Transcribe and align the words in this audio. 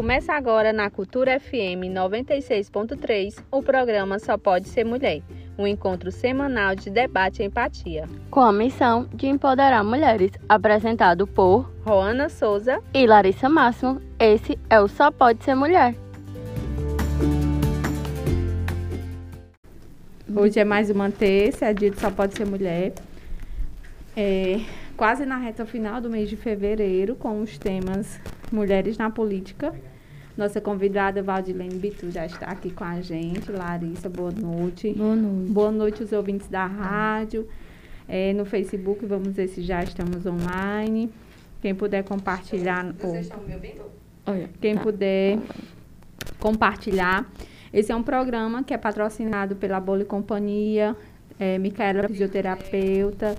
Começa 0.00 0.32
agora 0.32 0.72
na 0.72 0.88
Cultura 0.88 1.38
FM 1.38 1.92
96.3 1.92 3.34
o 3.50 3.62
programa 3.62 4.18
Só 4.18 4.38
Pode 4.38 4.66
Ser 4.66 4.82
Mulher, 4.82 5.20
um 5.58 5.66
encontro 5.66 6.10
semanal 6.10 6.74
de 6.74 6.88
debate 6.88 7.42
e 7.42 7.44
empatia. 7.44 8.08
Com 8.30 8.40
a 8.40 8.50
missão 8.50 9.06
de 9.12 9.26
empoderar 9.26 9.84
mulheres, 9.84 10.30
apresentado 10.48 11.26
por 11.26 11.70
Roana 11.84 12.30
Souza 12.30 12.80
e 12.94 13.06
Larissa 13.06 13.50
Máximo. 13.50 14.00
Esse 14.18 14.58
é 14.70 14.80
o 14.80 14.88
Só 14.88 15.10
Pode 15.10 15.44
Ser 15.44 15.54
Mulher. 15.54 15.94
Hoje 20.34 20.60
é 20.60 20.64
mais 20.64 20.88
uma 20.88 21.10
terça, 21.10 21.66
é 21.66 21.74
dia 21.74 21.90
de 21.90 22.00
Só 22.00 22.10
Pode 22.10 22.38
Ser 22.38 22.46
Mulher. 22.46 22.94
É, 24.16 24.60
quase 25.00 25.24
na 25.24 25.38
reta 25.38 25.64
final 25.64 25.98
do 25.98 26.10
mês 26.10 26.28
de 26.28 26.36
fevereiro, 26.36 27.16
com 27.16 27.40
os 27.40 27.56
temas 27.56 28.20
Mulheres 28.52 28.98
na 28.98 29.08
Política. 29.08 29.74
Nossa 30.36 30.60
convidada 30.60 31.22
Valdilene 31.22 31.78
Bitu 31.78 32.10
já 32.10 32.26
está 32.26 32.48
aqui 32.48 32.70
com 32.70 32.84
a 32.84 33.00
gente. 33.00 33.50
Larissa, 33.50 34.10
boa 34.10 34.30
noite. 34.30 34.92
Boa 34.92 35.16
noite. 35.16 35.52
Boa 35.52 35.72
noite, 35.72 36.02
os 36.02 36.12
ouvintes 36.12 36.48
da 36.48 36.66
rádio. 36.66 37.48
É, 38.06 38.34
no 38.34 38.44
Facebook, 38.44 39.06
vamos 39.06 39.28
ver 39.28 39.48
se 39.48 39.62
já 39.62 39.82
estamos 39.82 40.26
online. 40.26 41.10
Quem 41.62 41.74
puder 41.74 42.04
compartilhar. 42.04 42.92
Vocês 42.92 43.24
estão 43.24 43.40
me 43.40 43.54
ouvindo? 43.54 43.80
Olha, 44.26 44.50
Quem 44.60 44.74
tá. 44.74 44.82
puder 44.82 45.38
compartilhar. 46.38 47.26
Esse 47.72 47.90
é 47.90 47.96
um 47.96 48.02
programa 48.02 48.62
que 48.62 48.74
é 48.74 48.76
patrocinado 48.76 49.56
pela 49.56 49.80
Bola 49.80 50.02
e 50.02 50.04
Companhia, 50.04 50.94
é, 51.38 51.56
Micaela 51.56 52.06
Fisioterapeuta, 52.06 53.34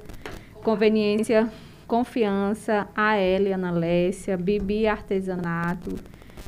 Conveniência, 0.63 1.51
Confiança, 1.87 2.87
AL 2.95 3.53
Ana 3.53 3.71
Lécia, 3.71 4.37
Bibi 4.37 4.85
Artesanato, 4.85 5.95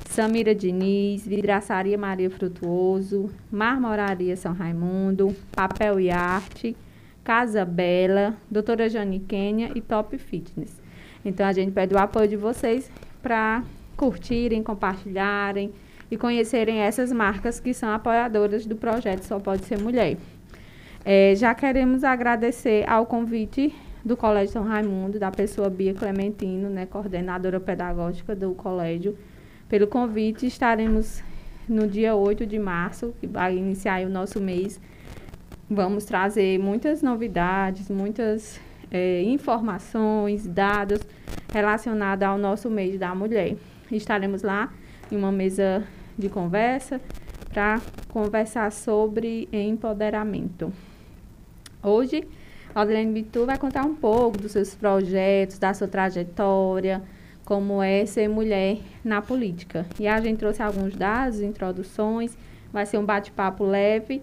Samira 0.08 0.54
Diniz, 0.54 1.28
Vidraçaria 1.28 1.98
Maria 1.98 2.30
Frutuoso, 2.30 3.32
Marmoraria 3.52 4.36
São 4.36 4.54
Raimundo, 4.54 5.36
Papel 5.52 6.00
e 6.00 6.12
Arte, 6.12 6.78
Casa 7.24 7.66
Bela, 7.66 8.36
Doutora 8.50 8.88
Jane 8.88 9.20
Quênia 9.20 9.72
e 9.74 9.82
Top 9.82 10.16
Fitness. 10.18 10.80
Então 11.26 11.46
a 11.46 11.52
gente 11.52 11.72
pede 11.72 11.96
o 11.96 11.98
apoio 11.98 12.28
de 12.28 12.38
vocês 12.38 12.92
para 13.22 13.64
curtirem, 13.98 14.62
compartilharem 14.62 15.74
e 16.12 16.18
conhecerem 16.18 16.82
essas 16.82 17.12
marcas 17.12 17.60
que 17.60 17.74
são 17.74 17.90
apoiadoras 17.90 18.68
do 18.68 18.76
projeto 18.76 19.24
Só 19.24 19.40
Pode 19.40 19.66
Ser 19.66 19.80
Mulher. 19.80 20.18
É, 21.04 21.34
já 21.36 21.56
queremos 21.56 22.04
agradecer 22.04 22.88
ao 22.88 23.08
convite 23.08 23.74
do 24.04 24.18
Colégio 24.18 24.54
São 24.54 24.64
Raimundo, 24.64 25.18
da 25.18 25.32
pessoa 25.32 25.70
Bia 25.70 25.94
Clementino, 25.94 26.70
né, 26.70 26.86
coordenadora 26.86 27.60
pedagógica 27.60 28.36
do 28.36 28.54
colégio, 28.54 29.18
pelo 29.70 29.88
convite. 29.88 30.46
Estaremos 30.46 31.24
no 31.68 31.88
dia 31.88 32.16
8 32.16 32.46
de 32.46 32.60
março, 32.60 33.14
que 33.20 33.28
vai 33.28 33.56
iniciar 33.58 34.06
o 34.06 34.10
nosso 34.10 34.42
mês. 34.42 34.80
Vamos 35.70 36.04
trazer 36.06 36.60
muitas 36.60 37.02
novidades, 37.02 37.90
muitas 37.90 38.60
é, 38.92 39.24
informações, 39.24 40.46
dados 40.46 41.00
relacionados 41.54 42.28
ao 42.28 42.38
nosso 42.38 42.70
mês 42.70 43.00
da 43.00 43.16
mulher. 43.16 43.56
Estaremos 43.92 44.44
lá 44.44 44.72
em 45.12 45.16
uma 45.16 45.32
mesa 45.32 45.84
de 46.18 46.28
conversa 46.28 47.00
para 47.54 47.80
conversar 48.10 48.72
sobre 48.72 49.48
empoderamento. 49.52 50.74
Hoje, 51.82 52.28
a 52.74 52.82
Adelene 52.82 53.14
Bitu 53.14 53.46
vai 53.46 53.58
contar 53.58 53.84
um 53.86 53.96
pouco 53.96 54.38
dos 54.38 54.52
seus 54.52 54.74
projetos, 54.74 55.60
da 55.60 55.74
sua 55.74 55.88
trajetória, 55.88 57.02
como 57.46 57.82
é 57.82 58.06
ser 58.06 58.28
mulher 58.28 58.80
na 59.04 59.22
política. 59.22 59.86
E 60.00 60.08
a 60.08 60.20
gente 60.20 60.38
trouxe 60.38 60.62
alguns 60.62 60.96
dados, 60.96 61.42
introduções, 61.42 62.38
vai 62.72 62.86
ser 62.86 62.98
um 62.98 63.06
bate-papo 63.06 63.64
leve 63.64 64.22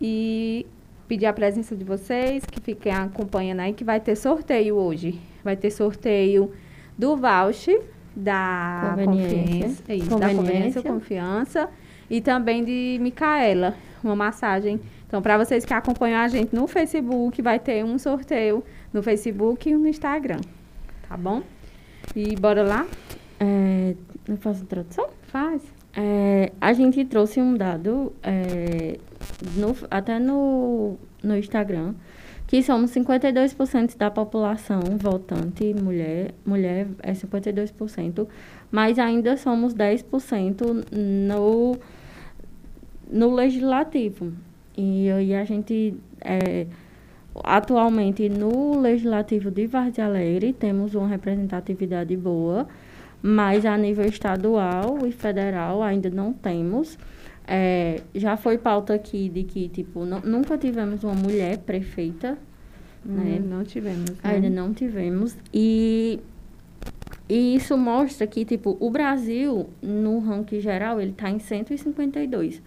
e 0.00 0.66
pedir 1.08 1.26
a 1.26 1.32
presença 1.32 1.74
de 1.74 1.84
vocês, 1.84 2.44
que 2.44 2.60
fiquem 2.60 2.92
acompanhando 2.92 3.60
aí, 3.60 3.72
que 3.72 3.82
vai 3.82 3.98
ter 3.98 4.14
sorteio 4.14 4.76
hoje. 4.76 5.18
Vai 5.42 5.56
ter 5.56 5.70
sorteio 5.70 6.52
do 6.96 7.16
voucher 7.16 7.80
da 8.14 8.94
Conveniência. 8.96 9.38
confiança, 9.38 9.94
isso, 9.94 10.18
da 10.18 10.28
Conveniência. 10.34 10.82
confiança 10.82 11.68
e 12.10 12.20
também 12.20 12.64
de 12.64 12.98
Micaela, 13.00 13.74
uma 14.02 14.16
massagem. 14.16 14.80
Então, 15.08 15.20
para 15.22 15.36
vocês 15.42 15.64
que 15.64 15.72
acompanham 15.72 16.20
a 16.20 16.28
gente 16.28 16.54
no 16.54 16.68
Facebook, 16.68 17.40
vai 17.42 17.58
ter 17.58 17.82
um 17.84 17.98
sorteio 17.98 18.62
no 18.92 19.02
Facebook 19.02 19.68
e 19.68 19.74
no 19.74 19.88
Instagram, 19.88 20.40
tá 21.08 21.16
bom? 21.16 21.42
E 22.14 22.36
bora 22.36 22.62
lá? 22.62 22.86
É, 23.40 23.94
eu 24.28 24.36
faço 24.36 24.62
introdução? 24.64 25.08
Faz. 25.22 25.62
É, 25.96 26.52
a 26.60 26.74
gente 26.74 27.02
trouxe 27.06 27.40
um 27.40 27.54
dado 27.56 28.12
é, 28.22 28.98
no- 29.56 29.74
até 29.90 30.18
no, 30.18 30.98
no 31.24 31.36
Instagram, 31.38 31.94
que 32.46 32.62
somos 32.62 32.90
52% 32.90 33.96
da 33.96 34.10
população 34.10 34.80
votante 34.98 35.74
mulher, 35.74 36.34
mulher 36.44 36.86
é 37.02 37.12
52%, 37.12 38.28
mas 38.70 38.98
ainda 38.98 39.38
somos 39.38 39.74
10% 39.74 40.84
no, 40.92 41.76
no 43.10 43.34
legislativo. 43.34 44.32
E 44.80 45.10
aí 45.10 45.34
a 45.34 45.44
gente, 45.44 45.92
é, 46.20 46.66
atualmente 47.42 48.28
no 48.28 48.80
legislativo 48.80 49.50
de 49.50 49.66
Vargas 49.66 49.98
Alegre, 49.98 50.52
temos 50.52 50.94
uma 50.94 51.08
representatividade 51.08 52.16
boa, 52.16 52.68
mas 53.20 53.66
a 53.66 53.76
nível 53.76 54.04
estadual 54.06 55.04
e 55.04 55.10
federal 55.10 55.82
ainda 55.82 56.08
não 56.08 56.32
temos. 56.32 56.96
É, 57.44 58.02
já 58.14 58.36
foi 58.36 58.56
pauta 58.56 58.94
aqui 58.94 59.28
de 59.28 59.42
que, 59.42 59.68
tipo, 59.68 60.04
nu- 60.04 60.20
nunca 60.24 60.56
tivemos 60.56 61.02
uma 61.02 61.14
mulher 61.14 61.58
prefeita, 61.58 62.38
né? 63.04 63.40
Hum, 63.42 63.48
não 63.48 63.64
tivemos. 63.64 64.10
Né? 64.10 64.16
Ainda 64.22 64.50
não 64.50 64.72
tivemos. 64.72 65.36
E, 65.52 66.20
e 67.28 67.56
isso 67.56 67.76
mostra 67.76 68.26
que, 68.28 68.44
tipo, 68.44 68.76
o 68.78 68.90
Brasil, 68.90 69.68
no 69.82 70.20
ranking 70.20 70.60
geral, 70.60 71.00
ele 71.00 71.10
está 71.10 71.30
em 71.30 71.40
152 71.40 72.62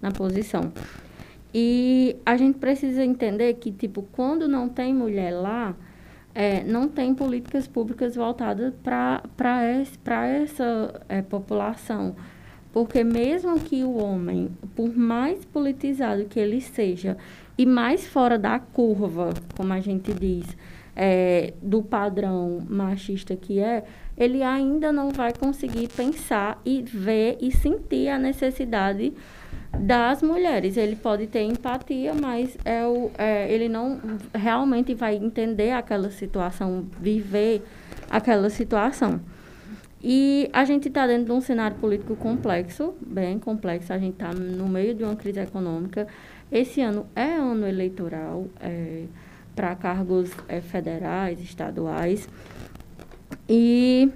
na 0.00 0.12
posição. 0.12 0.70
E 1.58 2.18
a 2.26 2.36
gente 2.36 2.58
precisa 2.58 3.02
entender 3.02 3.54
que, 3.54 3.72
tipo, 3.72 4.02
quando 4.12 4.46
não 4.46 4.68
tem 4.68 4.92
mulher 4.92 5.30
lá, 5.30 5.74
é, 6.34 6.62
não 6.62 6.86
tem 6.86 7.14
políticas 7.14 7.66
públicas 7.66 8.14
voltadas 8.14 8.74
para 8.84 9.64
essa 9.64 11.00
é, 11.08 11.22
população. 11.22 12.14
Porque 12.74 13.02
mesmo 13.02 13.58
que 13.58 13.82
o 13.82 13.96
homem, 13.96 14.50
por 14.74 14.94
mais 14.94 15.46
politizado 15.46 16.26
que 16.26 16.38
ele 16.38 16.60
seja, 16.60 17.16
e 17.56 17.64
mais 17.64 18.06
fora 18.06 18.38
da 18.38 18.58
curva, 18.58 19.32
como 19.56 19.72
a 19.72 19.80
gente 19.80 20.12
diz, 20.12 20.54
é, 20.96 21.52
do 21.60 21.82
padrão 21.82 22.60
machista 22.66 23.36
que 23.36 23.60
é, 23.60 23.84
ele 24.16 24.42
ainda 24.42 24.90
não 24.90 25.10
vai 25.10 25.32
conseguir 25.34 25.88
pensar 25.88 26.60
e 26.64 26.80
ver 26.80 27.36
e 27.40 27.52
sentir 27.52 28.08
a 28.08 28.18
necessidade 28.18 29.12
das 29.78 30.22
mulheres. 30.22 30.78
Ele 30.78 30.96
pode 30.96 31.26
ter 31.26 31.42
empatia, 31.42 32.14
mas 32.14 32.56
é 32.64 32.86
o, 32.86 33.10
é, 33.18 33.52
ele 33.52 33.68
não 33.68 34.00
realmente 34.34 34.94
vai 34.94 35.16
entender 35.16 35.72
aquela 35.72 36.10
situação, 36.10 36.86
viver 36.98 37.62
aquela 38.08 38.48
situação. 38.48 39.20
E 40.02 40.48
a 40.52 40.64
gente 40.64 40.88
está 40.88 41.06
dentro 41.06 41.26
de 41.26 41.32
um 41.32 41.40
cenário 41.40 41.76
político 41.78 42.16
complexo, 42.16 42.94
bem 43.00 43.38
complexo. 43.38 43.92
A 43.92 43.98
gente 43.98 44.12
está 44.12 44.32
no 44.32 44.68
meio 44.68 44.94
de 44.94 45.02
uma 45.02 45.16
crise 45.16 45.40
econômica. 45.40 46.06
Esse 46.50 46.80
ano 46.80 47.06
é 47.14 47.34
ano 47.34 47.66
eleitoral 47.66 48.46
para 49.56 49.74
cargos 49.74 50.30
é, 50.46 50.60
federais, 50.60 51.40
estaduais. 51.40 52.28
E 53.48 54.10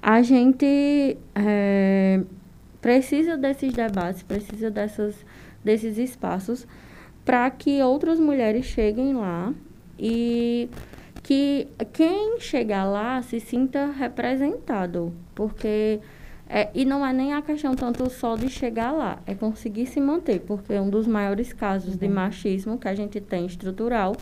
a 0.00 0.22
gente 0.22 1.18
é, 1.34 2.22
precisa 2.80 3.36
desses 3.36 3.72
debates, 3.72 4.22
precisa 4.22 4.70
dessas, 4.70 5.16
desses 5.64 5.98
espaços 5.98 6.66
para 7.24 7.50
que 7.50 7.82
outras 7.82 8.20
mulheres 8.20 8.64
cheguem 8.66 9.14
lá 9.14 9.52
e 9.98 10.70
que 11.24 11.66
quem 11.92 12.38
chegar 12.38 12.84
lá 12.84 13.20
se 13.20 13.40
sinta 13.40 13.86
representado, 13.86 15.12
porque 15.34 15.98
é, 16.48 16.68
e 16.72 16.84
não 16.84 17.04
é 17.04 17.12
nem 17.12 17.34
a 17.34 17.42
questão 17.42 17.74
tanto 17.74 18.08
só 18.08 18.36
de 18.36 18.48
chegar 18.48 18.92
lá, 18.92 19.18
é 19.26 19.34
conseguir 19.34 19.86
se 19.86 20.00
manter, 20.00 20.38
porque 20.40 20.72
um 20.74 20.88
dos 20.88 21.08
maiores 21.08 21.52
casos 21.52 21.96
de 21.96 22.08
machismo 22.08 22.78
que 22.78 22.86
a 22.86 22.94
gente 22.94 23.20
tem 23.20 23.46
estrutural 23.46 24.14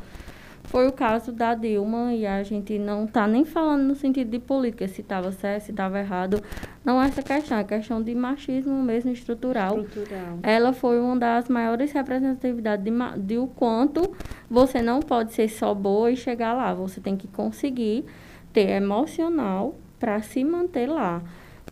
foi 0.74 0.88
o 0.88 0.92
caso 0.92 1.30
da 1.30 1.54
Dilma 1.54 2.12
e 2.12 2.26
a 2.26 2.42
gente 2.42 2.76
não 2.80 3.04
está 3.04 3.28
nem 3.28 3.44
falando 3.44 3.84
no 3.84 3.94
sentido 3.94 4.28
de 4.28 4.40
política, 4.40 4.88
se 4.88 5.02
estava 5.02 5.30
certo, 5.30 5.66
se 5.66 5.70
estava 5.70 6.00
errado. 6.00 6.42
Não 6.84 7.00
é 7.00 7.06
essa 7.06 7.22
questão, 7.22 7.58
é 7.58 7.62
questão 7.62 8.02
de 8.02 8.12
machismo 8.12 8.82
mesmo 8.82 9.12
estrutural. 9.12 9.82
Estrutural. 9.82 10.40
Ela 10.42 10.72
foi 10.72 10.98
uma 10.98 11.16
das 11.16 11.48
maiores 11.48 11.92
representatividades 11.92 12.84
de, 12.84 12.90
de 13.20 13.38
o 13.38 13.46
quanto 13.46 14.16
você 14.50 14.82
não 14.82 14.98
pode 14.98 15.32
ser 15.32 15.48
só 15.48 15.72
boa 15.72 16.10
e 16.10 16.16
chegar 16.16 16.54
lá. 16.54 16.74
Você 16.74 17.00
tem 17.00 17.16
que 17.16 17.28
conseguir 17.28 18.04
ter 18.52 18.70
emocional 18.70 19.76
para 20.00 20.22
se 20.22 20.42
manter 20.42 20.88
lá. 20.88 21.22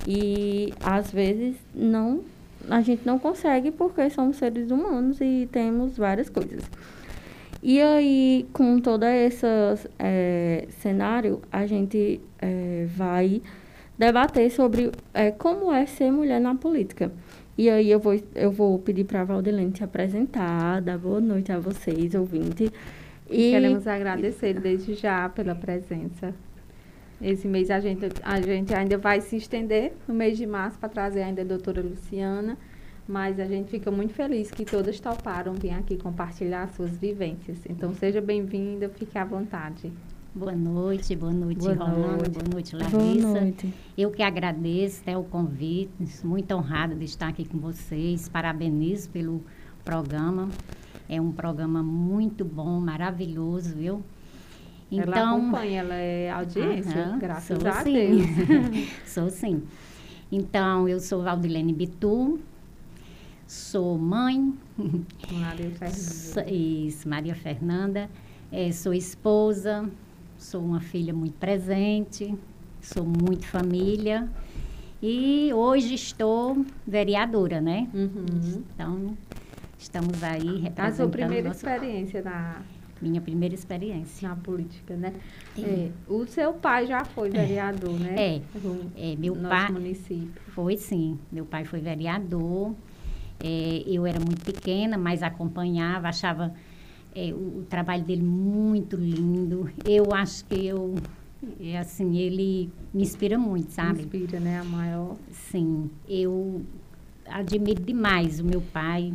E 0.06 0.72
às 0.80 1.10
vezes 1.10 1.56
não 1.74 2.20
a 2.70 2.80
gente 2.80 3.04
não 3.04 3.18
consegue 3.18 3.72
porque 3.72 4.08
somos 4.10 4.36
seres 4.36 4.70
humanos 4.70 5.20
e 5.20 5.48
temos 5.50 5.96
várias 5.96 6.30
coisas. 6.30 6.62
E 7.62 7.80
aí, 7.80 8.46
com 8.52 8.80
todo 8.80 9.04
esse 9.04 9.46
é, 9.98 10.66
cenário, 10.80 11.40
a 11.50 11.64
gente 11.64 12.20
é, 12.40 12.86
vai 12.88 13.40
debater 13.96 14.50
sobre 14.50 14.90
é, 15.14 15.30
como 15.30 15.72
é 15.72 15.86
ser 15.86 16.10
mulher 16.10 16.40
na 16.40 16.56
política. 16.56 17.12
E 17.56 17.70
aí 17.70 17.90
eu 17.90 18.00
vou, 18.00 18.20
eu 18.34 18.50
vou 18.50 18.78
pedir 18.78 19.04
para 19.04 19.20
a 19.20 19.24
Valdelene 19.24 19.76
se 19.76 19.84
apresentar, 19.84 20.80
dar 20.80 20.98
boa 20.98 21.20
noite 21.20 21.52
a 21.52 21.60
vocês, 21.60 22.14
ouvintes. 22.14 22.70
E 23.30 23.50
queremos 23.52 23.86
agradecer 23.86 24.58
desde 24.58 24.94
já 24.94 25.28
pela 25.28 25.54
presença. 25.54 26.34
Esse 27.20 27.46
mês 27.46 27.70
a 27.70 27.78
gente, 27.78 28.08
a 28.24 28.40
gente 28.40 28.74
ainda 28.74 28.98
vai 28.98 29.20
se 29.20 29.36
estender 29.36 29.92
no 30.08 30.14
mês 30.14 30.36
de 30.36 30.46
março 30.46 30.78
para 30.78 30.88
trazer 30.88 31.22
ainda 31.22 31.42
a 31.42 31.44
doutora 31.44 31.80
Luciana, 31.80 32.58
mas 33.06 33.40
a 33.40 33.44
gente 33.44 33.70
fica 33.70 33.90
muito 33.90 34.14
feliz 34.14 34.50
que 34.50 34.64
todas 34.64 35.00
toparam 35.00 35.54
vir 35.54 35.70
aqui 35.70 35.96
compartilhar 35.96 36.68
suas 36.68 36.96
vivências. 36.96 37.58
Então 37.68 37.94
seja 37.94 38.20
bem-vinda, 38.20 38.88
fique 38.88 39.18
à 39.18 39.24
vontade. 39.24 39.92
Boa 40.34 40.52
noite, 40.52 41.14
boa 41.14 41.32
noite, 41.32 41.58
boa 41.58 41.74
Rolando, 41.74 42.16
noite. 42.16 42.30
boa 42.30 42.48
noite, 42.50 42.76
Larissa. 42.76 42.96
Boa 42.96 43.40
noite. 43.42 43.74
Eu 43.98 44.10
que 44.10 44.22
agradeço 44.22 45.02
né, 45.04 45.16
o 45.16 45.24
convite, 45.24 45.92
muito 46.24 46.54
honrada 46.54 46.94
de 46.94 47.04
estar 47.04 47.28
aqui 47.28 47.44
com 47.44 47.58
vocês, 47.58 48.30
parabenizo 48.30 49.10
pelo 49.10 49.44
programa. 49.84 50.48
É 51.06 51.20
um 51.20 51.32
programa 51.32 51.82
muito 51.82 52.46
bom, 52.46 52.80
maravilhoso, 52.80 53.74
viu? 53.74 54.02
Então, 54.90 55.12
ela 55.12 55.36
acompanha, 55.36 55.80
ela 55.80 55.94
é 55.94 56.30
audiência, 56.30 57.04
aham, 57.04 57.18
graças 57.18 57.66
a 57.66 57.82
sim. 57.82 57.92
Deus. 57.92 58.88
sou 59.06 59.28
sim. 59.28 59.62
Então, 60.30 60.88
eu 60.88 60.98
sou 60.98 61.22
Valdilene 61.22 61.74
Bitu, 61.74 62.40
sou 63.52 63.98
mãe. 63.98 64.54
Maria 65.30 65.70
Fernanda. 65.72 66.50
Isso, 66.50 67.08
Maria 67.08 67.34
Fernanda. 67.34 68.10
É, 68.50 68.72
sou 68.72 68.94
esposa, 68.94 69.88
sou 70.38 70.62
uma 70.62 70.80
filha 70.80 71.12
muito 71.12 71.34
presente, 71.34 72.34
sou 72.80 73.04
muito 73.04 73.46
família. 73.46 74.26
E 75.02 75.52
hoje 75.52 75.94
estou 75.94 76.64
vereadora, 76.86 77.60
né? 77.60 77.88
Uhum. 77.92 78.62
Então, 78.74 79.16
estamos 79.78 80.22
aí 80.22 80.38
representando... 80.38 80.86
A 80.86 80.92
sua 80.92 81.08
primeira 81.08 81.48
nosso... 81.48 81.58
experiência 81.66 82.22
na... 82.22 82.62
Minha 83.02 83.20
primeira 83.20 83.54
experiência. 83.54 84.28
Na 84.28 84.36
política, 84.36 84.96
né? 84.96 85.12
É. 85.58 85.90
o 86.08 86.24
seu 86.24 86.54
pai 86.54 86.86
já 86.86 87.04
foi 87.04 87.30
vereador, 87.30 87.98
né? 87.98 88.14
É, 88.16 88.42
é 88.96 89.16
meu 89.16 89.34
pai... 89.34 89.72
município. 89.72 90.40
Foi, 90.54 90.76
sim. 90.76 91.18
Meu 91.30 91.44
pai 91.44 91.64
foi 91.64 91.80
vereador. 91.80 92.74
É, 93.42 93.82
eu 93.86 94.06
era 94.06 94.20
muito 94.20 94.44
pequena, 94.44 94.96
mas 94.96 95.22
acompanhava, 95.22 96.08
achava 96.08 96.54
é, 97.14 97.32
o, 97.32 97.60
o, 97.60 97.66
trabalho 97.68 98.04
dele 98.04 98.22
muito 98.22 98.96
lindo. 98.96 99.68
Eu 99.84 100.14
acho 100.14 100.44
que 100.44 100.66
eu, 100.66 100.94
é, 101.60 101.78
assim, 101.78 102.16
ele 102.18 102.70
me 102.94 103.02
inspira 103.02 103.36
muito, 103.36 103.72
sabe? 103.72 104.02
Inspira, 104.02 104.38
né? 104.38 104.60
A 104.60 104.64
maior. 104.64 105.16
Sim, 105.30 105.90
eu 106.08 106.62
admiro 107.26 107.82
demais 107.82 108.38
o 108.38 108.44
meu 108.44 108.60
pai 108.60 109.12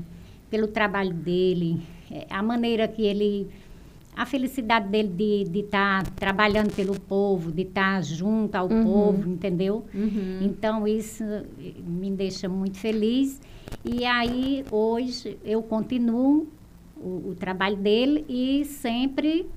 pelo 0.49 0.67
trabalho 0.67 1.13
dele, 1.13 1.81
é, 2.11 2.25
a 2.29 2.41
maneira 2.41 2.87
que 2.87 3.01
ele 3.01 3.47
a 4.15 4.25
felicidade 4.25 4.89
dele 4.89 5.45
de 5.47 5.59
estar 5.59 6.03
tá 6.03 6.11
trabalhando 6.15 6.73
pelo 6.73 6.99
povo, 6.99 7.51
de 7.51 7.61
estar 7.61 7.97
tá 7.97 8.01
junto 8.01 8.55
ao 8.55 8.67
uhum. 8.67 8.83
povo, 8.83 9.29
entendeu? 9.29 9.85
Uhum. 9.93 10.39
Então, 10.41 10.87
isso 10.87 11.23
me 11.85 12.09
deixa 12.09 12.49
muito 12.49 12.79
feliz. 12.79 13.39
E 13.83 14.05
aí, 14.05 14.65
hoje, 14.71 15.37
eu 15.43 15.61
continuo 15.63 16.47
o, 16.95 17.29
o 17.29 17.35
trabalho 17.35 17.77
dele 17.77 18.25
e 18.27 18.65
sempre 18.65 19.49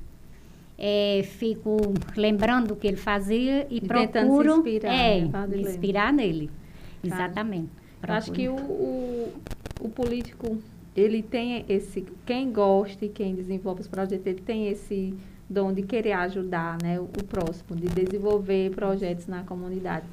é, 0.78 1.22
fico 1.24 1.76
lembrando 2.16 2.72
o 2.72 2.76
que 2.76 2.86
ele 2.86 2.96
fazia 2.96 3.66
e, 3.70 3.76
e 3.76 3.80
procuro 3.80 4.58
inspirar, 4.58 4.94
é, 4.94 5.20
né? 5.20 5.60
inspirar 5.60 6.12
nele. 6.12 6.48
Tá. 6.48 7.08
Exatamente. 7.08 7.68
Acho 8.02 8.32
que 8.32 8.48
o, 8.48 8.56
o, 8.56 9.32
o, 9.80 9.88
político, 9.90 10.58
ele 10.96 11.22
tem 11.22 11.66
esse, 11.68 12.06
quem 12.24 12.50
gosta 12.50 13.04
e 13.04 13.08
quem 13.10 13.34
desenvolve 13.34 13.82
os 13.82 13.88
projetos, 13.88 14.26
ele 14.26 14.40
tem 14.40 14.68
esse 14.68 15.14
dom 15.48 15.72
de 15.72 15.82
querer 15.82 16.12
ajudar 16.12 16.78
né, 16.82 16.98
o, 16.98 17.04
o 17.04 17.24
próximo, 17.24 17.76
de 17.78 17.88
desenvolver 17.88 18.70
projetos 18.70 19.26
na 19.26 19.42
comunidade. 19.42 20.06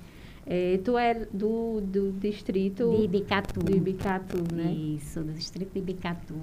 É, 0.50 0.80
tu 0.84 0.98
é 0.98 1.14
do, 1.32 1.82
do 1.82 2.14
distrito... 2.14 2.90
De 2.90 3.04
Ibicatu. 3.04 3.60
De 3.64 3.74
Ibicatu, 3.76 4.38
né? 4.54 4.72
Isso, 4.72 5.22
do 5.22 5.34
distrito 5.34 5.74
de 5.74 5.80
Ibicatu 5.80 6.36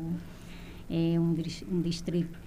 é 0.91 1.19
um, 1.19 1.35
um 1.73 1.81
distrito 1.81 2.39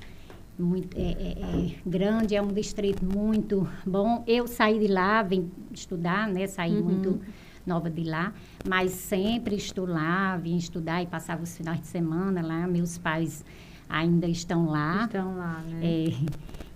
muito 0.57 0.97
é, 0.97 1.11
é, 1.11 1.31
é, 1.31 1.75
grande, 1.85 2.35
é 2.35 2.41
um 2.41 2.47
distrito 2.47 3.05
muito 3.05 3.67
bom. 3.85 4.23
Eu 4.27 4.47
saí 4.47 4.79
de 4.79 4.87
lá, 4.87 5.21
vim 5.21 5.51
estudar, 5.71 6.27
né? 6.27 6.47
Saí 6.47 6.75
uhum. 6.75 6.83
muito 6.83 7.21
nova 7.65 7.89
de 7.89 8.03
lá, 8.03 8.33
mas 8.67 8.91
sempre 8.91 9.55
estou 9.55 9.85
lá, 9.85 10.37
vim 10.37 10.55
estudar 10.55 11.03
e 11.03 11.05
passava 11.05 11.43
os 11.43 11.55
finais 11.55 11.81
de 11.81 11.87
semana 11.87 12.41
lá. 12.41 12.67
Meus 12.67 12.97
pais 12.97 13.43
ainda 13.87 14.27
estão 14.27 14.67
lá. 14.67 15.05
Estão 15.05 15.37
lá, 15.37 15.63
né? 15.67 15.79
É, 15.83 16.13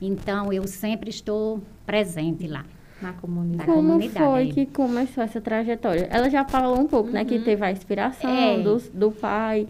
então, 0.02 0.52
eu 0.52 0.68
sempre 0.68 1.10
estou 1.10 1.62
presente 1.86 2.48
lá. 2.48 2.66
Na 3.02 3.14
comunidade. 3.14 3.70
Como 3.70 3.94
comunidade, 3.94 4.26
foi 4.26 4.50
é. 4.50 4.52
que 4.54 4.66
começou 4.68 5.24
essa 5.24 5.42
trajetória? 5.42 6.08
Ela 6.12 6.30
já 6.30 6.46
falou 6.46 6.80
um 6.80 6.88
pouco, 6.88 7.08
uhum. 7.08 7.14
né? 7.14 7.26
Que 7.26 7.38
uhum. 7.38 7.44
teve 7.44 7.66
a 7.66 7.72
inspiração 7.72 8.30
é. 8.30 8.60
do, 8.60 8.78
do 8.94 9.12
pai. 9.12 9.68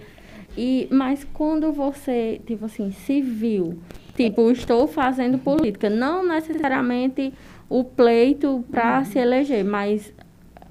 E, 0.58 0.88
mas 0.92 1.26
quando 1.34 1.72
você, 1.72 2.42
tipo 2.46 2.66
assim, 2.66 2.92
se 2.92 3.22
viu, 3.22 3.80
tipo, 4.16 4.52
estou 4.52 4.88
fazendo 4.88 5.38
política, 5.38 5.90
não 5.90 6.28
necessariamente 6.28 7.34
o 7.70 7.84
pleito 7.84 8.66
para 8.70 9.00
uhum. 9.00 9.06
se 9.06 9.18
eleger, 9.18 9.64
mas 9.64 10.14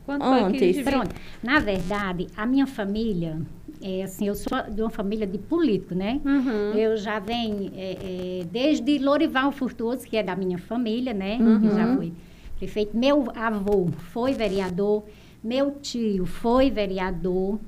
Quando 0.05 0.23
antes. 0.23 0.83
Pronto. 0.83 1.15
Na 1.43 1.59
verdade, 1.59 2.27
a 2.37 2.45
minha 2.45 2.67
família, 2.67 3.39
é 3.81 4.03
assim, 4.03 4.29
eu 4.29 4.35
sou 4.35 4.63
de 4.71 4.83
uma 4.83 4.91
família 4.91 5.27
de 5.27 5.39
político, 5.39 5.95
né? 5.95 6.21
Uhum. 6.23 6.73
Eu 6.75 6.99
já 6.99 7.19
venho 7.19 7.73
é, 7.75 7.93
é, 8.43 8.45
desde 8.45 8.99
Lorival 8.99 9.51
Furtuoso, 9.51 10.07
que 10.07 10.19
é 10.19 10.23
da 10.23 10.37
minha 10.37 10.59
família, 10.59 11.15
né? 11.15 11.39
Uhum. 11.41 11.71
Já 11.71 11.97
foi 11.97 12.13
prefeito. 12.61 12.97
Meu 12.97 13.27
avô 13.35 13.89
foi 14.13 14.35
vereador, 14.35 15.05
meu 15.43 15.73
tio 15.81 16.27
foi 16.27 16.71
vereador. 16.71 17.59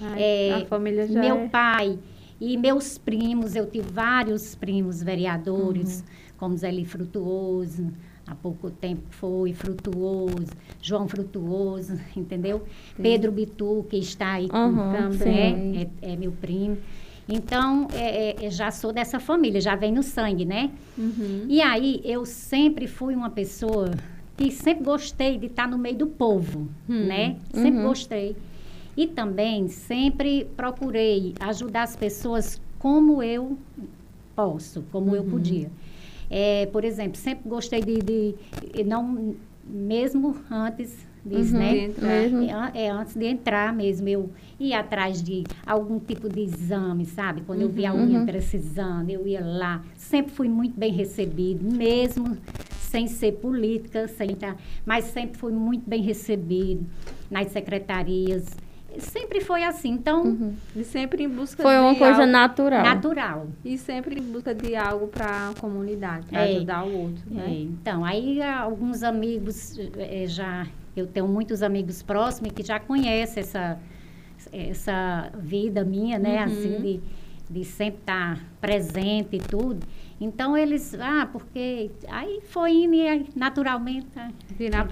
Ai, 0.00 0.22
é, 0.22 0.54
a 0.54 0.66
família 0.66 1.06
já 1.06 1.20
meu 1.20 1.36
é... 1.36 1.48
pai 1.48 1.98
e 2.40 2.56
meus 2.56 2.98
primos, 2.98 3.56
eu 3.56 3.66
tive 3.66 3.88
vários 3.90 4.54
primos 4.54 5.02
vereadores, 5.02 6.00
uhum. 6.00 6.34
como 6.38 6.56
Zé 6.56 6.70
Frutuoso, 6.84 7.90
há 8.26 8.34
pouco 8.34 8.70
tempo 8.70 9.02
foi 9.10 9.52
Frutuoso, 9.54 10.52
João 10.80 11.08
Frutuoso, 11.08 11.98
entendeu? 12.14 12.62
Sim. 12.94 13.02
Pedro 13.02 13.32
Bitu, 13.32 13.86
que 13.88 13.96
está 13.96 14.34
aí 14.34 14.48
uhum, 14.52 14.92
também, 14.92 15.90
é, 16.02 16.12
é, 16.12 16.16
meu 16.16 16.32
primo. 16.32 16.76
Então, 17.28 17.88
é, 17.92 18.46
é, 18.46 18.50
já 18.50 18.70
sou 18.70 18.92
dessa 18.92 19.18
família, 19.18 19.60
já 19.60 19.74
vem 19.74 19.90
no 19.90 20.02
sangue, 20.02 20.44
né? 20.44 20.70
Uhum. 20.96 21.46
E 21.48 21.60
aí, 21.60 22.00
eu 22.04 22.24
sempre 22.24 22.86
fui 22.86 23.16
uma 23.16 23.30
pessoa 23.30 23.90
que 24.36 24.50
sempre 24.50 24.84
gostei 24.84 25.38
de 25.38 25.46
estar 25.46 25.66
no 25.66 25.78
meio 25.78 25.96
do 25.96 26.06
povo, 26.06 26.68
hum. 26.88 27.06
né? 27.06 27.36
Sempre 27.52 27.80
uhum. 27.80 27.88
gostei. 27.88 28.36
E 28.96 29.06
também 29.06 29.68
sempre 29.68 30.46
procurei 30.56 31.34
ajudar 31.40 31.82
as 31.82 31.96
pessoas 31.96 32.60
como 32.78 33.22
eu 33.22 33.56
posso, 34.34 34.82
como 34.92 35.08
uhum. 35.08 35.16
eu 35.16 35.24
podia. 35.24 35.70
É, 36.30 36.66
por 36.66 36.84
exemplo, 36.84 37.16
sempre 37.16 37.48
gostei 37.48 37.80
de, 37.80 37.98
de, 37.98 38.84
não 38.84 39.34
mesmo 39.64 40.36
antes 40.50 41.06
disso, 41.24 41.54
uhum, 41.54 41.58
né? 41.58 41.90
É, 42.74 42.84
é, 42.84 42.90
antes 42.90 43.14
de 43.14 43.26
entrar 43.26 43.72
mesmo, 43.72 44.08
eu 44.08 44.30
ia 44.58 44.80
atrás 44.80 45.22
de 45.22 45.44
algum 45.66 45.98
tipo 45.98 46.28
de 46.28 46.40
exame, 46.40 47.04
sabe? 47.04 47.42
Quando 47.42 47.60
uhum, 47.60 47.66
eu 47.66 47.72
via 47.72 47.90
alguém 47.90 48.18
uhum. 48.18 48.26
precisando, 48.26 49.10
eu 49.10 49.26
ia 49.26 49.44
lá. 49.44 49.82
Sempre 49.96 50.32
fui 50.32 50.48
muito 50.48 50.78
bem 50.78 50.92
recebido, 50.92 51.64
mesmo 51.64 52.36
sem 52.96 53.06
ser 53.06 53.32
política, 53.32 54.08
sem 54.08 54.32
estar, 54.32 54.56
mas 54.86 55.04
sempre 55.04 55.38
fui 55.38 55.52
muito 55.52 55.86
bem 55.86 56.00
recebido 56.00 56.86
nas 57.30 57.52
secretarias 57.52 58.46
sempre 58.98 59.42
foi 59.42 59.62
assim. 59.62 59.90
Então, 59.90 60.24
uhum. 60.24 60.54
e 60.74 60.82
sempre 60.82 61.22
em 61.22 61.28
busca 61.28 61.62
foi 61.62 61.74
de 61.74 61.80
uma 61.80 61.94
coisa 61.94 62.22
algo 62.22 62.32
natural. 62.32 62.82
Natural. 62.82 63.46
E 63.62 63.76
sempre 63.76 64.18
em 64.18 64.22
busca 64.22 64.54
de 64.54 64.74
algo 64.74 65.08
para 65.08 65.50
a 65.50 65.60
comunidade, 65.60 66.24
para 66.28 66.46
é, 66.46 66.56
ajudar 66.56 66.86
o 66.86 66.96
outro, 67.02 67.22
né? 67.30 67.44
É. 67.46 67.60
Então, 67.60 68.02
aí 68.02 68.40
alguns 68.40 69.02
amigos 69.02 69.78
é, 69.98 70.26
já 70.26 70.66
eu 70.96 71.06
tenho 71.06 71.28
muitos 71.28 71.62
amigos 71.62 72.02
próximos 72.02 72.52
que 72.52 72.62
já 72.62 72.80
conhecem 72.80 73.42
essa 73.42 73.78
essa 74.50 75.30
vida 75.38 75.84
minha, 75.84 76.18
né, 76.18 76.38
uhum. 76.38 76.44
assim 76.44 76.80
de, 76.80 77.00
de 77.50 77.64
sempre 77.64 78.00
estar 78.00 78.42
presente 78.62 79.36
e 79.36 79.38
tudo. 79.38 79.86
Então 80.20 80.56
eles, 80.56 80.94
ah, 80.94 81.28
porque 81.30 81.90
aí 82.08 82.40
foi 82.48 82.72
indo 82.72 82.94
e 82.94 83.26
naturalmente. 83.34 84.06
Virar 84.56 84.86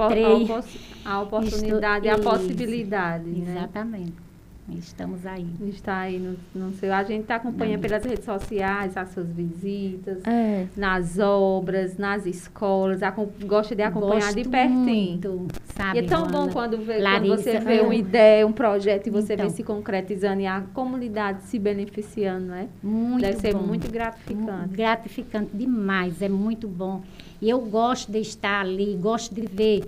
a, 1.04 1.12
a 1.12 1.20
oportunidade 1.22 2.06
e 2.06 2.10
a 2.10 2.14
Isso, 2.14 2.22
possibilidade, 2.22 3.30
né? 3.30 3.58
Exatamente. 3.58 4.23
Estamos 4.68 5.26
aí. 5.26 5.46
Está 5.68 5.98
aí 5.98 6.18
no, 6.18 6.36
no 6.54 6.72
seu. 6.72 6.92
A 6.92 7.04
gente 7.04 7.30
acompanha 7.30 7.78
pelas 7.78 8.02
redes 8.02 8.24
sociais 8.24 8.96
as 8.96 9.10
suas 9.10 9.28
visitas, 9.28 10.22
É. 10.26 10.66
nas 10.74 11.18
obras, 11.18 11.98
nas 11.98 12.24
escolas, 12.24 13.02
acom- 13.02 13.28
gosta 13.44 13.74
de 13.76 13.82
acompanhar 13.82 14.30
de 14.32 14.36
Gosto 14.42 14.50
pertinho. 14.50 14.78
muito, 14.78 15.48
sabe, 15.76 16.00
E 16.00 16.04
é 16.04 16.06
tão 16.06 16.22
bom 16.26 16.32
Joana? 16.48 16.52
quando, 16.52 16.78
vê, 16.78 16.94
quando 16.94 17.02
Larissa, 17.02 17.36
você 17.36 17.58
vê 17.60 17.76
é. 17.76 17.82
uma 17.82 17.94
ideia, 17.94 18.46
um 18.46 18.52
projeto 18.52 19.06
e 19.06 19.10
você 19.10 19.34
Então. 19.34 19.46
vê 19.48 19.52
se 19.54 19.62
concretizando 19.62 20.40
e 20.40 20.46
a 20.46 20.62
comunidade 20.72 21.42
se 21.42 21.58
beneficiando, 21.58 22.46
não 22.46 22.54
é? 22.54 22.66
Muito 22.82 23.20
Deve 23.20 23.36
ser 23.40 23.52
bom. 23.52 23.60
muito 23.62 23.90
gratificante. 23.92 24.68
Gratificante 24.74 25.50
demais, 25.54 26.22
é 26.22 26.28
muito 26.28 26.66
bom. 26.68 27.02
E 27.40 27.50
eu 27.50 27.60
gosto 27.60 28.10
de 28.10 28.18
estar 28.18 28.62
ali, 28.62 28.96
gosto 28.96 29.34
de 29.34 29.42
ver 29.46 29.84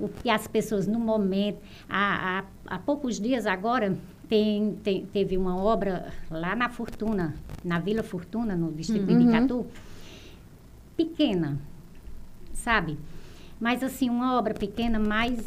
o 0.00 0.08
que 0.08 0.28
as 0.28 0.46
pessoas 0.48 0.86
no 0.86 0.98
momento. 0.98 1.58
Há, 1.88 2.40
há, 2.40 2.74
há 2.74 2.78
poucos 2.78 3.18
dias 3.20 3.46
agora 3.46 3.94
tem, 4.28 4.74
tem- 4.82 5.06
teve 5.06 5.36
uma 5.36 5.56
obra 5.56 6.12
lá 6.30 6.54
na 6.56 6.68
Fortuna, 6.68 7.34
na 7.64 7.78
Vila 7.78 8.02
Fortuna, 8.02 8.54
no 8.56 8.72
distrito 8.72 9.06
de 9.06 9.14
Bicatu, 9.26 9.66
pequena, 10.96 11.58
sabe? 12.52 12.98
Mas 13.60 13.82
assim, 13.82 14.08
uma 14.10 14.36
obra 14.38 14.54
pequena, 14.54 14.98
mas 14.98 15.42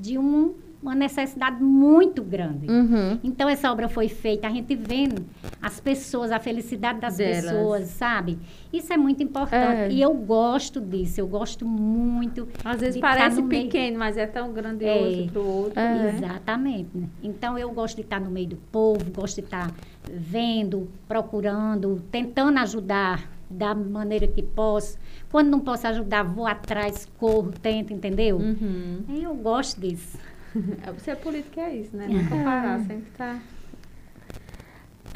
de 0.00 0.18
um- 0.18 0.54
uma 0.82 0.94
necessidade 0.94 1.62
muito 1.62 2.22
grande. 2.22 2.70
Uhum. 2.70 3.18
Então, 3.24 3.48
essa 3.48 3.72
obra 3.72 3.88
foi 3.88 4.08
feita, 4.08 4.46
a 4.46 4.50
gente 4.50 4.74
vendo 4.76 5.24
as 5.60 5.80
pessoas, 5.80 6.30
a 6.30 6.38
felicidade 6.38 7.00
das 7.00 7.16
Delas. 7.16 7.44
pessoas, 7.44 7.84
sabe? 7.88 8.38
Isso 8.72 8.92
é 8.92 8.96
muito 8.96 9.22
importante. 9.22 9.56
É. 9.56 9.90
E 9.90 10.00
eu 10.02 10.14
gosto 10.14 10.80
disso, 10.80 11.20
eu 11.20 11.26
gosto 11.26 11.64
muito. 11.66 12.46
Às 12.64 12.80
vezes 12.80 13.00
tá 13.00 13.08
parece 13.08 13.40
no 13.40 13.46
meio- 13.48 13.64
pequeno, 13.64 13.98
mas 13.98 14.16
é 14.16 14.26
tão 14.26 14.52
grandioso 14.52 15.22
É. 15.22 15.26
para 15.30 15.40
o 15.40 15.46
outro. 15.46 15.80
É. 15.80 16.08
Exatamente. 16.14 16.88
né? 16.94 17.08
Então, 17.22 17.58
eu 17.58 17.70
gosto 17.72 17.96
de 17.96 18.02
estar 18.02 18.20
no 18.20 18.30
meio 18.30 18.48
do 18.48 18.56
povo, 18.56 19.04
gosto 19.12 19.36
de 19.36 19.40
estar 19.46 19.72
vendo, 20.08 20.88
procurando, 21.08 22.02
tentando 22.10 22.58
ajudar 22.58 23.28
da 23.48 23.74
maneira 23.74 24.26
que 24.26 24.42
posso. 24.42 24.98
Quando 25.30 25.48
não 25.48 25.60
posso 25.60 25.86
ajudar, 25.88 26.22
vou 26.22 26.46
atrás, 26.46 27.08
corro, 27.18 27.52
tento, 27.62 27.92
entendeu? 27.92 28.36
Uhum. 28.38 28.98
E 29.08 29.22
Eu 29.22 29.34
gosto 29.34 29.80
disso. 29.80 30.18
É, 30.86 30.98
Ser 31.00 31.16
político 31.16 31.60
é 31.60 31.74
isso, 31.76 31.96
né? 31.96 32.06
Nunca 32.08 32.36
parar, 32.44 32.80
sempre 32.80 33.10
tá. 33.16 33.38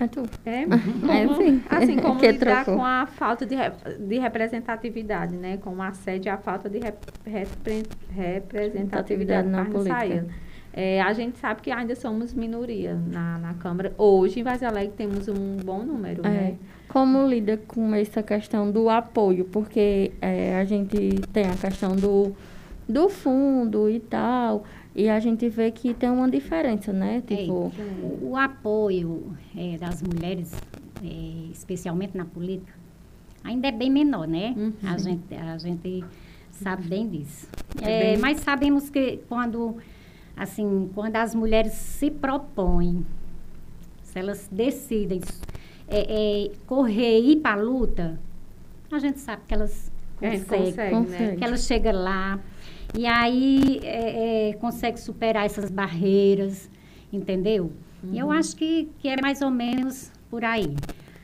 É 0.01 0.07
tu. 0.07 0.23
É, 0.47 0.63
É, 0.63 1.35
sim. 1.37 1.63
Assim, 1.69 1.97
como 2.01 2.19
Que 2.19 2.33
lidar 2.33 2.65
trocou. 2.65 2.81
com 2.81 2.85
a 2.87 3.07
falta 3.07 3.45
de, 3.45 3.55
de 3.99 4.19
representatividade, 4.19 5.37
né? 5.37 5.59
Com 5.59 5.75
o 5.77 5.83
assédio 5.83 6.29
e 6.29 6.31
a 6.31 6.39
falta 6.39 6.71
de 6.71 6.79
rep- 6.79 7.05
repre- 7.27 7.83
representatividade 8.11 9.49
na 9.49 9.65
política. 9.67 10.27
É, 10.73 11.03
a 11.03 11.13
gente 11.13 11.37
sabe 11.39 11.61
que 11.63 11.71
ainda 11.71 11.95
somos 11.97 12.33
minoria 12.33 12.95
na, 12.95 13.39
na 13.39 13.55
Câmara. 13.55 13.93
Hoje, 13.99 14.41
em 14.41 14.43
Vaz 14.43 14.63
Alegre, 14.63 14.95
temos 14.97 15.27
um 15.29 15.57
bom 15.65 15.83
número, 15.83 16.25
É. 16.25 16.29
né? 16.31 16.55
Como 16.89 17.27
lida 17.27 17.57
com 17.69 17.95
essa 17.95 18.23
questão 18.23 18.71
do 18.71 18.89
apoio? 18.89 19.45
Porque 19.45 20.13
é, 20.21 20.57
a 20.59 20.65
gente 20.65 21.21
tem 21.33 21.45
a 21.47 21.55
questão 21.57 21.95
do, 21.95 22.35
do 22.89 23.09
fundo 23.09 23.89
e 23.91 24.01
tal, 24.01 24.65
e 24.95 25.09
a 25.09 25.21
gente 25.21 25.49
vê 25.49 25.71
que 25.71 25.95
tem 25.95 26.11
uma 26.11 26.29
diferença, 26.31 26.93
né? 26.93 27.17
É, 27.19 27.21
Tipo, 27.21 27.73
o, 28.23 28.31
o 28.31 28.37
apoio 28.37 29.37
é, 29.57 29.77
das 29.79 30.03
mulheres, 30.03 30.53
é, 31.05 31.51
especialmente 31.53 32.17
na 32.17 32.25
política, 32.25 32.73
ainda 33.45 33.69
é 33.69 33.73
bem 33.73 33.91
menor, 33.91 34.27
né? 34.27 34.55
Uhum. 34.57 34.73
A, 34.83 34.99
gente, 34.99 35.35
a 35.35 35.57
gente 35.59 36.05
sabe 36.51 36.89
bem 36.89 37.09
disso. 37.09 37.49
É 37.81 37.85
É, 37.91 37.99
bem- 38.15 38.19
Mas 38.19 38.41
sabemos 38.41 38.91
que 38.91 39.19
quando, 39.29 39.77
assim, 40.37 40.91
quando 40.95 41.17
as 41.17 41.35
mulheres 41.35 41.73
se 41.73 42.11
propõem, 42.11 43.07
se 44.03 44.19
elas 44.19 44.49
decidem 44.51 45.21
é, 45.89 46.47
é, 46.47 46.51
correr 46.67 47.21
e 47.21 47.33
ir 47.33 47.37
para 47.37 47.61
a 47.61 47.63
luta, 47.63 48.19
a 48.91 48.99
gente 48.99 49.21
sabe 49.21 49.43
que 49.47 49.55
elas 49.55 49.91
conseguem 50.21 50.91
consegue, 50.91 51.11
né? 51.11 51.37
que 51.37 51.45
ela 51.45 51.57
chega 51.57 51.93
lá 51.93 52.39
e 52.97 53.07
aí 53.07 53.81
é, 53.83 54.51
é, 54.51 54.53
consegue 54.55 54.99
superar 55.01 55.47
essas 55.47 55.71
barreiras, 55.71 56.69
entendeu? 57.13 57.73
E 58.03 58.07
Uhum. 58.07 58.15
eu 58.17 58.31
acho 58.31 58.57
que, 58.57 58.89
que 58.99 59.09
é 59.09 59.17
mais 59.21 59.43
ou 59.43 59.51
menos 59.51 60.11
por 60.31 60.45
aí. 60.45 60.75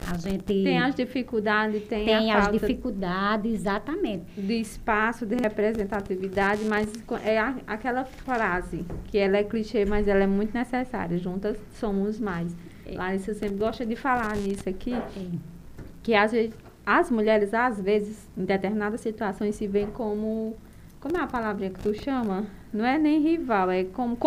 A 0.09 0.17
gente 0.19 0.45
Tem 0.45 0.79
as 0.79 0.95
dificuldades, 0.95 1.83
tem, 1.89 2.05
tem 2.05 2.31
as 2.31 2.53
dificuldades, 2.53 3.53
exatamente. 3.55 4.25
de 4.41 4.61
espaço, 4.61 5.27
de 5.27 5.35
representatividade, 5.37 6.65
mas 6.67 6.87
é 7.25 7.39
a- 7.39 7.57
aquela 7.67 8.05
frase 8.05 8.85
que 9.07 9.19
ela 9.19 9.39
é 9.39 9.43
clichê, 9.43 9.85
mas 9.85 10.07
ela 10.07 10.23
é 10.23 10.27
muito 10.27 10.55
necessária. 10.55 11.19
Juntas 11.19 11.57
somos 11.73 12.21
mais. 12.21 12.55
Larissa 12.89 13.35
sempre 13.35 13.57
gosta 13.57 13.85
de 13.85 13.97
falar 13.97 14.37
nisso 14.37 14.69
aqui, 14.69 14.93
É. 14.93 15.03
que 16.05 16.15
às 16.15 16.31
vezes, 16.31 16.55
as 16.85 17.11
mulheres, 17.11 17.53
às 17.53 17.81
vezes, 17.81 18.29
em 18.39 18.45
determinadas 18.45 19.01
situações, 19.01 19.57
se 19.57 19.67
veem 19.67 19.89
como. 19.89 20.55
Como 21.07 21.19
é 21.19 21.21
a 21.21 21.27
palavra 21.29 21.71
que 21.71 21.79
tu 21.79 21.95
chama? 21.95 22.45
Não 22.73 22.85
é 22.85 22.99
nem 22.99 23.23
rival, 23.23 23.71
é 23.71 23.85
como 23.85 24.19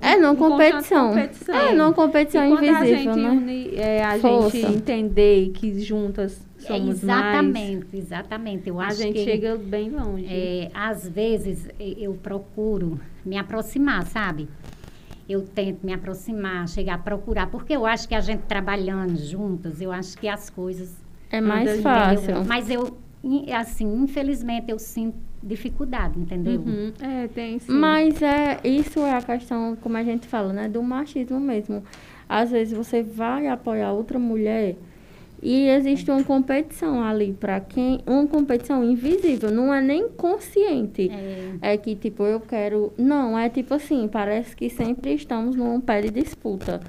é 0.00 0.16
numa 0.16 0.34
em 0.34 0.36
constante 0.36 0.72
competição. 0.72 1.08
competição. 1.08 1.54
É 1.56 1.74
numa 1.74 1.92
competição 1.92 2.44
e 2.44 2.48
quando 2.48 2.62
a 2.62 2.66
invisível, 2.66 3.14
gente 3.14 3.18
né? 3.18 3.30
une, 3.30 3.74
é, 3.74 4.04
a 4.04 4.18
Força. 4.20 4.56
gente 4.56 4.72
entender 4.72 5.50
que 5.50 5.80
juntas 5.80 6.46
somos 6.58 7.02
mais, 7.02 7.02
exatamente, 7.02 7.86
exatamente. 7.96 8.68
Eu 8.68 8.80
a 8.80 8.86
acho 8.86 9.02
gente 9.02 9.14
que 9.14 9.24
chega 9.24 9.56
bem 9.56 9.90
longe. 9.90 10.26
É, 10.30 10.70
às 10.72 11.08
vezes 11.08 11.68
eu 11.80 12.14
procuro 12.14 13.00
me 13.24 13.36
aproximar, 13.36 14.06
sabe? 14.06 14.48
Eu 15.28 15.42
tento 15.42 15.84
me 15.84 15.92
aproximar, 15.92 16.68
chegar 16.68 16.94
a 16.94 16.98
procurar, 16.98 17.48
porque 17.48 17.72
eu 17.72 17.84
acho 17.84 18.06
que 18.06 18.14
a 18.14 18.20
gente 18.20 18.42
trabalhando 18.42 19.16
juntas, 19.16 19.80
eu 19.80 19.90
acho 19.90 20.16
que 20.16 20.28
as 20.28 20.48
coisas. 20.48 20.94
É 21.32 21.40
mais 21.40 21.80
fácil. 21.82 22.44
Mas 22.44 22.70
eu, 22.70 22.96
in- 23.26 23.52
assim, 23.52 24.02
infelizmente, 24.02 24.70
eu 24.70 24.78
sinto 24.78 25.16
dificuldade, 25.42 26.18
entendeu? 26.18 26.60
Uhum. 26.60 26.92
É, 27.00 27.28
tem 27.28 27.58
sim. 27.58 27.72
Mas 27.72 28.20
é, 28.22 28.58
isso 28.64 29.00
é 29.00 29.12
a 29.14 29.22
questão, 29.22 29.76
como 29.80 29.96
a 29.96 30.02
gente 30.02 30.26
fala, 30.26 30.52
né? 30.52 30.68
Do 30.68 30.82
machismo 30.82 31.38
mesmo. 31.38 31.82
Às 32.28 32.50
vezes 32.50 32.76
você 32.76 33.02
vai 33.02 33.46
apoiar 33.46 33.92
outra 33.92 34.18
mulher 34.18 34.74
e 35.42 35.68
existe 35.68 36.10
uma 36.10 36.24
competição 36.24 37.02
ali 37.02 37.32
para 37.32 37.60
quem. 37.60 38.00
Uma 38.06 38.26
competição 38.26 38.82
invisível, 38.82 39.50
não 39.50 39.72
é 39.72 39.80
nem 39.80 40.08
consciente. 40.08 41.08
É, 41.62 41.72
É 41.74 41.76
que, 41.76 41.94
tipo, 41.94 42.24
eu 42.24 42.40
quero. 42.40 42.92
Não, 42.98 43.38
é 43.38 43.48
tipo 43.48 43.74
assim, 43.74 44.08
parece 44.08 44.56
que 44.56 44.68
sempre 44.68 45.12
estamos 45.14 45.54
num 45.54 45.80
pé 45.80 46.00
de 46.02 46.10
disputa. 46.10 46.80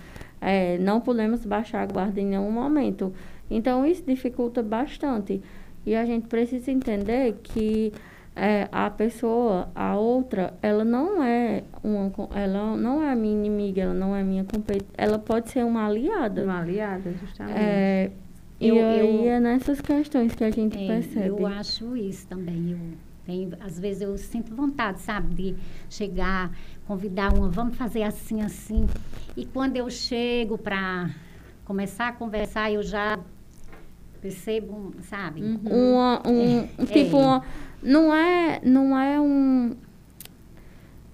É, 0.42 0.78
não 0.80 1.02
podemos 1.02 1.46
baixar 1.46 1.82
a 1.82 1.86
guarda 1.86 2.20
em 2.22 2.26
nenhum 2.26 2.52
momento. 2.52 3.14
Então, 3.50 3.86
isso 3.86 4.04
dificulta 4.06 4.62
bastante. 4.64 5.42
E 5.88 5.96
a 5.96 6.06
gente 6.06 6.28
precisa 6.28 6.70
entender 6.70 7.40
que 7.42 7.94
é, 8.36 8.68
a 8.74 8.90
pessoa, 8.90 9.70
a 9.74 9.96
outra, 9.96 10.54
ela 10.62 10.84
não 10.84 11.24
é 11.24 11.64
uma. 11.82 12.12
Ela 12.36 12.76
não 12.76 13.02
é 13.02 13.14
a 13.14 13.16
minha 13.16 13.34
inimiga, 13.34 13.84
ela 13.84 13.94
não 13.94 14.14
é 14.14 14.22
minha 14.22 14.44
competente. 14.44 14.86
Ela 14.98 15.18
pode 15.18 15.50
ser 15.50 15.64
uma 15.64 15.88
aliada. 15.88 16.44
Uma 16.44 16.60
aliada, 16.60 17.10
justamente. 17.14 17.58
É, 17.58 18.12
e 18.60 18.68
Eu- 18.68 18.86
aí 18.86 19.26
eu- 19.28 19.32
é 19.32 19.40
nessas 19.40 19.80
questões 19.80 20.36
que 20.36 20.44
a 20.44 20.52
gente 20.52 20.78
é, 20.78 20.88
percebe. 20.88 21.28
eu 21.30 21.48
acho 21.48 21.96
isso 21.96 22.28
também. 22.28 22.72
Eu 22.72 22.80
tenho, 23.26 23.52
às 23.62 23.80
vezes 23.80 24.02
eu 24.02 24.18
sinto 24.18 24.54
vontade, 24.54 25.00
sabe, 25.00 25.34
de 25.34 25.56
chegar, 25.90 26.52
convidar 26.86 27.32
uma, 27.34 27.48
vamos 27.48 27.78
fazer 27.78 28.04
assim, 28.04 28.42
assim. 28.42 28.86
E 29.38 29.46
quando 29.46 29.78
eu 29.78 29.90
chego 29.90 30.58
para 30.58 31.10
começar 31.64 32.10
a 32.10 32.12
conversar, 32.12 32.70
eu 32.74 32.84
já 32.84 33.18
percebo, 34.22 34.94
sabe? 35.04 35.42
Uhum. 35.42 35.60
uma, 35.94 36.22
um, 36.28 36.60
É. 36.80 36.86
tipo 36.86 37.18
É. 37.18 37.20
uma, 37.22 37.44
não 37.82 38.14
é 38.14 38.60
não 38.64 38.98
é 39.00 39.20
um 39.20 39.76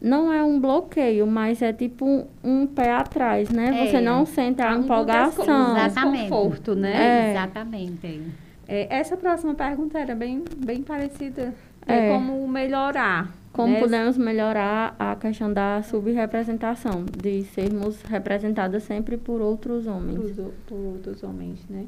não 0.01 0.33
é 0.33 0.43
um 0.43 0.59
bloqueio, 0.59 1.25
mas 1.25 1.61
é 1.61 1.71
tipo 1.71 2.05
um, 2.05 2.25
um 2.43 2.67
pé 2.67 2.91
atrás, 2.91 3.49
né? 3.49 3.85
É. 3.85 3.87
Você 3.87 4.01
não 4.01 4.25
sente 4.25 4.61
a 4.61 4.75
Um 4.75 4.81
empolgação. 4.81 5.45
descon- 5.45 5.77
Exatamente. 5.77 6.21
desconforto, 6.23 6.75
né? 6.75 6.93
É. 6.93 7.31
Exatamente. 7.31 8.21
É, 8.67 8.97
essa 8.97 9.15
próxima 9.15 9.53
pergunta 9.55 9.97
era 9.99 10.13
bem, 10.15 10.43
bem 10.57 10.81
parecida. 10.83 11.53
É. 11.85 12.07
É. 12.07 12.09
como 12.17 12.47
melhorar. 12.47 13.29
Como 13.51 13.73
né? 13.73 13.79
podemos 13.81 14.17
melhorar 14.17 14.95
a 14.97 15.15
questão 15.17 15.51
da 15.51 15.81
subrepresentação, 15.83 17.03
de 17.21 17.43
sermos 17.43 18.01
representadas 18.03 18.83
sempre 18.83 19.15
por 19.17 19.41
outros 19.41 19.85
homens. 19.85 20.37
O- 20.39 20.53
por 20.65 20.75
outros 20.77 21.21
homens, 21.23 21.59
né? 21.69 21.83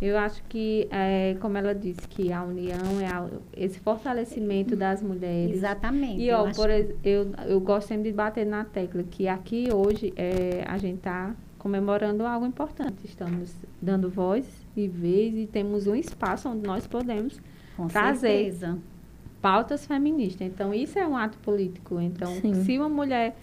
Eu 0.00 0.18
acho 0.18 0.42
que, 0.48 0.86
é, 0.90 1.36
como 1.40 1.56
ela 1.56 1.74
disse, 1.74 2.06
que 2.06 2.30
a 2.32 2.42
união 2.42 3.00
é 3.00 3.06
a- 3.06 3.28
esse 3.56 3.78
fortalecimento 3.80 4.76
das 4.76 5.02
mulheres. 5.02 5.56
Exatamente. 5.56 6.20
E, 6.20 6.28
eu 6.28 6.38
ó, 6.38 6.46
acho 6.46 6.60
por 6.60 6.68
ex- 6.68 6.94
eu, 7.02 7.30
eu 7.46 7.58
gosto 7.60 7.88
sempre 7.88 8.10
de 8.10 8.16
bater 8.16 8.44
na 8.44 8.64
tecla 8.64 9.02
que 9.04 9.26
aqui 9.26 9.68
hoje 9.72 10.12
é, 10.16 10.62
a 10.66 10.76
gente 10.76 10.98
tá 10.98 11.34
comemorando 11.58 12.24
algo 12.26 12.44
importante. 12.46 12.98
Estamos 13.04 13.54
dando 13.80 14.10
voz 14.10 14.46
e 14.76 14.86
vez 14.86 15.34
e 15.34 15.46
temos 15.46 15.86
um 15.86 15.94
espaço 15.96 16.48
onde 16.50 16.66
nós 16.66 16.86
podemos 16.86 17.40
Com 17.76 17.86
trazer 17.88 18.28
certeza. 18.52 18.78
pautas 19.40 19.86
feministas. 19.86 20.46
Então, 20.46 20.74
isso 20.74 20.98
é 20.98 21.06
um 21.06 21.16
ato 21.16 21.38
político. 21.38 21.98
Então, 22.00 22.32
Sim. 22.42 22.52
se 22.64 22.76
uma 22.78 22.88
mulher 22.90 23.34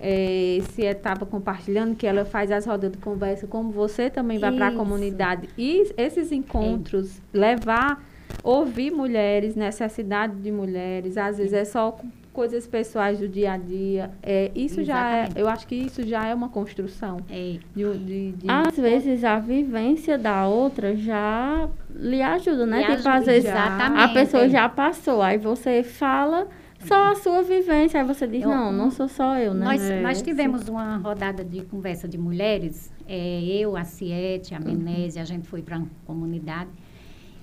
eh, 0.00 0.60
se 0.72 0.82
estava 0.82 1.24
compartilhando, 1.26 1.94
que 1.94 2.06
ela 2.06 2.24
faz 2.24 2.50
as 2.50 2.66
rodas 2.66 2.90
de 2.92 2.98
conversa, 2.98 3.46
como 3.46 3.70
você 3.70 4.08
também 4.10 4.38
vai 4.38 4.52
para 4.52 4.68
a 4.68 4.72
comunidade, 4.72 5.48
e 5.56 5.84
esses 5.96 6.32
encontros, 6.32 7.20
levar, 7.32 8.02
ouvir 8.42 8.90
mulheres, 8.90 9.54
necessidade 9.54 10.34
de 10.36 10.50
mulheres, 10.50 11.16
às 11.16 11.38
vezes 11.38 11.52
é 11.52 11.64
só 11.64 11.98
coisas 12.32 12.66
pessoais 12.66 13.18
do 13.18 13.28
dia 13.28 13.52
a 13.52 13.56
dia. 13.58 14.10
É, 14.22 14.50
isso 14.54 14.82
já 14.82 15.06
é, 15.10 15.18
Exatamente. 15.20 15.38
eu 15.40 15.48
acho 15.48 15.66
que 15.66 15.74
isso 15.74 16.02
já 16.02 16.26
é 16.26 16.34
uma 16.34 16.48
construção. 16.48 17.18
É, 17.30 17.58
De, 17.76 17.98
de, 17.98 18.32
de- 18.32 18.50
Às 18.50 18.74
vezes 18.76 19.22
a 19.22 19.38
vivência 19.38 20.16
da 20.16 20.46
outra 20.48 20.96
já 20.96 21.68
lhe 21.94 22.22
ajuda, 22.22 22.64
né? 22.64 22.78
lhe 22.78 22.82
tipo, 22.84 22.94
ajuda, 22.94 23.12
às 23.12 23.26
vezes 23.26 23.50
exatamente. 23.50 24.02
a 24.02 24.08
pessoa 24.08 24.48
já 24.48 24.66
passou, 24.66 25.20
aí 25.20 25.36
você 25.36 25.82
fala 25.82 26.48
só 26.86 27.12
a 27.12 27.14
sua 27.16 27.42
vivência, 27.42 28.00
aí 28.00 28.06
você 28.06 28.26
diz, 28.26 28.42
Eu- 28.42 28.48
não, 28.50 28.72
não 28.72 28.90
sou 28.90 29.08
só 29.08 29.36
eu, 29.38 29.54
né? 29.54 29.64
Nós, 29.66 29.82
É, 29.82 30.00
nós 30.02 30.18
sim. 30.18 30.24
tivemos 30.24 30.68
uma 30.68 30.96
rodada 30.96 31.44
de 31.44 31.62
conversa 31.62 32.08
de 32.08 32.18
mulheres, 32.18 32.90
é, 33.08 33.40
eu, 33.44 33.76
a 33.76 33.84
Ciete, 33.84 34.54
a 34.54 34.60
Menezes, 34.60 35.18
a 35.18 35.24
gente 35.24 35.46
foi 35.48 35.62
para 35.62 35.76
a 35.78 35.82
comunidade. 36.06 36.70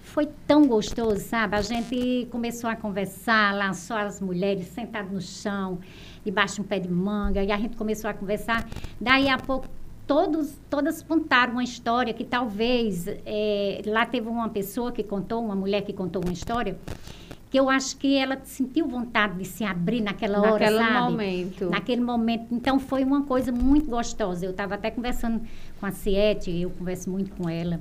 Foi 0.01 0.27
tão 0.47 0.65
gostoso, 0.65 1.19
sabe? 1.19 1.55
A 1.55 1.61
gente 1.61 2.27
começou 2.31 2.67
a 2.69 2.75
conversar 2.75 3.53
lá, 3.55 3.71
só 3.73 3.97
as 3.99 4.19
mulheres 4.19 4.65
sentadas 4.67 5.11
no 5.11 5.21
chão, 5.21 5.77
debaixo 6.25 6.55
de 6.55 6.61
um 6.61 6.63
pé 6.63 6.79
de 6.79 6.89
manga, 6.89 7.43
e 7.43 7.51
a 7.51 7.57
gente 7.57 7.77
começou 7.77 8.09
a 8.09 8.13
conversar. 8.13 8.67
Daí 8.99 9.29
a 9.29 9.37
pouco, 9.37 9.67
todos, 10.07 10.57
todas 10.67 11.03
contaram 11.03 11.53
uma 11.53 11.63
história 11.63 12.11
que 12.11 12.23
talvez. 12.25 13.05
é, 13.07 13.81
lá 13.85 14.03
teve 14.03 14.27
uma 14.27 14.49
pessoa 14.49 14.91
que 14.91 15.03
contou, 15.03 15.43
uma 15.45 15.55
mulher 15.55 15.83
que 15.83 15.93
contou 15.93 16.23
uma 16.23 16.33
história, 16.33 16.75
que 17.49 17.59
eu 17.59 17.69
acho 17.69 17.97
que 17.97 18.15
ela 18.15 18.39
sentiu 18.43 18.87
vontade 18.87 19.37
de 19.37 19.45
se 19.45 19.63
abrir 19.63 20.01
naquela 20.01 20.39
hora, 20.39 20.69
naquele 20.69 20.77
sabe? 20.77 21.11
momento. 21.11 21.69
Naquele 21.69 22.01
momento. 22.01 22.47
Então, 22.51 22.79
foi 22.79 23.03
uma 23.03 23.23
coisa 23.23 23.51
muito 23.51 23.89
gostosa. 23.89 24.45
Eu 24.45 24.51
estava 24.51 24.75
até 24.75 24.91
conversando 24.91 25.41
com 25.79 25.85
a 25.85 25.91
Ciete, 25.91 26.51
eu 26.51 26.69
converso 26.69 27.09
muito 27.09 27.31
com 27.31 27.49
ela. 27.49 27.79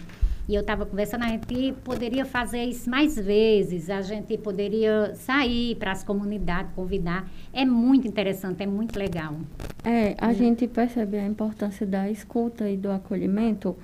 E 0.49 0.55
eu 0.55 0.63
estava 0.63 0.87
conversando, 0.87 1.25
a 1.25 1.29
gente 1.29 1.75
poderia 1.85 2.25
fazer 2.25 2.65
isso 2.65 2.89
mais 2.89 3.17
vezes, 3.17 3.91
a 3.91 4.01
gente 4.01 4.39
poderia 4.39 5.15
sair 5.15 5.75
para 5.75 5.93
as 5.93 6.03
comunidades, 6.03 6.73
convidar. 6.75 7.29
É 7.53 7.67
muito 7.67 8.09
interessante, 8.09 8.63
é 8.63 8.67
muito 8.67 8.99
legal. 8.99 9.35
É, 9.85 10.15
a 10.19 10.33
gente 10.33 10.67
percebe 10.67 11.19
a 11.19 11.27
importância 11.27 11.87
da 11.87 12.11
escuta 12.11 12.71
e 12.71 12.79
do 12.79 12.91
acolhimento. 12.91 13.77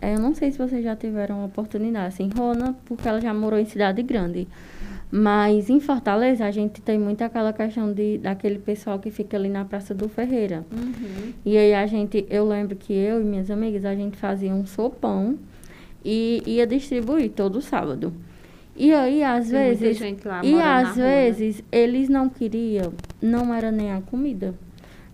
É, 0.00 0.14
eu 0.14 0.20
não 0.20 0.32
sei 0.32 0.52
se 0.52 0.58
vocês 0.58 0.84
já 0.84 0.94
tiveram 0.94 1.42
a 1.42 1.46
oportunidade, 1.46 2.06
assim, 2.06 2.30
Rona, 2.36 2.76
porque 2.84 3.08
ela 3.08 3.20
já 3.20 3.34
morou 3.34 3.58
em 3.58 3.64
cidade 3.64 4.00
grande. 4.04 4.46
Mas 5.14 5.68
em 5.68 5.78
Fortaleza 5.78 6.46
a 6.46 6.50
gente 6.50 6.80
tem 6.80 6.98
muito 6.98 7.20
aquela 7.20 7.52
questão 7.52 7.92
de, 7.92 8.16
daquele 8.16 8.58
pessoal 8.58 8.98
que 8.98 9.10
fica 9.10 9.36
ali 9.36 9.50
na 9.50 9.62
Praça 9.62 9.94
do 9.94 10.08
Ferreira. 10.08 10.64
Uhum. 10.72 11.34
E 11.44 11.58
aí 11.58 11.74
a 11.74 11.86
gente, 11.86 12.24
eu 12.30 12.48
lembro 12.48 12.74
que 12.74 12.94
eu 12.94 13.20
e 13.20 13.24
minhas 13.24 13.50
amigas, 13.50 13.84
a 13.84 13.94
gente 13.94 14.16
fazia 14.16 14.54
um 14.54 14.64
sopão 14.64 15.38
e 16.02 16.42
ia 16.46 16.66
distribuir 16.66 17.30
todo 17.30 17.60
sábado. 17.60 18.10
E 18.74 18.90
aí, 18.94 19.22
às 19.22 19.50
Tem 19.50 19.60
muita 19.60 19.76
vezes, 19.76 19.98
gente 19.98 20.26
lá 20.26 20.42
e 20.42 20.58
às 20.58 20.96
rua, 20.96 21.04
né? 21.04 21.24
vezes 21.24 21.62
eles 21.70 22.08
não 22.08 22.30
queriam, 22.30 22.94
não 23.20 23.52
era 23.52 23.70
nem 23.70 23.92
a 23.92 24.00
comida, 24.00 24.54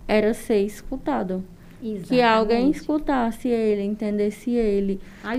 era 0.07 0.33
ser 0.33 0.61
escutado. 0.61 1.43
Que 1.79 2.21
alguém 2.21 2.57
Exatamente. 2.57 2.77
escutasse 2.77 3.47
ele, 3.47 3.83
entendesse 3.83 4.51
ele. 4.51 4.99
A 5.23 5.29
Muita- 5.29 5.37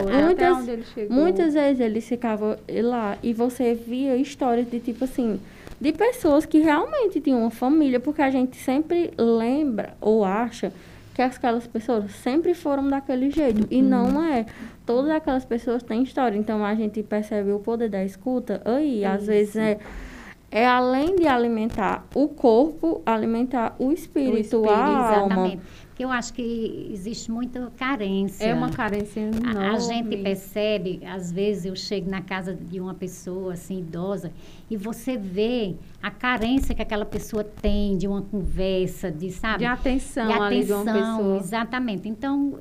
história, 0.00 0.24
muitas- 0.24 0.58
onde 0.58 0.70
ele 0.70 0.84
chegou. 0.94 1.16
Muitas 1.16 1.54
vezes 1.54 1.80
eles 1.80 2.08
ficavam 2.08 2.56
lá 2.82 3.16
e 3.22 3.32
você 3.32 3.74
via 3.74 4.16
histórias 4.16 4.68
de 4.70 4.80
tipo 4.80 5.04
assim, 5.04 5.40
de 5.80 5.92
pessoas 5.92 6.44
que 6.44 6.58
realmente 6.58 7.20
tinham 7.20 7.40
uma 7.40 7.50
família, 7.50 8.00
porque 8.00 8.20
a 8.20 8.30
gente 8.30 8.56
sempre 8.56 9.10
lembra 9.16 9.94
ou 10.00 10.24
acha 10.24 10.72
que 11.14 11.22
aquelas 11.22 11.66
pessoas 11.66 12.10
sempre 12.22 12.52
foram 12.54 12.88
daquele 12.88 13.30
jeito. 13.30 13.66
E 13.70 13.80
não 13.80 14.22
é. 14.24 14.46
Todas 14.86 15.10
aquelas 15.10 15.44
pessoas 15.44 15.82
têm 15.82 16.02
história. 16.02 16.36
Então 16.36 16.64
a 16.64 16.74
gente 16.74 17.02
percebe 17.02 17.52
o 17.52 17.58
poder 17.60 17.88
da 17.88 18.04
escuta 18.04 18.60
aí. 18.64 19.04
Às 19.04 19.26
vezes 19.26 19.56
é. 19.56 19.78
É 20.50 20.66
além 20.66 21.14
de 21.14 21.28
alimentar 21.28 22.04
o 22.14 22.26
corpo, 22.26 23.00
alimentar 23.06 23.76
o 23.78 23.92
espírito, 23.92 24.38
espírito, 24.38 24.68
a 24.68 24.84
alma. 24.84 25.12
Exatamente. 25.22 25.62
Porque 25.88 26.04
eu 26.04 26.10
acho 26.10 26.32
que 26.32 26.90
existe 26.92 27.30
muita 27.30 27.70
carência. 27.76 28.44
É 28.44 28.54
uma 28.54 28.70
carência 28.70 29.20
enorme. 29.20 29.64
A, 29.64 29.72
a 29.72 29.78
gente 29.78 30.16
percebe, 30.16 31.00
às 31.06 31.30
vezes 31.30 31.66
eu 31.66 31.76
chego 31.76 32.10
na 32.10 32.20
casa 32.22 32.54
de 32.54 32.80
uma 32.80 32.94
pessoa 32.94 33.52
assim 33.52 33.78
idosa 33.78 34.32
e 34.68 34.76
você 34.76 35.16
vê 35.16 35.76
a 36.02 36.10
carência 36.10 36.74
que 36.74 36.82
aquela 36.82 37.04
pessoa 37.04 37.44
tem 37.44 37.96
de 37.96 38.08
uma 38.08 38.22
conversa, 38.22 39.10
de 39.10 39.30
sabe, 39.30 39.58
de 39.58 39.66
atenção, 39.66 40.26
de 40.26 40.32
ali 40.32 40.64
de 40.64 40.72
uma 40.72 40.82
atenção, 40.82 41.16
pessoa. 41.16 41.36
exatamente. 41.36 42.08
Então 42.08 42.58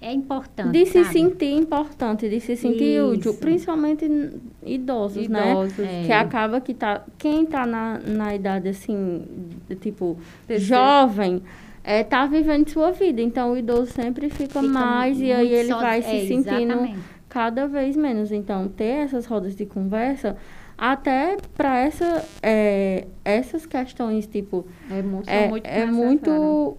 é 0.00 0.12
importante. 0.12 0.70
De 0.72 0.86
se 0.86 1.02
sabe? 1.04 1.12
sentir 1.12 1.52
importante, 1.52 2.28
de 2.28 2.38
se 2.40 2.56
sentir 2.56 3.02
útil, 3.02 3.32
Isso. 3.32 3.40
principalmente 3.40 4.04
n- 4.04 4.40
idosos, 4.64 5.26
né? 5.28 5.50
Idosos. 5.52 5.78
É. 5.80 6.02
Que 6.06 6.12
acaba 6.12 6.60
que 6.60 6.74
tá. 6.74 7.02
Quem 7.18 7.46
tá 7.46 7.66
na, 7.66 7.98
na 7.98 8.34
idade 8.34 8.68
assim, 8.68 9.24
de, 9.68 9.74
tipo, 9.76 10.16
jovem, 10.48 11.42
é, 11.82 12.02
tá 12.04 12.26
vivendo 12.26 12.68
sua 12.68 12.90
vida. 12.92 13.20
Então 13.22 13.52
o 13.52 13.56
idoso 13.56 13.90
sempre 13.92 14.28
fica, 14.28 14.60
Fica 14.60 14.62
mais 14.62 15.20
e 15.20 15.32
aí 15.32 15.38
muito 15.48 15.54
ele 15.54 15.72
so- 15.72 15.78
vai 15.80 16.02
se 16.02 16.08
é, 16.16 16.20
sentindo 16.26 16.50
exatamente. 16.72 16.98
cada 17.28 17.66
vez 17.66 17.96
menos. 17.96 18.30
Então, 18.32 18.68
ter 18.68 19.04
essas 19.04 19.26
rodas 19.26 19.54
de 19.56 19.64
conversa, 19.66 20.36
até 20.76 21.36
para 21.56 21.78
essa, 21.78 22.22
é, 22.42 23.06
essas 23.24 23.64
questões, 23.64 24.26
tipo, 24.26 24.66
É, 24.90 25.00
mu- 25.02 25.24
são 25.24 25.32
é, 25.34 25.48
muito 25.48 25.66
é 25.66 25.86
muito. 25.86 26.76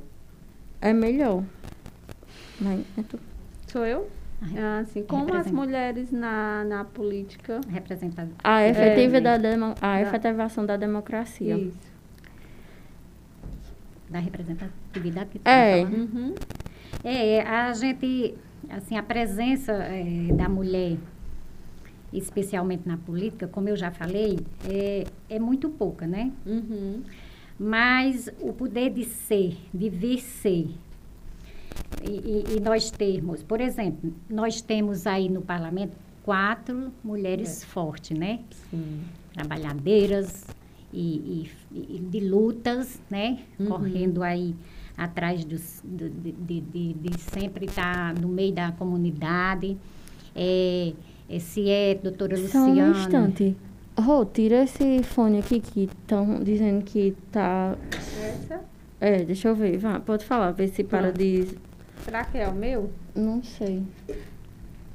É 0.80 0.93
melhor. 0.93 1.43
Mas, 2.60 2.82
é 2.98 3.04
tu- 3.04 3.20
Sou 3.67 3.86
eu? 3.86 4.10
Ah, 4.56 4.80
assim, 4.80 5.04
como 5.04 5.34
as 5.34 5.52
mulheres 5.52 6.12
na, 6.12 6.63
na 6.63 6.84
política. 6.86 7.60
Representado. 7.70 8.30
A 8.43 8.62
É, 8.62 8.70
efetividade 8.70 9.43
da 9.43 9.50
demo- 9.50 9.74
a 9.82 9.96
da- 9.96 10.02
efetivação 10.02 10.65
da 10.65 10.78
democracia. 10.78 11.58
Isso. 11.58 11.88
Da 14.10 14.20
representatividade 14.20 15.30
que 15.32 15.39
tu 15.39 15.48
É. 15.48 15.84
tá. 15.84 15.89
Uhum. 15.89 16.36
É, 17.04 17.41
a 17.41 17.74
gente, 17.74 18.36
assim, 18.70 18.96
a 18.98 19.04
presença 19.04 19.72
é, 19.74 20.32
da 20.34 20.48
mulher, 20.48 20.98
especialmente 22.13 22.88
na 22.88 22.96
política, 22.98 23.48
como 23.48 23.67
eu 23.70 23.76
já 23.76 23.91
falei, 23.91 24.39
é, 24.65 25.06
é 25.30 25.39
muito 25.39 25.67
pouca, 25.70 26.08
né? 26.08 26.32
Uhum. 26.46 27.02
Mas 27.60 28.30
o 28.39 28.54
poder 28.54 28.91
de 28.91 29.04
ser, 29.04 29.58
de 29.74 29.89
vir 29.89 30.20
ser, 30.20 30.70
e, 32.03 32.56
e- 32.58 32.60
nós 32.60 32.89
termos, 32.91 33.43
por 33.43 33.60
exemplo, 33.62 34.13
nós 34.30 34.62
temos 34.62 35.06
aí 35.08 35.30
no 35.30 35.41
parlamento 35.41 35.93
quatro 36.23 36.91
mulheres 37.03 37.63
fortes, 37.63 38.17
né? 38.17 38.39
Sim. 38.69 39.01
trabalhadeiras 39.34 40.45
e, 40.93 41.49
e- 41.71 41.77
e 41.95 41.99
de 41.99 42.19
lutas, 42.21 42.99
né? 43.10 43.39
Uhum. 43.60 43.67
Correndo 43.67 44.23
aí 44.23 44.56
atrás 44.97 45.43
dos, 45.45 45.82
do- 45.84 46.10
de, 46.10 46.32
de, 46.32 46.62
de- 46.62 46.93
de 46.93 47.19
sempre 47.21 47.65
estar 47.65 48.13
no 48.19 48.27
meio 48.27 48.53
da 48.53 48.71
comunidade. 48.71 49.77
É, 50.36 50.93
esse 51.30 51.69
é 51.69 51.95
doutora 51.95 52.36
Só 52.47 52.60
um 52.60 52.67
Luciana. 52.69 52.97
instante. 52.97 53.56
Rô, 53.99 54.23
tira 54.25 54.63
esse 54.63 55.01
fone 55.03 55.39
aqui 55.39 55.60
que 55.60 55.84
estão 55.86 56.43
dizendo 56.43 56.84
que 56.84 57.15
tá. 57.32 57.75
Essa? 58.21 58.62
É, 59.00 59.24
deixa 59.24 59.48
eu 59.50 59.56
ver. 59.56 59.78
Vá, 59.78 60.00
pode 60.00 60.26
falar, 60.26 60.52
ver 60.52 60.68
se 60.70 60.84
para 60.84 61.04
Pronto. 61.12 61.18
de. 61.18 61.48
Será 62.04 62.24
que 62.26 62.38
é 62.38 62.48
o 62.48 62.54
meu? 62.54 62.92
Não 63.16 63.44
sei. 63.44 63.84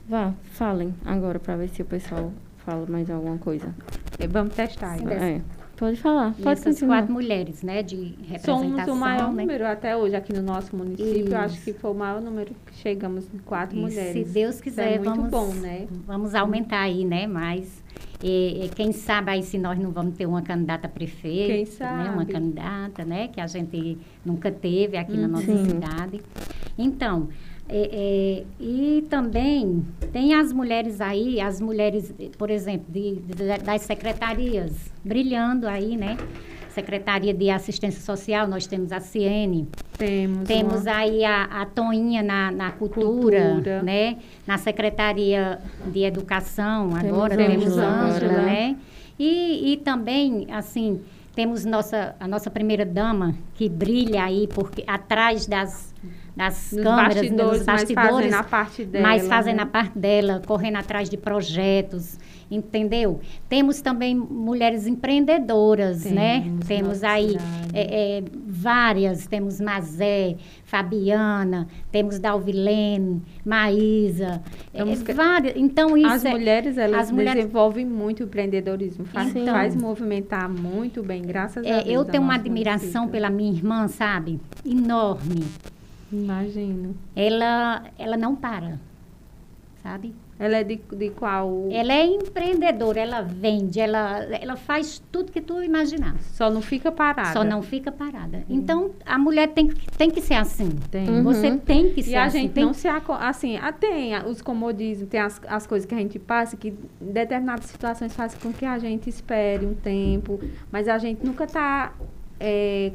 Vá, 0.09 0.35
falem 0.53 0.95
agora 1.05 1.39
para 1.39 1.57
ver 1.57 1.69
se 1.69 1.83
o 1.83 1.85
pessoal 1.85 2.33
fala 2.59 2.87
mais 2.87 3.09
alguma 3.11 3.39
coisa. 3.39 3.75
É, 4.19 4.27
Vamos 4.27 4.55
testar. 4.55 4.97
Sim, 4.99 5.05
então. 5.05 5.17
É. 5.17 5.41
Pode 5.83 5.97
falar, 6.01 6.33
E 6.39 6.43
pode 6.45 6.61
essas 6.61 6.75
continuar. 6.77 6.99
quatro 6.99 7.13
mulheres, 7.13 7.61
né? 7.65 7.83
De 7.83 7.97
representação, 8.23 8.59
Somos 8.61 8.87
o 8.87 8.95
maior 8.95 9.33
né? 9.33 9.43
número 9.43 9.67
até 9.67 9.97
hoje 9.97 10.15
aqui 10.15 10.33
no 10.33 10.41
nosso 10.41 10.77
município. 10.77 11.33
Eu 11.33 11.37
Acho 11.39 11.57
Isso. 11.57 11.65
que 11.65 11.73
foi 11.73 11.91
o 11.91 11.95
maior 11.95 12.21
número 12.23 12.55
que 12.67 12.75
chegamos 12.77 13.25
em 13.35 13.39
quatro 13.39 13.77
E 13.77 13.81
mulheres. 13.81 14.29
Se 14.29 14.33
Deus 14.33 14.55
Isso 14.55 14.63
quiser, 14.63 14.93
é 14.93 14.99
muito 15.01 15.11
vamos, 15.29 15.29
bom, 15.29 15.53
né? 15.61 15.89
vamos 16.07 16.37
aumentar 16.37 16.83
aí, 16.83 17.05
né? 17.05 17.27
Mas 17.27 17.83
e, 18.23 18.65
e 18.65 18.69
quem 18.69 18.93
sabe 18.93 19.33
aí 19.33 19.43
se 19.43 19.59
nós 19.59 19.77
não 19.77 19.91
vamos 19.91 20.15
ter 20.17 20.25
uma 20.25 20.41
candidata 20.41 20.87
a 20.87 20.89
prefeito, 20.89 21.49
Quem 21.49 21.89
né? 21.89 22.05
Uma 22.11 22.19
sabe? 22.21 22.33
candidata, 22.33 23.05
né? 23.05 23.27
Que 23.27 23.41
a 23.41 23.49
gente 23.49 23.99
nunca 24.25 24.53
teve 24.53 24.97
aqui 24.97 25.17
na 25.17 25.27
Hum, 25.27 25.31
nossa 25.33 25.47
sim. 25.47 25.65
cidade. 25.65 26.21
Então, 26.79 27.29
é, 27.75 27.91
é, 27.93 28.45
e 28.61 29.05
também 29.09 29.83
tem 30.13 30.35
as 30.35 30.53
mulheres 30.53 31.01
aí, 31.01 31.41
as 31.41 31.61
mulheres, 31.61 32.13
por 32.37 32.51
exemplo, 32.51 32.87
de, 32.93 33.15
de- 33.17 33.59
das 33.65 33.83
secretarias, 33.83 34.73
brilhando 35.05 35.67
aí, 35.67 35.97
né? 35.97 36.17
Secretaria 36.71 37.35
de 37.35 37.51
Assistência 37.51 38.01
Social, 38.01 38.47
nós 38.49 38.67
temos 38.67 38.93
a 38.93 39.01
CIENE. 39.01 39.69
Temos. 39.99 40.49
Temos 40.49 40.83
uma... 40.83 40.97
aí 40.97 41.23
a, 41.25 41.45
a 41.45 41.67
Toinha 41.67 42.23
na, 42.23 42.51
na 42.51 42.71
cultura, 42.73 43.51
Cultura. 43.53 43.83
né? 43.83 44.17
Na 44.47 44.57
Secretaria 44.59 45.59
de 45.87 46.03
Educação, 46.05 46.89
Temos 46.91 47.05
agora 47.09 47.37
temos 47.37 47.79
agora, 47.79 48.15
Ângela, 48.15 48.43
né? 48.43 48.77
E, 49.19 49.73
e 49.73 49.77
também, 49.79 50.47
assim, 50.51 51.01
temos 51.35 51.65
nossa, 51.67 52.17
a 52.19 52.27
nossa 52.27 52.51
primeira 52.51 52.85
dama 52.87 53.35
que 53.55 53.69
brilha 53.69 54.25
aí 54.25 54.49
porque 54.49 54.83
atrás 54.87 55.47
das, 55.47 55.93
das 56.37 56.73
Nos 56.73 56.83
câmeras, 56.83 57.15
bastidores, 57.15 57.59
nos 57.59 57.67
mas 57.67 57.67
bastidores, 57.67 58.11
fazendo 58.17 58.35
a 58.35 58.43
parte 58.43 58.85
dela. 58.85 59.07
mas 59.07 59.29
fazendo 59.29 59.57
né? 59.59 59.63
a 59.63 59.67
parte 59.67 59.99
dela, 59.99 60.43
correndo 60.47 60.77
atrás 60.77 61.11
de 61.11 61.17
projetos, 61.19 62.19
entendeu? 62.51 63.21
Temos 63.49 63.81
também 63.83 64.15
mulheres 64.15 64.87
empreendedoras, 64.87 66.05
né? 66.05 66.41
Temos, 66.43 66.67
Temos 66.67 66.89
nossa 67.03 67.09
aí 67.09 67.37
é, 67.75 68.19
é, 68.19 68.25
várias, 68.47 69.27
temos 69.27 69.61
Mazé, 69.61 70.37
Fabiana, 70.65 71.69
temos 71.91 72.19
Dalvilene, 72.19 73.23
Maísa, 73.45 74.43
é, 74.73 74.79
Temos 74.79 75.03
que- 75.03 75.13
várias. 75.13 75.55
Então 75.57 75.97
isso 75.97 76.07
As 76.09 76.25
é- 76.25 76.31
mulheres, 76.31 76.79
elas 76.79 77.03
as 77.03 77.11
mulheres- 77.11 77.43
desenvolvem 77.43 77.85
muito 77.87 78.21
o 78.21 78.25
empreendedorismo. 78.25 79.05
Faz, 79.05 79.35
Então- 79.37 79.55
faz 79.55 79.77
movimentar 79.77 80.49
muito 80.49 81.03
bem, 81.03 81.23
graças 81.23 81.65
é, 81.65 81.73
a 81.73 81.77
Deus. 81.83 81.89
eu 81.89 82.05
tenho 82.07 82.23
uma 82.23 82.35
admiração 82.37 83.03
município. 83.03 83.11
pela 83.11 83.29
minha 83.31 83.53
irmã, 83.53 83.87
sabe? 83.89 84.41
Enorme. 84.65 85.45
Imagino. 86.13 86.95
Ela, 87.17 87.85
ela 87.99 88.17
não 88.17 88.37
para, 88.37 88.79
sabe? 89.83 90.15
Ela 90.39 90.57
é 90.57 90.65
de, 90.65 90.81
de 90.97 91.11
qual? 91.11 91.69
Ela 91.71 91.93
é 91.93 92.05
empreendedora, 92.05 92.99
ela 92.99 93.21
vende, 93.23 93.79
ela, 93.79 94.25
ela 94.41 94.57
faz 94.57 95.01
tudo 95.13 95.31
que 95.31 95.41
tu 95.41 95.63
imaginar. 95.63 96.17
Só 96.33 96.51
não 96.51 96.61
fica 96.61 96.91
parada. 96.91 97.33
Só 97.33 97.45
não 97.45 97.63
fica 97.63 97.93
parada. 97.93 98.43
Então, 98.51 98.91
a 99.07 99.17
mulher 99.19 99.49
tem, 99.49 99.69
que- 99.69 99.87
tem 99.97 100.11
que 100.11 100.21
ser 100.21 100.35
assim. 100.35 100.71
Tem. 100.91 101.09
Uhum. 101.09 101.23
Você 101.23 101.57
tem 101.59 101.93
que 101.95 102.03
ser 102.03 102.11
E 102.11 102.15
a 102.17 102.25
assim. 102.25 102.41
gente 102.41 102.53
tem 102.55 102.65
não 102.65 102.75
se 102.75 102.89
aco- 102.89 103.13
assim, 103.13 103.57
tem 103.79 104.17
os 104.27 104.43
comodismos, 104.43 105.09
tem 105.09 105.21
as, 105.21 105.41
as 105.47 105.65
coisas 105.65 105.87
que 105.87 105.95
a 105.95 105.99
gente 105.99 106.19
passa 106.19 106.57
que 106.57 106.71
em 107.01 107.13
determinadas 107.13 107.67
situações 107.67 108.13
fazem 108.13 108.41
com 108.41 108.53
que 108.53 108.65
a 108.65 108.79
gente 108.81 109.09
espere 109.09 109.65
um 109.65 109.75
tempo, 109.75 110.41
mas 110.73 110.89
a 110.89 110.99
gente 110.99 111.25
nunca 111.25 111.45
está 111.45 111.93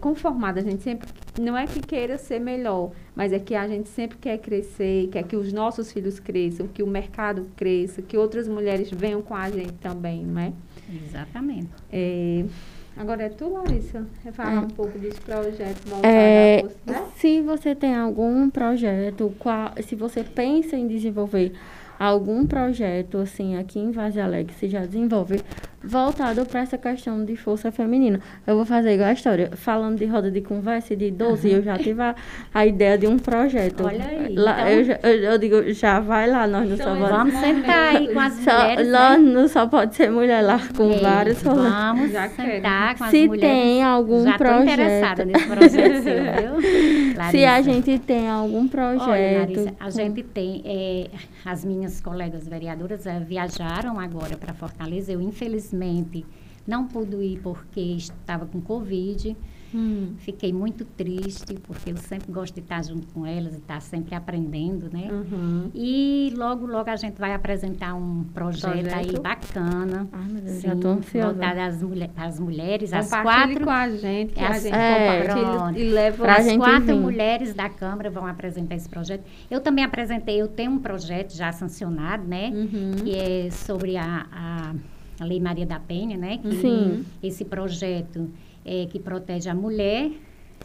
conformada, 0.01 0.59
a 0.59 0.63
gente 0.63 0.83
sempre 0.83 1.07
não 1.39 1.55
é 1.57 1.65
que 1.67 1.79
queira 1.79 2.17
ser 2.17 2.39
melhor, 2.39 2.91
mas 3.15 3.31
é 3.31 3.39
que 3.39 3.55
a 3.55 3.67
gente 3.67 3.87
sempre 3.89 4.17
quer 4.17 4.37
crescer, 4.39 5.07
quer 5.11 5.23
que 5.23 5.35
os 5.35 5.53
nossos 5.53 5.91
filhos 5.91 6.19
cresçam, 6.19 6.67
que 6.67 6.81
o 6.83 6.87
mercado 6.87 7.47
cresça, 7.55 8.01
que 8.01 8.17
outras 8.17 8.47
mulheres 8.47 8.89
venham 8.91 9.21
com 9.21 9.35
a 9.35 9.49
gente 9.49 9.73
também, 9.73 10.23
não 10.25 10.41
é? 10.41 10.51
Exatamente. 11.05 11.69
É, 11.91 12.43
agora 12.95 13.23
é 13.23 13.29
tu, 13.29 13.49
Larissa, 13.49 14.05
falar 14.33 14.55
É. 14.55 14.59
um 14.59 14.67
pouco 14.67 14.97
dos 14.97 15.17
projetos 15.19 15.83
É, 16.03 16.63
né? 16.85 17.05
se 17.17 17.41
você 17.41 17.75
tem 17.75 17.95
algum 17.95 18.49
projeto, 18.49 19.33
qual, 19.39 19.71
se 19.83 19.95
você 19.95 20.23
pensa 20.23 20.75
em 20.75 20.87
desenvolver 20.87 21.53
algum 21.99 22.45
projeto, 22.45 23.17
assim, 23.17 23.57
aqui 23.57 23.79
em 23.79 23.91
Vaz 23.91 24.17
Alegre, 24.17 24.53
se 24.53 24.67
já 24.67 24.81
desenvolve, 24.85 25.41
voltado 25.83 26.45
para 26.45 26.61
essa 26.61 26.77
questão 26.77 27.23
de 27.23 27.35
força 27.35 27.71
feminina. 27.71 28.19
Eu 28.45 28.55
vou 28.55 28.65
fazer 28.65 28.93
igual 28.95 29.09
a 29.09 29.13
história. 29.13 29.51
Falando 29.55 29.97
de 29.99 30.05
roda 30.05 30.29
de 30.29 30.41
conversa 30.41 30.95
de 30.95 31.05
idoso, 31.05 31.47
eu 31.47 31.61
já 31.63 31.77
tive 31.77 32.01
a, 32.01 32.15
a 32.53 32.65
ideia 32.65 32.97
de 32.97 33.07
um 33.07 33.17
projeto. 33.17 33.85
Olha 33.85 34.03
aí, 34.05 34.35
Lá, 34.35 34.53
então- 34.61 34.67
eu, 34.69 34.83
já- 34.83 34.99
eu, 35.03 35.31
eu 35.31 35.37
digo, 35.37 35.73
já 35.73 35.99
vai 35.99 36.29
lá, 36.29 36.45
nós 36.47 36.67
não 36.69 36.77
só 36.77 36.93
vamos... 36.93 37.09
Vamos 37.09 37.33
sentar 37.35 37.95
aí 37.95 38.13
com 38.13 38.19
as 38.19 38.33
Só, 38.33 38.59
mulheres, 38.61 38.91
nós 38.91 39.21
né? 39.21 39.31
não 39.33 39.47
só 39.47 39.67
pode 39.67 39.95
ser 39.95 40.11
mulher 40.11 40.41
lá 40.41 40.59
com 40.75 40.91
Ei, 40.91 40.99
vários 40.99 41.41
rolês. 41.41 41.73
Vamos 41.73 42.11
Já 42.11 42.29
sentar 42.29 42.97
com 42.97 43.03
as 43.05 43.11
Se 43.11 43.27
mulheres. 43.27 43.49
tem 43.57 43.83
algum 43.83 44.23
Já 44.23 44.37
projeto. 44.37 44.63
interessada 44.63 45.25
nesse 45.25 45.45
projeto 45.47 46.03
seu, 46.03 46.15
viu? 46.23 46.61
Se 47.31 47.45
a 47.45 47.51
Larissa. 47.51 47.63
gente 47.71 47.99
tem 47.99 48.27
algum 48.29 48.67
projeto. 48.67 49.09
Olha, 49.09 49.39
Larissa, 49.39 49.73
a 49.79 49.85
com- 49.85 49.91
gente 49.91 50.23
tem, 50.23 50.61
é, 50.65 51.07
as 51.45 51.63
minhas 51.63 51.86
colegas 52.01 52.47
vereadoras 52.47 53.05
é, 53.05 53.19
viajaram 53.19 53.99
agora 53.99 54.37
para 54.37 54.53
Fortaleza. 54.53 55.11
Eu, 55.11 55.21
infelizmente, 55.21 56.25
não 56.65 56.87
pude 56.87 57.15
ir 57.15 57.39
porque 57.41 57.79
estava 57.79 58.45
com 58.45 58.59
Covid. 58.61 59.35
Hum. 59.73 60.13
Fiquei 60.19 60.53
muito 60.53 60.85
triste, 60.85 61.53
porque 61.63 61.91
eu 61.91 61.97
sempre 61.97 62.31
gosto 62.31 62.53
de 62.55 62.61
estar 62.61 62.83
junto 62.83 63.07
com 63.13 63.25
elas 63.25 63.53
e 63.53 63.57
estar 63.57 63.81
sempre 63.81 64.15
aprendendo, 64.15 64.89
né? 64.91 65.09
Uhum. 65.11 65.69
E 65.75 66.33
logo, 66.37 66.65
logo 66.65 66.89
a 66.89 66.95
gente 66.95 67.19
vai 67.19 67.33
apresentar 67.33 67.93
um 67.95 68.23
projeto, 68.33 68.87
aí 68.93 69.07
Projeto? 69.07 69.21
bacana. 69.21 70.07
Ai, 70.11 70.25
meu 70.31 70.41
Deus, 70.41 70.55
Sim, 70.57 70.61
já 70.67 70.73
ansiosa. 70.73 71.27
voltado 71.33 71.59
às, 71.59 71.81
mulher, 71.83 72.09
às 72.15 72.39
mulheres, 72.39 72.91
Compartilhe 72.91 73.23
quatro. 73.23 73.63
com 73.65 73.69
a 73.71 73.89
gente, 73.89 74.33
que 74.33 74.39
a 74.43 74.49
As- 74.49 74.63
gente 74.63 74.73
é, 74.75 75.19
compartilha 75.27 75.79
e 75.79 75.89
leva 75.89 76.23
Pra 76.23 76.35
As 76.37 76.57
quatro 76.57 76.85
vir. 76.85 76.95
mulheres 76.95 77.53
da 77.53 77.69
Câmara 77.69 78.09
vão 78.09 78.25
apresentar 78.25 78.75
esse 78.75 78.87
projeto. 78.87 79.23
Eu 79.51 79.59
também 79.61 79.83
apresentei, 79.83 80.41
eu 80.41 80.47
tenho 80.47 80.71
um 80.71 80.79
projeto 80.79 81.35
já 81.35 81.51
sancionado, 81.51 82.25
né? 82.27 82.49
Uhum. 82.53 82.91
Que 83.03 83.15
é 83.15 83.49
sobre 83.51 83.97
a, 83.97 84.25
a, 84.31 84.73
a 85.19 85.25
Lei 85.25 85.39
Maria 85.39 85.65
da 85.65 85.79
Penha, 85.79 86.17
né? 86.17 86.37
Que 86.37 86.51
Sim. 86.61 87.05
Esse 87.21 87.43
projeto 87.43 88.29
é 88.67 88.85
que 88.85 88.99
protege 88.99 89.49
a 89.49 89.55
mulher, 89.55 90.11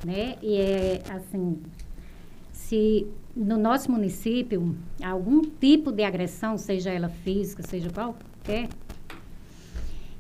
né? 0.05 0.37
E 0.43 0.57
é 0.57 1.03
assim, 1.09 1.59
se 2.51 3.07
no 3.35 3.57
nosso 3.57 3.91
município 3.91 4.77
algum 5.03 5.43
tipo 5.43 5.93
de 5.93 6.03
agressão, 6.03 6.59
seja 6.59 6.91
ela 6.91 7.09
física, 7.09 7.62
seja 7.62 7.88
qualquer, 7.91 8.69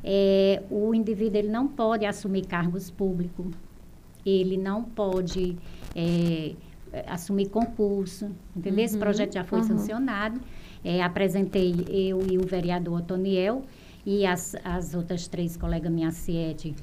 é, 0.04 0.62
o 0.70 0.94
indivíduo 0.94 1.38
ele 1.38 1.48
não 1.48 1.66
pode 1.66 2.06
assumir 2.06 2.46
cargos 2.46 2.90
públicos, 2.90 3.46
ele 4.24 4.56
não 4.56 4.84
pode 4.84 5.56
é, 5.94 6.54
assumir 7.06 7.48
concurso, 7.48 8.30
entendeu? 8.56 8.84
Esse 8.84 8.96
projeto 8.98 9.34
já 9.34 9.44
foi 9.44 9.60
uhum. 9.60 9.66
sancionado. 9.66 10.40
É, 10.84 11.02
apresentei 11.02 11.74
eu 11.88 12.20
e 12.28 12.38
o 12.38 12.46
vereador 12.46 12.98
Otoniel 13.00 13.62
e 14.04 14.26
as, 14.26 14.56
as 14.64 14.94
outras 14.94 15.28
três 15.28 15.56
colegas 15.56 15.92
minhas, 15.92 16.14
Ciete, 16.14 16.74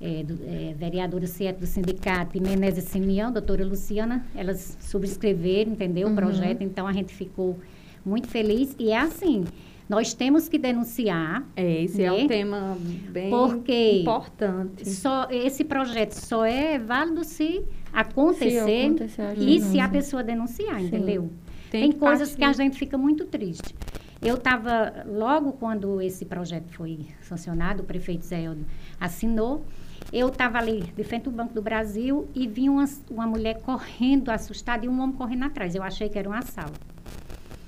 é, 0.00 0.22
do, 0.22 0.38
é, 0.46 0.74
vereadora 0.74 1.26
Ciete 1.26 1.60
do 1.60 1.66
sindicato 1.66 2.36
e 2.36 2.40
Menezes 2.40 2.84
Simeão, 2.84 3.32
doutora 3.32 3.64
Luciana, 3.64 4.26
elas 4.34 4.76
subscreveram, 4.80 5.72
entendeu? 5.72 6.06
O 6.06 6.10
Uhum. 6.10 6.16
projeto, 6.16 6.62
então 6.62 6.86
a 6.86 6.92
gente 6.92 7.14
ficou 7.14 7.58
muito 8.04 8.28
feliz. 8.28 8.74
E 8.78 8.90
é 8.90 8.98
assim, 8.98 9.44
nós 9.88 10.12
temos 10.12 10.48
que 10.48 10.58
denunciar 10.58 11.44
É, 11.56 11.82
esse 11.82 12.02
é 12.02 12.10
né? 12.10 12.24
um 12.24 12.26
tema 12.26 12.76
bem 13.10 13.30
Porque 13.30 14.00
importante. 14.02 14.88
só 14.88 15.28
esse 15.30 15.64
projeto 15.64 16.12
só 16.12 16.44
é 16.44 16.78
válido 16.78 17.24
se 17.24 17.62
acontecer, 17.92 18.50
Se 18.50 18.84
acontecer 18.86 19.22
a 19.22 19.34
e 19.34 19.60
se 19.60 19.80
a 19.80 19.88
pessoa 19.88 20.22
denunciar, 20.22 20.78
Sim. 20.80 20.86
entendeu? 20.86 21.30
Tem 21.70 21.80
Tem, 21.82 21.92
que 21.92 21.98
coisas 21.98 22.34
que 22.34 22.42
a 22.44 22.48
partir- 22.48 22.62
gente 22.62 22.78
fica 22.78 22.96
muito 22.98 23.24
triste. 23.24 23.74
Eu 24.22 24.36
estava, 24.36 25.04
logo 25.06 25.52
quando 25.52 26.00
esse 26.00 26.24
projeto 26.24 26.68
foi 26.72 27.00
sancionado, 27.22 27.82
o 27.82 27.86
prefeito 27.86 28.24
Zé 28.24 28.44
Eldo 28.44 28.64
assinou, 29.00 29.64
eu 30.12 30.28
estava 30.28 30.58
ali 30.58 30.82
de 30.96 31.04
frente 31.04 31.24
do 31.24 31.30
Banco 31.30 31.52
do 31.52 31.62
Brasil 31.62 32.28
e 32.34 32.46
vi 32.46 32.68
uma, 32.68 32.84
uma 33.10 33.26
mulher 33.26 33.60
correndo, 33.62 34.30
assustada, 34.30 34.84
e 34.86 34.88
um 34.88 35.00
homem 35.00 35.16
correndo 35.16 35.44
atrás. 35.44 35.74
Eu 35.74 35.82
achei 35.82 36.08
que 36.08 36.18
era 36.18 36.28
um 36.28 36.32
assalto. 36.32 36.80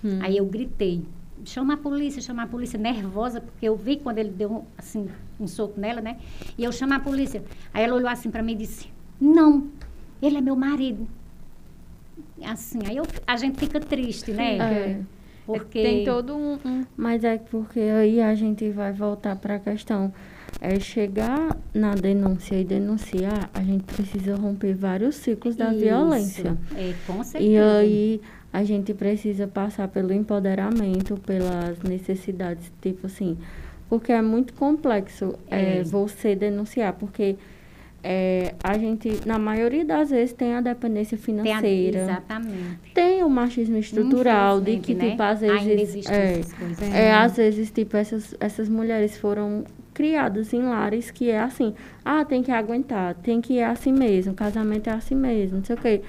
Hum. 0.04 0.18
Aí 0.22 0.36
eu 0.36 0.46
gritei, 0.46 1.02
chama 1.44 1.74
a 1.74 1.76
polícia, 1.76 2.22
chama 2.22 2.44
a 2.44 2.46
polícia, 2.46 2.78
nervosa, 2.78 3.40
porque 3.40 3.66
eu 3.66 3.76
vi 3.76 3.96
quando 3.96 4.18
ele 4.18 4.30
deu, 4.30 4.50
um, 4.52 4.62
assim, 4.76 5.08
um 5.40 5.46
soco 5.46 5.78
nela, 5.80 6.00
né? 6.00 6.18
E 6.56 6.64
eu 6.64 6.72
chamo 6.72 6.94
a 6.94 7.00
polícia. 7.00 7.42
Aí 7.74 7.82
ela 7.84 7.94
olhou 7.94 8.08
assim 8.08 8.30
para 8.30 8.42
mim 8.42 8.52
e 8.52 8.56
disse, 8.56 8.88
não, 9.20 9.68
ele 10.22 10.36
é 10.38 10.40
meu 10.40 10.54
marido. 10.56 11.06
Assim, 12.44 12.78
aí 12.86 12.96
eu, 12.96 13.04
a 13.26 13.36
gente 13.36 13.58
fica 13.58 13.80
triste, 13.80 14.30
né? 14.32 14.56
É. 14.58 15.00
Porque... 15.44 15.82
Tem 15.82 16.04
todo 16.04 16.36
um, 16.36 16.58
um- 16.64 16.86
Mas 16.96 17.24
é 17.24 17.38
porque 17.38 17.80
aí 17.80 18.20
a 18.20 18.34
gente 18.34 18.68
vai 18.70 18.92
voltar 18.92 19.34
para 19.36 19.56
a 19.56 19.58
questão. 19.58 20.12
É 20.60 20.80
chegar 20.80 21.56
na 21.72 21.94
denúncia 21.94 22.56
e 22.56 22.64
denunciar, 22.64 23.48
a 23.54 23.62
gente 23.62 23.84
precisa 23.84 24.34
romper 24.34 24.74
vários 24.74 25.14
ciclos 25.16 25.54
da 25.54 25.70
Isso, 25.72 25.80
violência. 25.84 26.56
É, 26.76 26.92
com 27.06 27.22
certeza. 27.22 27.44
E 27.52 27.56
aí 27.58 28.20
a 28.52 28.64
gente 28.64 28.92
precisa 28.92 29.46
passar 29.46 29.86
pelo 29.88 30.12
empoderamento, 30.12 31.16
pelas 31.24 31.78
necessidades, 31.82 32.72
tipo 32.82 33.06
assim, 33.06 33.36
porque 33.88 34.10
é 34.12 34.20
muito 34.20 34.52
complexo 34.54 35.34
é, 35.50 35.78
É. 35.78 35.82
você 35.84 36.34
denunciar, 36.34 36.92
porque 36.94 37.36
é, 38.02 38.54
a 38.62 38.78
gente, 38.78 39.20
na 39.26 39.38
maioria 39.38 39.84
das 39.84 40.10
vezes, 40.10 40.32
tem 40.32 40.54
a 40.54 40.60
dependência 40.60 41.18
Tem 41.18 41.40
a- 41.40 41.44
financeira. 41.44 42.00
exatamente. 42.02 42.92
Tem 42.94 43.22
o 43.24 43.28
machismo 43.28 43.76
estrutural, 43.76 44.60
de 44.60 44.78
que, 44.78 44.92
Infelizmente, 44.92 45.04
né? 45.04 45.10
tipo, 45.10 45.22
às 45.22 45.40
vezes. 45.40 46.06
É, 46.06 46.32
coisas. 46.58 46.82
é, 46.94 47.12
às 47.12 47.36
vezes, 47.36 47.70
tipo, 47.70 47.96
essas, 47.96 48.34
essas 48.40 48.68
mulheres 48.68 49.16
foram 49.18 49.64
criadas 49.98 50.54
em 50.54 50.62
lares 50.62 51.10
que 51.10 51.28
é 51.28 51.40
assim, 51.40 51.74
ah, 52.04 52.24
tem 52.24 52.40
que 52.40 52.52
aguentar, 52.52 53.16
tem 53.16 53.40
que 53.40 53.54
ir 53.54 53.64
assim 53.64 53.92
mesmo, 53.92 54.32
casamento 54.32 54.88
é 54.88 54.92
assim 54.92 55.16
mesmo, 55.16 55.58
não 55.58 55.64
sei 55.64 55.74
o 55.74 55.78
quê. 55.80 56.02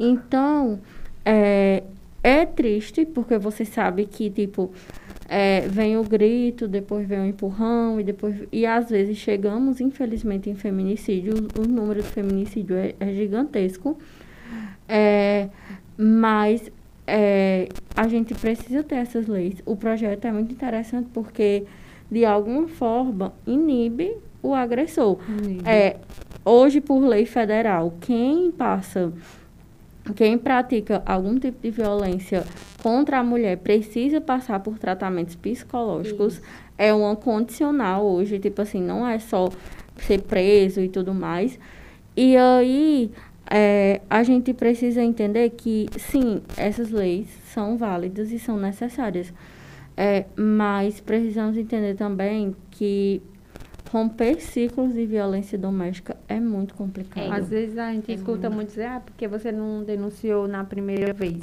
Então, 0.00 0.80
é, 1.22 1.82
é 2.22 2.46
triste, 2.46 3.04
porque 3.04 3.36
você 3.36 3.66
sabe 3.66 4.06
que, 4.06 4.30
tipo, 4.30 4.72
é, 5.28 5.60
vem 5.68 5.98
o 5.98 6.02
grito, 6.02 6.66
depois 6.66 7.06
vem 7.06 7.20
o 7.20 7.26
empurrão, 7.26 8.00
e 8.00 8.02
depois. 8.02 8.34
E 8.50 8.64
às 8.64 8.88
vezes 8.88 9.18
chegamos, 9.18 9.78
infelizmente, 9.78 10.48
em 10.48 10.54
feminicídio. 10.54 11.34
O, 11.58 11.60
o 11.60 11.68
número 11.68 12.00
de 12.00 12.08
feminicídio 12.08 12.76
é, 12.76 12.94
é 12.98 13.12
gigantesco. 13.12 13.98
É, 14.88 15.50
mas 15.98 16.72
é, 17.06 17.68
a 17.94 18.08
gente 18.08 18.34
precisa 18.34 18.82
ter 18.82 18.96
essas 18.96 19.26
leis. 19.26 19.56
O 19.66 19.76
projeto 19.76 20.24
é 20.24 20.32
muito 20.32 20.50
interessante 20.50 21.08
porque, 21.12 21.64
de 22.10 22.24
alguma 22.24 22.68
forma, 22.68 23.32
inibe 23.46 24.16
o 24.42 24.54
agressor. 24.54 25.18
É, 25.64 25.96
hoje, 26.44 26.80
por 26.80 27.00
lei 27.00 27.26
federal, 27.26 27.94
quem 28.00 28.50
passa, 28.50 29.12
quem 30.14 30.36
pratica 30.36 31.02
algum 31.06 31.38
tipo 31.38 31.60
de 31.62 31.70
violência 31.70 32.44
contra 32.82 33.18
a 33.18 33.24
mulher 33.24 33.56
precisa 33.58 34.20
passar 34.20 34.60
por 34.60 34.78
tratamentos 34.78 35.34
psicológicos. 35.34 36.34
Isso. 36.34 36.42
É 36.76 36.92
uma 36.92 37.14
condicional 37.16 38.04
hoje, 38.04 38.38
tipo 38.38 38.60
assim, 38.60 38.82
não 38.82 39.06
é 39.06 39.18
só 39.18 39.48
ser 39.96 40.22
preso 40.22 40.80
e 40.80 40.88
tudo 40.88 41.14
mais. 41.14 41.58
E 42.16 42.36
aí, 42.36 43.10
é, 43.50 44.00
a 44.08 44.22
gente 44.22 44.52
precisa 44.52 45.02
entender 45.02 45.50
que, 45.50 45.88
sim, 45.98 46.42
essas 46.56 46.90
leis 46.90 47.28
são 47.52 47.76
válidas 47.76 48.32
e 48.32 48.38
são 48.38 48.58
necessárias. 48.58 49.32
É, 49.96 50.24
mas 50.36 51.00
precisamos 51.00 51.56
entender 51.56 51.94
também 51.94 52.54
que 52.70 53.22
romper 53.90 54.40
ciclos 54.40 54.92
de 54.92 55.06
violência 55.06 55.56
doméstica 55.56 56.16
é 56.28 56.40
muito 56.40 56.74
complicado. 56.74 57.32
Às 57.32 57.48
vezes 57.48 57.78
a 57.78 57.92
gente 57.92 58.10
é 58.10 58.14
escuta 58.14 58.50
muito. 58.50 58.68
dizer, 58.70 58.86
ah, 58.86 59.00
porque 59.00 59.28
você 59.28 59.52
não 59.52 59.84
denunciou 59.84 60.48
na 60.48 60.64
primeira 60.64 61.12
vez. 61.12 61.40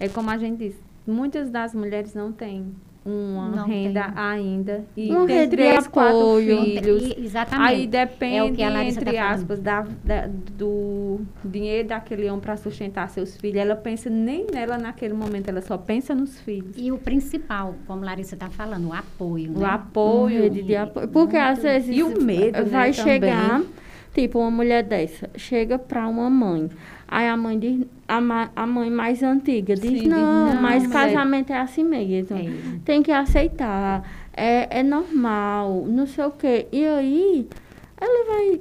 É 0.00 0.08
como 0.08 0.30
a 0.30 0.38
gente 0.38 0.58
diz, 0.58 0.82
muitas 1.06 1.50
das 1.50 1.74
mulheres 1.74 2.14
não 2.14 2.32
têm 2.32 2.74
uma 3.04 3.48
não 3.48 3.66
renda 3.66 4.04
tem. 4.04 4.12
ainda 4.16 4.84
e 4.96 5.10
uma 5.10 5.26
tem 5.26 5.48
três, 5.48 5.86
quatro 5.86 6.36
filhos. 6.38 7.02
E, 7.02 7.24
exatamente. 7.24 7.68
Aí 7.70 7.86
depende, 7.86 8.62
é 8.62 8.88
entre 8.88 9.12
tá 9.12 9.30
aspas, 9.30 9.60
da, 9.60 9.86
da, 10.02 10.26
do 10.52 11.20
dinheiro 11.44 11.88
daquele 11.88 12.28
homem 12.28 12.40
para 12.40 12.56
sustentar 12.56 13.08
seus 13.10 13.36
filhos. 13.36 13.60
Ela 13.60 13.76
pensa 13.76 14.08
nem 14.08 14.46
nela 14.50 14.78
naquele 14.78 15.12
momento, 15.12 15.48
ela 15.48 15.60
só 15.60 15.76
pensa 15.76 16.14
nos 16.14 16.40
filhos. 16.40 16.74
E 16.78 16.90
o 16.90 16.96
principal, 16.96 17.74
como 17.86 18.02
Larissa 18.02 18.36
está 18.36 18.48
falando, 18.48 18.88
o 18.88 18.92
apoio. 18.92 19.52
O 19.54 19.60
né? 19.60 19.66
apoio. 19.66 20.46
Um 20.46 20.50
de 20.50 20.74
apoio. 20.74 21.08
Porque 21.08 21.36
Muito. 21.36 21.50
às 21.50 21.62
vezes 21.62 21.94
e 21.94 22.02
o 22.02 22.22
medo, 22.22 22.64
vai 22.66 22.88
né, 22.88 22.92
chegar, 22.94 23.48
também. 23.50 23.68
tipo, 24.14 24.38
uma 24.38 24.50
mulher 24.50 24.82
dessa, 24.82 25.28
chega 25.36 25.78
para 25.78 26.08
uma 26.08 26.30
mãe. 26.30 26.70
Aí 27.06 27.28
a 27.28 27.36
mãe 27.36 27.58
diz, 27.58 27.86
a, 28.08 28.50
a 28.54 28.66
mãe 28.66 28.90
mais 28.90 29.22
antiga 29.22 29.74
diz, 29.74 30.02
Sim, 30.02 30.08
não, 30.08 30.46
diz, 30.46 30.54
não, 30.54 30.62
mas 30.62 30.86
casamento 30.86 31.52
é 31.52 31.58
assim 31.58 31.84
mesmo. 31.84 32.36
É. 32.36 32.78
Tem 32.84 33.02
que 33.02 33.10
aceitar. 33.10 34.02
É, 34.32 34.80
é 34.80 34.82
normal, 34.82 35.84
não 35.86 36.06
sei 36.06 36.24
o 36.24 36.30
quê. 36.30 36.66
E 36.72 36.84
aí, 36.84 37.48
ela 38.00 38.26
vai. 38.26 38.60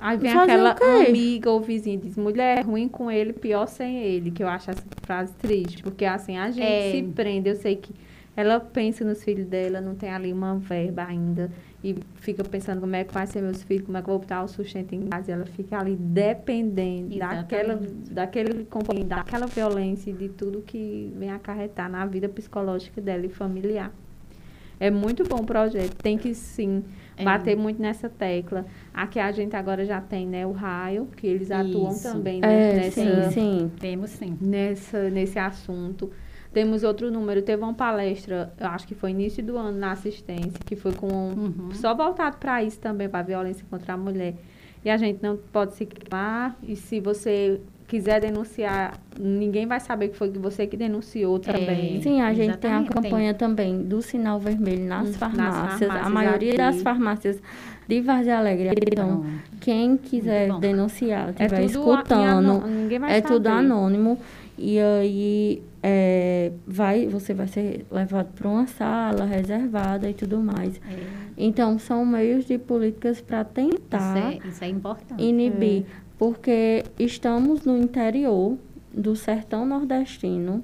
Aí 0.00 0.18
vem 0.18 0.32
aquela 0.32 0.76
amiga 1.06 1.50
ou 1.50 1.60
vizinha 1.60 1.96
diz, 1.96 2.16
mulher, 2.16 2.58
é 2.58 2.60
ruim 2.60 2.88
com 2.88 3.10
ele, 3.10 3.32
pior 3.32 3.66
sem 3.66 3.96
ele, 3.96 4.30
que 4.30 4.42
eu 4.42 4.48
acho 4.48 4.70
essa 4.70 4.84
frase 5.02 5.32
triste, 5.34 5.82
porque 5.82 6.04
assim, 6.04 6.36
a 6.36 6.50
gente 6.50 6.62
é. 6.62 6.90
se 6.90 7.02
prende, 7.04 7.48
eu 7.48 7.56
sei 7.56 7.76
que 7.76 7.94
ela 8.36 8.60
pensa 8.60 9.02
nos 9.02 9.24
filhos 9.24 9.46
dela, 9.46 9.80
não 9.80 9.94
tem 9.94 10.10
ali 10.10 10.30
uma 10.30 10.56
verba 10.56 11.04
ainda 11.04 11.50
e 11.84 11.94
fica 12.14 12.42
pensando 12.42 12.80
como 12.80 12.96
é 12.96 13.04
que 13.04 13.12
vai 13.12 13.26
ser 13.26 13.42
meus 13.42 13.62
filhos, 13.62 13.84
como 13.84 13.98
é 13.98 14.00
que 14.00 14.08
eu 14.08 14.12
vou 14.14 14.20
botar 14.20 14.42
o 14.42 14.48
sustento 14.48 14.94
em 14.94 15.02
casa. 15.02 15.30
E 15.30 15.34
ela 15.34 15.44
fica 15.44 15.78
ali 15.78 15.94
dependendo 15.94 17.18
daquela, 17.18 17.78
daquele 18.10 18.64
componente, 18.64 19.08
daquela 19.08 19.46
violência 19.46 20.08
e 20.08 20.14
de 20.14 20.30
tudo 20.30 20.62
que 20.62 21.12
vem 21.14 21.30
acarretar 21.30 21.90
na 21.90 22.06
vida 22.06 22.26
psicológica 22.26 23.02
dela 23.02 23.26
e 23.26 23.28
familiar. 23.28 23.92
É 24.80 24.90
muito 24.90 25.24
bom 25.24 25.42
o 25.42 25.44
projeto. 25.44 25.94
Tem 25.96 26.16
que 26.16 26.34
sim 26.34 26.82
é. 27.18 27.22
bater 27.22 27.54
muito 27.54 27.80
nessa 27.80 28.08
tecla. 28.08 28.64
Aqui 28.92 29.20
a 29.20 29.30
gente 29.30 29.54
agora 29.54 29.84
já 29.84 30.00
tem 30.00 30.26
né, 30.26 30.46
o 30.46 30.52
raio, 30.52 31.06
que 31.14 31.26
eles 31.26 31.50
Isso. 31.50 31.54
atuam 31.54 31.98
também 31.98 32.40
né, 32.40 32.70
é, 32.70 32.76
nessa, 32.76 33.30
sim, 33.30 33.30
sim. 33.30 33.72
Temos 33.78 34.10
sim. 34.10 34.38
Nessa, 34.40 35.10
nesse 35.10 35.38
assunto. 35.38 36.10
Temos 36.54 36.84
outro 36.84 37.10
número, 37.10 37.42
teve 37.42 37.62
uma 37.62 37.74
palestra, 37.74 38.52
eu 38.60 38.68
acho 38.68 38.86
que 38.86 38.94
foi 38.94 39.10
início 39.10 39.42
do 39.42 39.58
ano 39.58 39.76
na 39.76 39.90
assistência, 39.90 40.52
que 40.64 40.76
foi 40.76 40.92
com 40.92 41.08
uhum. 41.08 41.70
só 41.72 41.92
voltado 41.94 42.36
para 42.36 42.62
isso 42.62 42.78
também, 42.78 43.08
para 43.08 43.18
a 43.18 43.22
violência 43.24 43.66
contra 43.68 43.94
a 43.94 43.96
mulher. 43.96 44.34
E 44.84 44.88
a 44.88 44.96
gente 44.96 45.20
não 45.20 45.36
pode 45.36 45.74
se 45.74 45.84
queimar, 45.84 46.56
e 46.62 46.76
se 46.76 47.00
você 47.00 47.60
quiser 47.88 48.20
denunciar, 48.20 48.98
ninguém 49.18 49.66
vai 49.66 49.80
saber 49.80 50.08
que 50.08 50.16
foi 50.16 50.30
você 50.30 50.66
que 50.66 50.76
denunciou 50.76 51.38
também. 51.38 51.98
É, 51.98 52.00
Sim, 52.00 52.20
a 52.20 52.32
gente 52.32 52.56
tem 52.58 52.72
a 52.72 52.84
campanha 52.84 53.34
tem. 53.34 53.48
também 53.48 53.82
do 53.82 54.00
sinal 54.00 54.38
vermelho 54.38 54.84
nas, 54.84 55.08
nas 55.08 55.16
farmácias. 55.16 55.88
farmácias. 55.88 56.06
A 56.06 56.08
maioria 56.08 56.50
aqui. 56.50 56.58
das 56.58 56.82
farmácias 56.82 57.42
de 57.86 58.00
Vargem 58.00 58.32
Alegre. 58.32 58.70
Então, 58.86 59.24
quem 59.60 59.96
quiser 59.96 60.56
denunciar, 60.58 61.30
estiver 61.30 61.62
é 61.62 61.64
escutando, 61.64 62.62
é 63.08 63.20
saber. 63.20 63.22
tudo 63.22 63.48
anônimo. 63.48 64.18
E 64.56 64.78
aí 64.78 65.62
é, 65.82 66.52
vai, 66.66 67.06
você 67.06 67.34
vai 67.34 67.48
ser 67.48 67.84
levado 67.90 68.32
para 68.34 68.48
uma 68.48 68.66
sala 68.66 69.24
reservada 69.24 70.08
e 70.08 70.14
tudo 70.14 70.40
mais. 70.40 70.76
É. 70.76 71.24
Então, 71.36 71.78
são 71.78 72.06
meios 72.06 72.46
de 72.46 72.56
políticas 72.58 73.20
para 73.20 73.44
tentar 73.44 74.32
isso 74.32 74.46
é, 74.46 74.48
isso 74.48 74.64
é 74.64 74.68
importante. 74.68 75.22
inibir. 75.22 75.82
É. 75.82 76.04
Porque 76.16 76.84
estamos 76.98 77.64
no 77.64 77.76
interior 77.76 78.56
do 78.92 79.16
sertão 79.16 79.66
nordestino, 79.66 80.62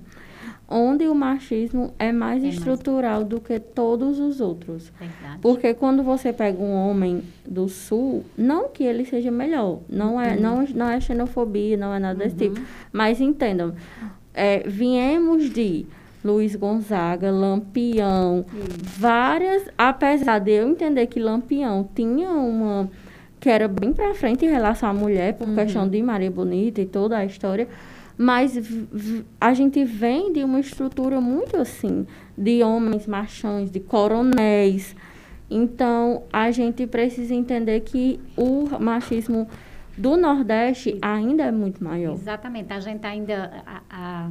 onde 0.71 1.09
o 1.09 1.15
machismo 1.15 1.93
é 1.99 2.13
mais 2.13 2.45
é 2.45 2.49
estrutural 2.49 3.17
mais... 3.17 3.29
do 3.29 3.41
que 3.41 3.59
todos 3.59 4.21
os 4.21 4.41
outros. 4.41 4.93
Verdade. 4.99 5.39
Porque 5.43 5.75
quando 5.75 6.05
você 6.05 6.33
pega 6.33 6.63
um 6.63 6.73
homem 6.73 7.23
do 7.45 7.69
sul, 7.69 8.25
não 8.39 8.69
que 8.69 8.85
ele 8.85 9.05
seja 9.05 9.33
melhor, 9.33 9.81
não 9.89 10.21
é, 10.21 10.35
uhum. 10.35 10.41
não, 10.41 10.65
não 10.75 10.89
é 10.89 11.01
xenofobia, 11.01 11.77
não 11.77 11.93
é 11.93 11.99
nada 11.99 12.21
desse 12.21 12.37
tipo, 12.37 12.59
uhum. 12.59 12.67
mas 12.93 13.21
entendam, 13.21 13.75
é, 14.33 14.61
viemos 14.61 15.51
de 15.51 15.87
Luiz 16.25 16.55
Gonzaga, 16.55 17.33
Lampião, 17.33 18.45
várias, 18.97 19.69
apesar 19.77 20.39
de 20.39 20.53
eu 20.53 20.69
entender 20.69 21.07
que 21.09 21.19
Lampião 21.19 21.89
tinha 21.95 22.31
uma 22.31 22.89
que 23.41 23.49
era 23.49 23.67
bem 23.67 23.91
para 23.91 24.15
frente 24.15 24.45
em 24.45 24.51
relação 24.51 24.89
à 24.89 24.93
mulher, 24.93 25.33
por 25.33 25.49
uhum. 25.49 25.55
questão 25.55 25.89
de 25.89 26.01
Maria 26.03 26.31
Bonita 26.31 26.83
e 26.83 26.87
toda 26.87 27.17
a 27.17 27.25
história, 27.25 27.67
mas 28.21 28.53
a 29.41 29.55
gente 29.55 29.83
vem 29.83 30.31
de 30.31 30.45
uma 30.45 30.61
estrutura 30.61 31.23
muito 31.23 31.57
assim, 31.57 32.07
de 32.37 32.63
homens 32.63 33.07
machões, 33.07 33.71
de 33.71 33.81
coronéis. 33.81 34.95
Então, 35.51 36.25
a 36.31 36.51
gente 36.51 36.87
precisa 36.87 37.35
entender 37.35 37.81
que 37.81 38.21
o 38.37 38.69
machismo 38.79 39.49
do 39.97 40.19
Nordeste 40.19 40.99
ainda 41.01 41.45
é 41.45 41.51
muito 41.51 41.83
maior. 41.83 42.13
Exatamente. 42.13 42.71
A 42.75 42.81
gente 42.81 43.07
ainda. 43.07 43.65
A, 43.67 43.81
a, 43.89 44.31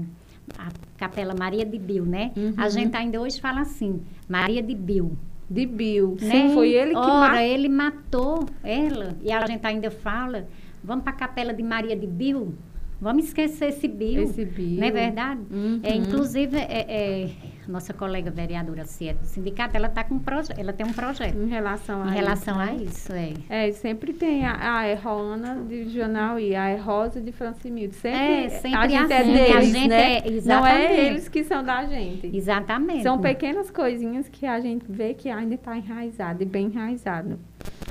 a 0.60 0.70
Capela 0.96 1.34
Maria 1.34 1.66
de 1.66 1.80
Bill, 1.80 2.06
né? 2.06 2.32
Uhum. 2.38 2.54
A 2.58 2.70
gente 2.70 2.96
ainda 2.96 3.20
hoje 3.20 3.42
fala 3.42 3.62
assim, 3.62 4.04
Maria 4.28 4.62
de 4.62 4.76
Bill. 4.76 5.18
De 5.50 5.66
Bill. 5.66 6.16
Né? 6.22 6.30
Sim, 6.30 6.54
foi 6.54 6.74
ele 6.74 6.92
que 6.92 6.98
Ora, 6.98 7.32
matou. 7.32 7.40
ele 7.40 7.70
matou 7.70 8.46
ela. 8.64 9.18
E 9.24 9.32
a 9.32 9.44
gente 9.48 9.66
ainda 9.66 9.90
fala, 9.90 10.48
vamos 10.84 11.04
para 11.04 11.14
a 11.14 11.16
Capela 11.16 11.52
de 11.52 11.64
Maria 11.64 11.96
de 11.96 12.06
Bill? 12.06 12.54
Vamos 13.02 13.26
esquecer 13.26 13.70
esse 13.70 13.88
Bill. 13.88 14.24
Esse 14.24 14.44
Bill. 14.44 14.80
Não 14.80 14.88
é 14.88 14.92
verdade? 14.92 15.42
Uhum. 15.50 15.80
É, 15.84 15.96
inclusive, 15.96 16.58
é, 16.58 16.86
é 16.88 17.30
nossa 17.70 17.94
colega 17.94 18.32
vereadora 18.32 18.84
Cieta 18.84 19.20
do 19.20 19.28
sindicato, 19.28 19.78
ela 19.78 19.88
tá 19.88 20.04
com 20.04 20.16
um 20.16 20.22
ela 20.58 20.74
tem 20.74 20.86
um 20.86 20.92
projeto 20.92 21.38
em 21.38 21.48
relação 21.48 22.02
a 22.02 22.06
em 22.06 22.08
isso, 22.08 22.16
relação 22.16 22.58
né? 22.58 22.70
a 22.70 22.84
isso, 22.84 23.14
é. 23.14 23.34
É, 23.68 23.72
sempre 23.72 24.12
tem 24.12 24.46
a, 24.46 24.80
a 24.80 24.90
Errona 24.90 25.56
de 25.68 25.88
Jornal 25.90 26.40
e 26.40 26.56
a 26.56 26.76
Rosa 26.82 27.22
de 27.22 27.32
Francimilde. 27.32 27.96
Sempre, 27.96 28.46
é, 28.46 28.50
sempre 28.50 28.78
a 28.78 28.88
gente 28.88 29.12
é 29.12 29.18
assim, 29.20 29.32
é 29.32 29.34
deles, 29.34 29.56
a 29.56 29.62
gente 29.62 29.88
né? 29.88 30.18
É. 30.18 30.42
Não 30.46 30.66
é 30.68 31.08
eles 31.08 31.30
que 31.30 31.44
são 31.44 31.64
da 31.64 31.86
gente. 31.86 32.36
Exatamente. 32.36 33.04
São 33.04 33.20
pequenas 33.20 33.70
coisinhas 33.70 34.28
que 34.28 34.46
a 34.46 34.60
gente 34.60 34.86
vê 34.90 35.14
que 35.14 35.30
ainda 35.30 35.56
está 35.56 35.78
enraizado 35.78 36.42
e 36.42 36.46
bem 36.46 36.66
enraizado. 36.66 37.40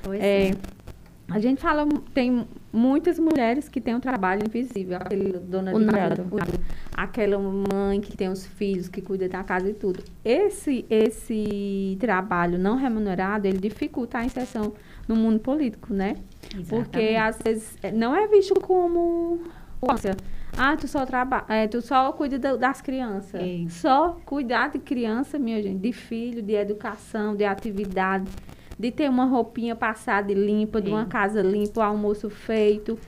Pois 0.03 0.21
é. 0.21 0.49
é. 0.49 0.55
A 1.31 1.39
gente 1.39 1.61
fala, 1.61 1.87
tem 2.13 2.47
muitas 2.73 3.19
mulheres 3.19 3.69
que 3.69 3.81
têm 3.81 3.95
um 3.95 4.01
trabalho 4.01 4.43
invisível. 4.47 4.97
Aquele 4.97 5.39
dona 5.39 5.73
de 5.73 5.87
casa, 5.87 6.25
aquela 6.95 7.39
mãe 7.39 8.01
que 8.01 8.17
tem 8.17 8.29
os 8.29 8.47
filhos, 8.47 8.89
que 8.89 9.01
cuida 9.01 9.29
da 9.29 9.43
casa 9.43 9.69
e 9.69 9.75
tudo. 9.75 10.03
Esse, 10.25 10.85
esse 10.91 11.97
trabalho 12.01 12.59
não 12.59 12.77
remunerado, 12.77 13.47
ele 13.47 13.59
dificulta 13.59 14.19
a 14.19 14.25
inserção 14.25 14.75
no 15.07 15.17
mundo 15.17 15.41
político, 15.41 15.93
né? 15.93 16.17
Exatamente. 16.55 16.69
Porque 16.69 17.17
às 17.17 17.39
vezes 17.39 17.77
não 17.95 18.15
é 18.15 18.27
visto 18.27 18.59
como 18.61 19.41
ah, 20.57 20.77
tu 20.77 20.89
só 20.89 21.07
trabalha, 21.07 21.45
é, 21.49 21.69
tu 21.69 21.81
só 21.81 22.13
cuida 22.13 22.39
das 22.57 22.81
crianças. 22.81 23.41
É. 23.41 23.69
Só 23.69 24.19
cuidar 24.25 24.71
de 24.71 24.79
criança, 24.79 25.39
minha 25.39 25.63
gente, 25.63 25.79
de 25.79 25.93
filho, 25.93 26.43
de 26.43 26.55
educação, 26.55 27.37
de 27.37 27.45
atividade 27.45 28.29
de 28.79 28.91
ter 28.91 29.09
uma 29.11 29.25
roupinha 29.25 29.75
passada 29.75 30.31
e 30.31 30.35
limpa, 30.35 30.81
de 30.81 30.89
uma 30.91 31.05
casa 31.07 31.43
limpa, 31.43 31.81
o 31.81 31.83
almoço 31.83 32.31
feito. 32.31 32.99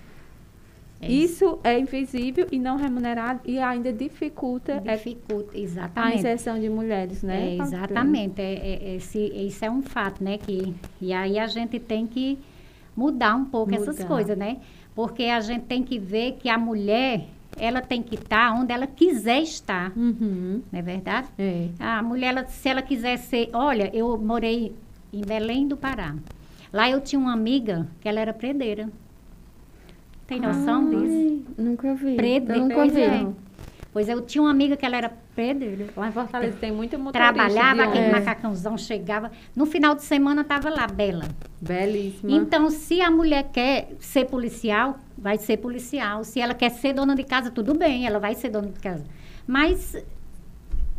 É 1.03 1.11
Isso 1.11 1.59
é 1.65 1.79
invisível 1.79 2.47
e 2.53 2.59
não 2.59 2.77
remunerado 2.77 3.41
e 3.47 3.59
ainda 3.59 3.91
dificulta 3.91 4.83
é, 4.85 4.97
Dificulta, 4.97 5.57
a 5.57 5.59
exatamente. 5.61 6.19
inserção 6.19 6.61
de 6.61 6.69
mulheres, 6.69 7.23
né? 7.23 7.53
É, 7.53 7.57
exatamente. 7.57 8.39
É, 8.43 8.53
é, 8.83 8.97
esse, 8.97 9.19
isso 9.19 9.65
é 9.65 9.71
um 9.71 9.81
fato, 9.81 10.23
né? 10.23 10.37
Que, 10.37 10.75
e 11.01 11.13
aí 11.15 11.39
a 11.39 11.47
gente 11.47 11.79
tem 11.81 12.07
que 12.07 12.39
mudar 12.95 13.35
um 13.35 13.47
pouco 13.47 13.75
essas 13.75 13.97
Mudar. 13.97 14.09
coisas, 14.09 14.37
né? 14.37 14.59
Porque 14.95 15.23
a 15.25 15.41
gente 15.41 15.63
tem 15.63 15.83
que 15.83 15.99
ver 15.99 16.33
que 16.33 16.51
a 16.51 16.59
mulher, 16.59 17.29
ela 17.57 17.81
tem 17.81 18.03
que 18.03 18.17
estar 18.17 18.53
onde 18.53 18.71
ela 18.71 18.87
quiser 18.87 19.41
estar, 19.41 19.97
Uhum. 19.97 20.61
não 20.71 20.79
é 20.79 20.83
verdade? 20.83 21.29
É. 21.39 21.69
A 21.79 22.03
mulher, 22.03 22.29
ela- 22.37 22.47
se 22.47 22.69
ela 22.69 22.83
quiser 22.83 23.17
ser... 23.17 23.49
Olha, 23.55 23.91
eu 23.97 24.19
morei 24.19 24.75
em 25.13 25.21
Belém 25.23 25.67
do 25.69 25.77
Pará. 25.77 26.15
Lá 26.73 26.89
eu 26.89 27.01
tinha 27.01 27.19
uma 27.19 27.33
amiga 27.33 27.87
que 28.01 28.09
ela 28.09 28.21
era 28.21 28.33
predeira. 28.33 28.89
Tem 30.27 30.41
noção 30.41 30.89
disso? 30.89 31.45
Ai, 31.59 31.65
Nunca 31.65 31.95
vi. 31.95 32.15
Prede- 32.15 32.53
Eu 32.53 32.61
nunca 32.61 32.75
pois 32.77 32.93
vi. 32.95 33.01
é. 33.03 33.27
Pois 33.93 34.09
eu 34.09 34.21
tinha 34.23 34.41
uma 34.43 34.53
amiga 34.53 34.77
que 34.77 34.87
ela 34.87 34.97
era 34.97 35.09
predeira. 35.35 35.87
Lá 35.97 36.09
em 36.09 36.13
Fortaleza 36.13 36.57
tem 36.61 36.71
muita 36.71 36.97
motorista 36.97 37.33
Trabalhava, 37.35 37.83
aquele 37.83 38.05
ônibus. 38.05 38.21
macacãozão 38.25 38.79
chegava. 38.79 39.33
No 39.57 39.67
final 39.67 39.97
de 39.97 40.05
semana 40.05 40.43
estava 40.43 40.71
lá, 40.71 40.87
bela. 40.87 41.25
Belíssima. 41.61 42.31
Então, 42.31 42.71
se 42.71 43.01
a 43.01 43.11
mulher 43.11 43.51
quer 43.53 43.89
ser 43.99 44.27
policial, 44.27 44.97
vai 45.19 45.39
ser 45.39 45.57
policial. 45.57 46.23
Se 46.23 46.41
ela 46.41 46.55
quer 46.55 46.71
ser 46.71 46.93
dona 46.93 47.17
de 47.17 47.25
casa, 47.25 47.51
tudo 47.51 47.75
bem, 47.77 48.07
ela 48.07 48.21
vai 48.21 48.37
ser 48.37 48.51
dona 48.51 48.69
de 48.69 48.79
casa. 48.79 49.05
Mas 49.45 49.97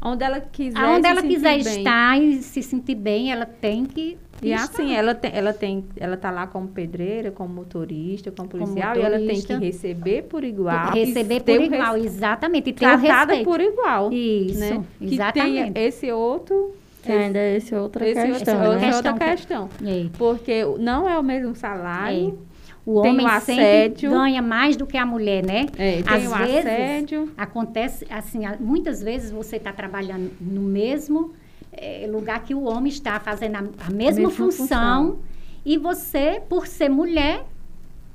Onde 0.03 0.23
ela 0.23 0.39
quiser 0.41 0.79
aonde 0.79 1.01
se 1.01 1.07
ela 1.11 1.21
quiser 1.21 1.63
bem. 1.63 1.77
estar 1.77 2.19
e 2.19 2.41
se 2.41 2.63
sentir 2.63 2.95
bem, 2.95 3.31
ela 3.31 3.45
tem 3.45 3.85
que 3.85 4.17
E 4.41 4.51
estar. 4.51 4.63
assim, 4.63 4.95
ela 4.95 5.13
tem, 5.13 5.31
ela 5.33 5.53
tem, 5.53 5.85
ela 5.95 6.17
tá 6.17 6.31
lá 6.31 6.47
como 6.47 6.67
pedreira, 6.69 7.29
como 7.29 7.53
motorista, 7.53 8.31
como 8.31 8.49
Como 8.49 8.63
policial, 8.65 8.95
e 8.97 8.99
ela 9.01 9.17
tem 9.19 9.27
que 9.27 9.33
motorista. 9.53 9.59
receber 9.59 10.23
por 10.23 10.43
igual. 10.43 10.91
receber 10.91 11.41
por 11.43 11.51
o 11.55 11.59
res- 11.59 11.71
igual, 11.73 11.97
exatamente. 11.97 12.69
E 12.71 12.73
Tratada 12.73 13.33
respeito. 13.33 13.43
por 13.45 13.61
igual. 13.61 14.11
Isso, 14.11 14.59
né? 14.59 14.83
Que 14.97 15.13
exatamente. 15.13 15.71
tem 15.73 15.83
esse 15.85 16.11
outro, 16.11 16.75
Que 17.03 17.11
ainda 17.11 17.37
é 17.39 17.57
essa 17.57 17.79
outra 17.81 18.07
esse 18.09 18.19
outro- 18.19 18.33
questão, 18.33 18.55
essa 18.55 18.63
né? 18.63 18.95
outra 18.95 19.13
Questão 19.13 19.17
que- 19.17 19.25
questão. 19.25 19.69
É. 19.85 20.05
Porque 20.17 20.65
não 20.79 21.07
é 21.09 21.17
o 21.19 21.23
mesmo 21.23 21.55
salário. 21.55 22.39
O 22.85 23.01
Tem 23.01 23.11
homem 23.11 23.25
o 23.27 23.39
sempre 23.41 24.07
ganha 24.09 24.41
mais 24.41 24.75
do 24.75 24.87
que 24.87 24.97
a 24.97 25.05
mulher, 25.05 25.45
né? 25.45 25.67
É, 25.77 26.01
tem 26.01 26.13
Às 26.13 26.31
o 26.31 26.35
vezes, 26.35 26.57
assédio. 26.65 27.31
Acontece, 27.37 28.07
assim, 28.09 28.45
a- 28.45 28.57
muitas 28.59 29.03
vezes 29.03 29.29
você 29.31 29.57
está 29.57 29.71
trabalhando 29.71 30.31
no 30.41 30.61
mesmo 30.61 31.33
eh, 31.71 32.07
lugar 32.11 32.43
que 32.43 32.53
o 32.55 32.63
homem 32.63 32.91
está 32.91 33.19
fazendo 33.19 33.55
a, 33.55 33.59
a 33.59 33.89
mesma, 33.91 33.93
mesma 34.21 34.29
função, 34.31 34.57
função. 34.67 35.19
e 35.65 35.77
você, 35.77 36.41
por 36.49 36.65
ser 36.67 36.89
mulher, 36.89 37.45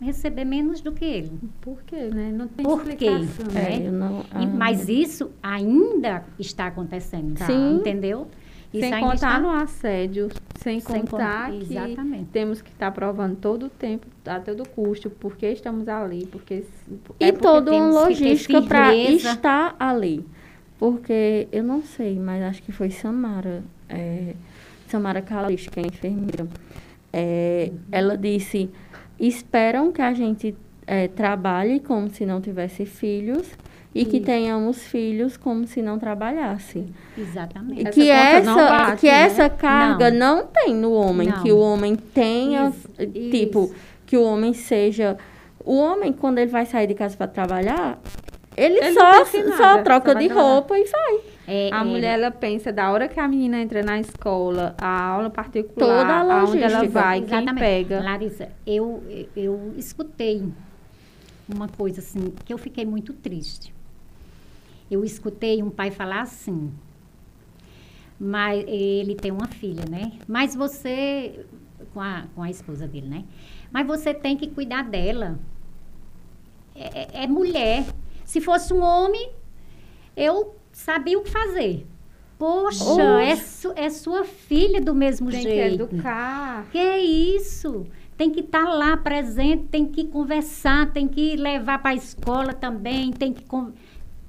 receber 0.00 0.44
menos 0.44 0.80
do 0.82 0.92
que 0.92 1.04
ele. 1.04 1.32
Por 1.62 1.82
quê, 1.86 2.10
né? 2.12 2.30
Não 2.34 2.46
tem 2.48 2.66
Por 2.66 2.82
quê? 2.84 3.06
explicação. 3.06 3.46
né? 3.54 3.76
É, 3.86 3.90
não, 3.90 4.20
E- 4.20 4.24
ah, 4.32 4.46
mas 4.54 4.88
isso 4.88 5.30
ainda 5.42 6.24
está 6.38 6.66
acontecendo, 6.66 7.38
tá? 7.38 7.46
Sim. 7.46 7.76
entendeu? 7.76 8.26
Sem 8.72 8.90
contar 9.00 9.14
está- 9.14 9.38
no 9.40 9.50
assédio, 9.50 10.28
sem, 10.56 10.80
Sem 10.80 11.00
con- 11.02 11.06
contar 11.12 11.50
que 11.52 11.72
Exatamente. 11.74 12.26
temos 12.32 12.60
que 12.60 12.70
estar 12.70 12.90
provando 12.92 13.36
todo 13.36 13.66
o 13.66 13.68
tempo, 13.70 14.06
a 14.26 14.38
todo 14.40 14.68
custo, 14.68 15.08
porque 15.08 15.46
estamos 15.52 15.88
ali, 15.88 16.26
porque... 16.26 16.64
E 17.20 17.24
é 17.24 17.32
porque 17.32 17.42
toda 17.42 17.72
uma 17.72 17.90
logística 18.04 18.60
para 18.62 18.94
estar 18.94 19.74
ali. 19.78 20.26
Porque 20.78 21.48
eu 21.52 21.64
não 21.64 21.82
sei, 21.82 22.18
mas 22.18 22.42
acho 22.42 22.62
que 22.62 22.70
foi 22.70 22.90
Samara, 22.90 23.62
é, 23.88 24.34
Samara 24.88 25.22
Calixto, 25.22 25.70
que 25.70 25.80
é 25.80 25.82
enfermeira. 25.86 26.46
É, 27.12 27.72
Ela 27.90 28.14
disse: 28.18 28.68
esperam 29.18 29.90
que 29.90 30.02
a 30.02 30.12
gente 30.12 30.54
é, 30.86 31.08
trabalhe 31.08 31.80
como 31.80 32.10
se 32.10 32.26
não 32.26 32.42
tivesse 32.42 32.84
filhos 32.84 33.48
e 34.00 34.04
que 34.04 34.20
tenhamos 34.20 34.82
filhos 34.84 35.36
como 35.36 35.66
se 35.66 35.80
não 35.80 35.98
trabalhasse. 35.98 36.86
Exatamente. 37.16 37.80
E 37.82 37.86
Essa 37.86 37.92
que 37.92 38.10
essa, 38.10 38.50
não 38.50 38.56
bate, 38.56 39.00
que 39.00 39.06
né? 39.06 39.12
essa 39.22 39.48
carga 39.50 40.10
não. 40.10 40.46
tem 40.46 40.74
no 40.74 40.92
homem, 40.92 41.28
Não. 41.28 41.42
que 41.42 41.50
o 41.52 41.58
homem 41.58 41.96
tenha, 41.96 42.68
Isso, 42.68 43.06
tipo, 43.30 43.64
isso. 43.64 43.74
que 44.04 44.16
o 44.16 44.22
homem 44.22 44.52
seja. 44.52 45.16
O 45.64 45.76
homem, 45.76 46.12
quando 46.12 46.38
ele 46.38 46.50
vai 46.50 46.66
sair 46.66 46.86
de 46.86 46.94
casa 46.94 47.16
para 47.16 47.26
trabalhar, 47.26 47.98
ele, 48.56 48.78
Ele 48.78 48.92
só, 48.92 49.18
não 49.18 49.56
só 49.56 49.82
troca 49.82 50.12
só 50.12 50.18
de 50.18 50.28
trabalhar. 50.28 50.34
roupa 50.34 50.78
e 50.78 50.84
vai. 50.84 51.20
É, 51.48 51.70
A 51.72 51.80
é, 51.80 51.84
mulher, 51.84 52.18
ela 52.18 52.30
pensa 52.30 52.72
da 52.72 52.90
hora 52.90 53.06
que 53.08 53.20
a 53.20 53.28
menina 53.28 53.60
entra 53.60 53.82
na 53.82 54.00
escola, 54.00 54.74
a 54.78 55.02
aula 55.10 55.30
particular, 55.30 56.00
Toda 56.00 56.12
a 56.12 56.40
aonde 56.40 56.62
ela 56.62 56.84
vai, 56.88 57.20
quem 57.20 57.26
Exatamente. 57.38 57.58
pega. 57.60 58.00
Larissa, 58.02 58.48
eu, 58.66 59.02
eu 59.36 59.72
escutei 59.76 60.42
uma 61.48 61.68
coisa 61.68 62.00
assim, 62.00 62.32
que 62.44 62.52
eu 62.52 62.58
fiquei 62.58 62.84
muito 62.84 63.12
triste. 63.12 63.72
Eu 64.90 65.04
escutei 65.04 65.62
um 65.62 65.70
pai 65.70 65.90
falar 65.90 66.22
assim, 66.22 66.72
mas 68.18 68.64
ele 68.66 69.14
tem 69.14 69.30
uma 69.30 69.48
filha, 69.48 69.84
né? 69.90 70.12
Mas 70.26 70.54
você, 70.54 71.44
com 71.92 72.00
a, 72.00 72.24
com 72.34 72.42
a 72.42 72.50
esposa 72.50 72.86
dele, 72.86 73.08
né? 73.08 73.24
Mas 73.72 73.86
você 73.86 74.14
tem 74.14 74.36
que 74.36 74.46
cuidar 74.48 74.82
dela. 74.82 75.38
É, 76.74 77.20
é- 77.20 77.24
é 77.24 77.26
mulher. 77.26 77.84
Se 78.24 78.40
fosse 78.40 78.72
um 78.72 78.80
homem, 78.80 79.30
eu 80.16 80.56
sabia 80.72 81.18
o 81.18 81.22
que 81.22 81.30
fazer. 81.30 81.86
Poxa, 82.38 83.02
é, 83.22 83.34
su- 83.36 83.72
é 83.74 83.88
sua 83.88 84.24
filha 84.24 84.80
do 84.80 84.94
mesmo 84.94 85.30
Tem 85.30 85.42
que 85.42 85.48
jeito. 85.48 85.84
educar. 85.84 86.66
Que 86.70 86.96
isso? 86.98 87.86
Tem 88.16 88.30
que 88.30 88.40
estar 88.40 88.64
lá 88.68 88.96
presente, 88.96 89.64
tem 89.64 89.86
que 89.86 90.04
conversar, 90.04 90.90
tem 90.92 91.08
que 91.08 91.34
levar 91.36 91.78
para 91.80 91.90
a 91.92 91.94
escola 91.94 92.52
também, 92.52 93.10
tem 93.12 93.32
que. 93.32 93.44
con- 93.44 93.72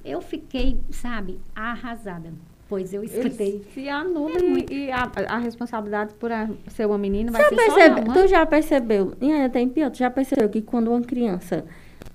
Eu 0.07 0.21
fiquei, 0.21 0.77
sabe, 0.89 1.39
arrasada. 1.55 2.31
Pois 2.69 2.93
eu 2.93 3.03
escutei. 3.03 3.47
Eles 3.47 3.73
se 3.73 3.87
anulam 3.89 4.57
e, 4.57 4.65
e 4.87 4.91
a, 4.91 5.09
a 5.29 5.37
responsabilidade 5.37 6.13
por 6.15 6.31
a- 6.31 6.49
ser 6.67 6.85
uma 6.85 6.97
menina 6.97 7.31
vai 7.31 7.41
Já 7.43 7.49
ser 7.49 7.55
percebe, 7.55 8.01
da 8.01 8.07
mãe. 8.07 8.13
tu 8.21 8.27
já 8.27 8.45
percebeu, 8.45 9.13
e 9.21 9.31
ainda 9.31 9.49
tem 9.49 9.69
pior, 9.69 9.89
tu 9.89 9.97
já 9.97 10.09
percebeu 10.09 10.49
que 10.49 10.61
quando 10.61 10.89
uma 10.91 11.01
criança 11.01 11.63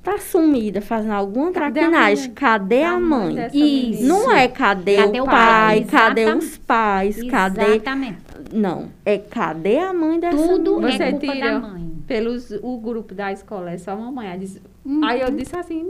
tá 0.03 0.19
sumida, 0.19 0.81
fazendo 0.83 1.13
alguma 1.13 1.53
Cadê 1.53 1.81
a 1.81 1.83
traquinagem, 1.85 2.25
mãe? 2.27 2.35
cadê 2.35 2.83
a 2.83 3.01
mãe 3.01 3.35
mãe? 3.35 3.49
Isso. 3.55 4.05
Não 4.07 4.31
é 4.31 4.47
cadê, 4.49 4.97
Cadê 4.97 5.21
o 5.21 5.25
pai, 5.25 5.35
pai? 5.35 5.85
cadê 5.85 6.35
os 6.35 6.59
pais, 6.59 7.23
cadê... 7.31 7.63
Exatamente. 7.77 8.19
Não, 8.53 8.89
é 9.07 9.17
cadê 9.19 9.79
a 9.79 9.95
mãe 9.95 10.21
dessa 10.21 10.37
Tudo 10.37 10.81
menina? 10.81 10.93
Você 10.99 11.03
é 11.05 11.11
culpa 11.13 11.33
tira 11.33 11.53
da 11.53 11.59
mãe. 11.61 11.92
Pelos 12.13 12.51
o 12.63 12.77
grupo 12.77 13.15
da 13.15 13.33
escola, 13.33 13.71
é 13.71 13.79
só 13.79 13.97
mamãe. 13.97 14.29
Aí, 14.29 14.39
diz- 14.39 14.61
Uhum. 14.85 15.03
aí 15.03 15.21
eu 15.23 15.31
disse 15.31 15.57
assim, 15.57 15.89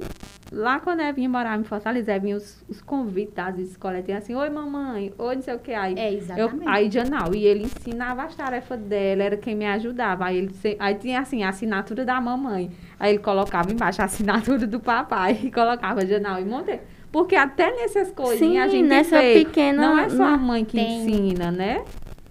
lá 0.53 0.79
quando 0.79 1.01
eu 1.01 1.13
vinha 1.13 1.29
morar 1.29 1.59
em 1.59 1.65
Fortaleza, 1.65 2.17
vinha 2.21 2.37
os, 2.37 2.63
os 2.69 2.81
convites 2.81 3.35
das 3.35 3.59
escolas, 3.59 4.05
tinha 4.05 4.19
assim, 4.19 4.35
oi 4.37 4.49
mamãe, 4.49 5.13
oi 5.19 5.35
não 5.35 5.43
sei 5.43 5.55
o 5.55 5.59
que. 5.59 5.73
Aí, 5.73 5.95
É, 5.99 6.13
eu, 6.37 6.49
aí 6.67 6.89
Janal, 6.89 7.35
e 7.35 7.45
ele 7.45 7.65
ensinava 7.65 8.23
as 8.23 8.37
tarefas 8.37 8.79
dela, 8.79 9.23
era 9.25 9.37
quem 9.37 9.57
me 9.57 9.67
ajudava. 9.67 10.27
Aí, 10.27 10.37
ele, 10.39 10.55
aí 10.79 10.95
tinha 10.95 11.19
assim, 11.21 11.43
a 11.43 11.49
assinatura 11.49 12.05
da 12.05 12.21
mamãe. 12.21 12.71
Aí 13.01 13.11
ele 13.15 13.19
colocava 13.19 13.73
embaixo 13.73 14.01
a 14.01 14.05
assinatura 14.05 14.65
do 14.65 14.79
papai 14.79 15.41
e 15.43 15.51
colocava 15.51 16.07
Janal 16.07 16.39
e 16.41 16.45
montei. 16.45 16.81
Porque 17.11 17.35
até 17.35 17.71
nessas 17.75 18.13
coisinhas 18.13 18.67
a 18.67 18.71
Sim, 18.71 18.77
gente 18.79 18.89
nessa 18.89 19.21
vê, 19.21 19.45
pequena- 19.45 19.83
não 19.83 19.99
é 19.99 20.09
só 20.09 20.23
a 20.25 20.37
mãe 20.39 20.65
que 20.65 20.77
Tem- 20.79 21.05
ensina, 21.05 21.51
né? 21.51 21.83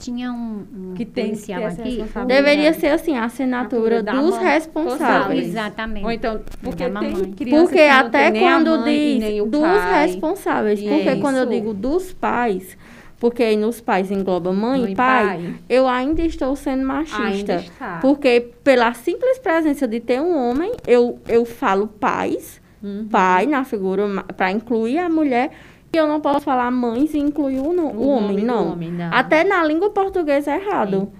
Tinha 0.01 0.31
um, 0.31 0.65
um 0.75 0.93
Que 0.95 1.05
tem 1.05 1.35
que 1.35 1.53
aqui. 1.53 2.03
Deveria 2.27 2.73
ser 2.73 2.87
assim, 2.87 3.15
a 3.17 3.25
assinatura 3.25 4.01
dos 4.01 4.35
mãe. 4.35 4.43
responsáveis. 4.43 5.47
Exatamente. 5.49 6.03
Ou 6.03 6.11
então, 6.11 6.41
porque 6.61 6.83
tem 6.89 6.91
criança 6.91 7.25
Porque 7.35 7.75
que 7.77 7.87
não 7.87 7.99
até 7.99 8.31
quando 8.31 8.79
mãe 8.79 9.19
diz 9.19 9.43
dos 9.49 9.61
pai. 9.61 10.05
responsáveis, 10.07 10.81
porque 10.81 11.15
quando 11.17 11.37
eu 11.37 11.45
digo 11.45 11.73
dos 11.73 12.11
pais, 12.13 12.77
porque 13.19 13.43
aí 13.43 13.55
nos 13.55 13.79
pais 13.79 14.09
engloba 14.09 14.51
mãe 14.51 14.81
Mãe 14.81 14.91
e 14.93 14.95
pai, 14.95 15.25
pai. 15.25 15.55
eu 15.69 15.87
ainda 15.87 16.23
estou 16.23 16.55
sendo 16.55 16.83
machista. 16.83 17.21
Ainda 17.23 17.55
está. 17.57 17.99
Porque 18.01 18.49
pela 18.63 18.93
simples 18.95 19.37
presença 19.37 19.87
de 19.87 19.99
ter 19.99 20.19
um 20.19 20.35
homem, 20.35 20.71
eu, 20.87 21.19
eu 21.27 21.45
falo 21.45 21.85
pais, 21.87 22.59
Uhum. 22.83 23.07
pai 23.11 23.45
na 23.45 23.63
figura, 23.63 24.07
para 24.35 24.51
incluir 24.51 24.97
a 24.97 25.07
mulher, 25.07 25.51
eu 25.97 26.07
não 26.07 26.19
posso 26.21 26.41
falar 26.41 26.69
mães 26.71 27.13
e 27.13 27.19
incluir 27.19 27.59
o, 27.59 27.73
no- 27.73 27.87
o 27.91 28.01
O 28.03 28.07
homem, 28.09 28.37
não. 28.43 28.71
homem, 28.73 28.91
não. 28.91 29.09
Até 29.13 29.43
na 29.43 29.63
língua 29.63 29.89
portuguesa 29.89 30.51
é 30.51 30.55
errado. 30.55 31.11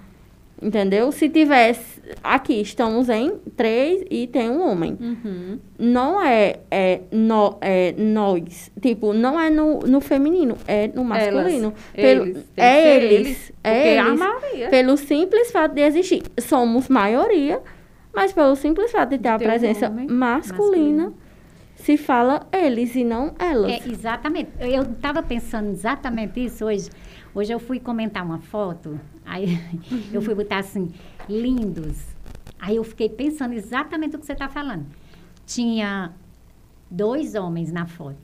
Entendeu? 0.62 1.12
Se 1.12 1.28
tivesse. 1.28 2.00
Aqui 2.24 2.62
estamos 2.62 3.10
em 3.10 3.32
três 3.56 4.04
e 4.12 4.28
tem 4.28 4.48
um 4.50 4.62
homem. 4.70 4.96
Uhum. 5.00 5.58
Não 5.80 6.22
é, 6.22 6.58
é, 6.70 7.02
no, 7.12 7.58
é 7.62 7.96
nós. 7.98 8.72
Tipo, 8.80 9.12
não 9.12 9.40
é 9.40 9.50
no, 9.50 9.80
no 9.80 10.00
feminino, 10.00 10.56
é 10.68 10.88
no 10.89 11.04
masculino. 11.04 11.74
Pelo- 11.93 12.26
Eles. 12.26 12.43
Tem 12.56 12.64
é 12.66 12.82
ser 12.84 13.04
eles. 13.04 13.52
É 13.64 14.00
a 14.00 14.08
eles. 14.54 14.70
Pelo 14.70 14.98
simples 14.98 15.52
fato 15.52 15.74
de 15.74 15.82
existir. 15.82 16.22
Somos 16.39 16.88
maioria, 16.89 17.60
mas 18.14 18.32
pelo 18.32 18.56
simples 18.56 18.91
fato 18.91 19.10
de 19.10 19.18
ter 19.18 19.30
a 19.30 19.36
um 19.38 19.39
presença 19.39 19.88
homem 19.89 20.06
masculina, 20.08 21.04
masculino. 21.06 21.16
Se 21.84 21.98
fala 21.98 22.48
eles 22.52 22.96
e 22.96 23.04
não 23.04 23.34
elas. 23.40 23.72
É, 23.72 23.90
exatamente. 23.90 24.52
Eu 24.60 24.84
estava 24.84 25.22
pensando 25.24 25.70
exatamente 25.70 26.44
isso 26.44 26.66
hoje. 26.66 26.90
Hoje 27.34 27.52
eu 27.54 27.60
fui 27.60 27.80
comentar 27.80 28.26
uma 28.26 28.40
foto, 28.40 29.00
aí 29.26 29.60
eu 30.12 30.22
fui 30.22 30.36
botar 30.36 30.60
assim, 30.60 30.92
lindos. 31.30 31.98
Aí 32.60 32.76
eu 32.76 32.84
fiquei 32.84 33.10
pensando 33.10 33.54
exatamente 33.54 34.16
o 34.16 34.20
que 34.20 34.26
você 34.26 34.34
está 34.34 34.48
falando. 34.48 34.86
tinha 35.46 36.14
dois 36.90 37.36
homens 37.36 37.72
na 37.72 37.86
foto 37.88 38.18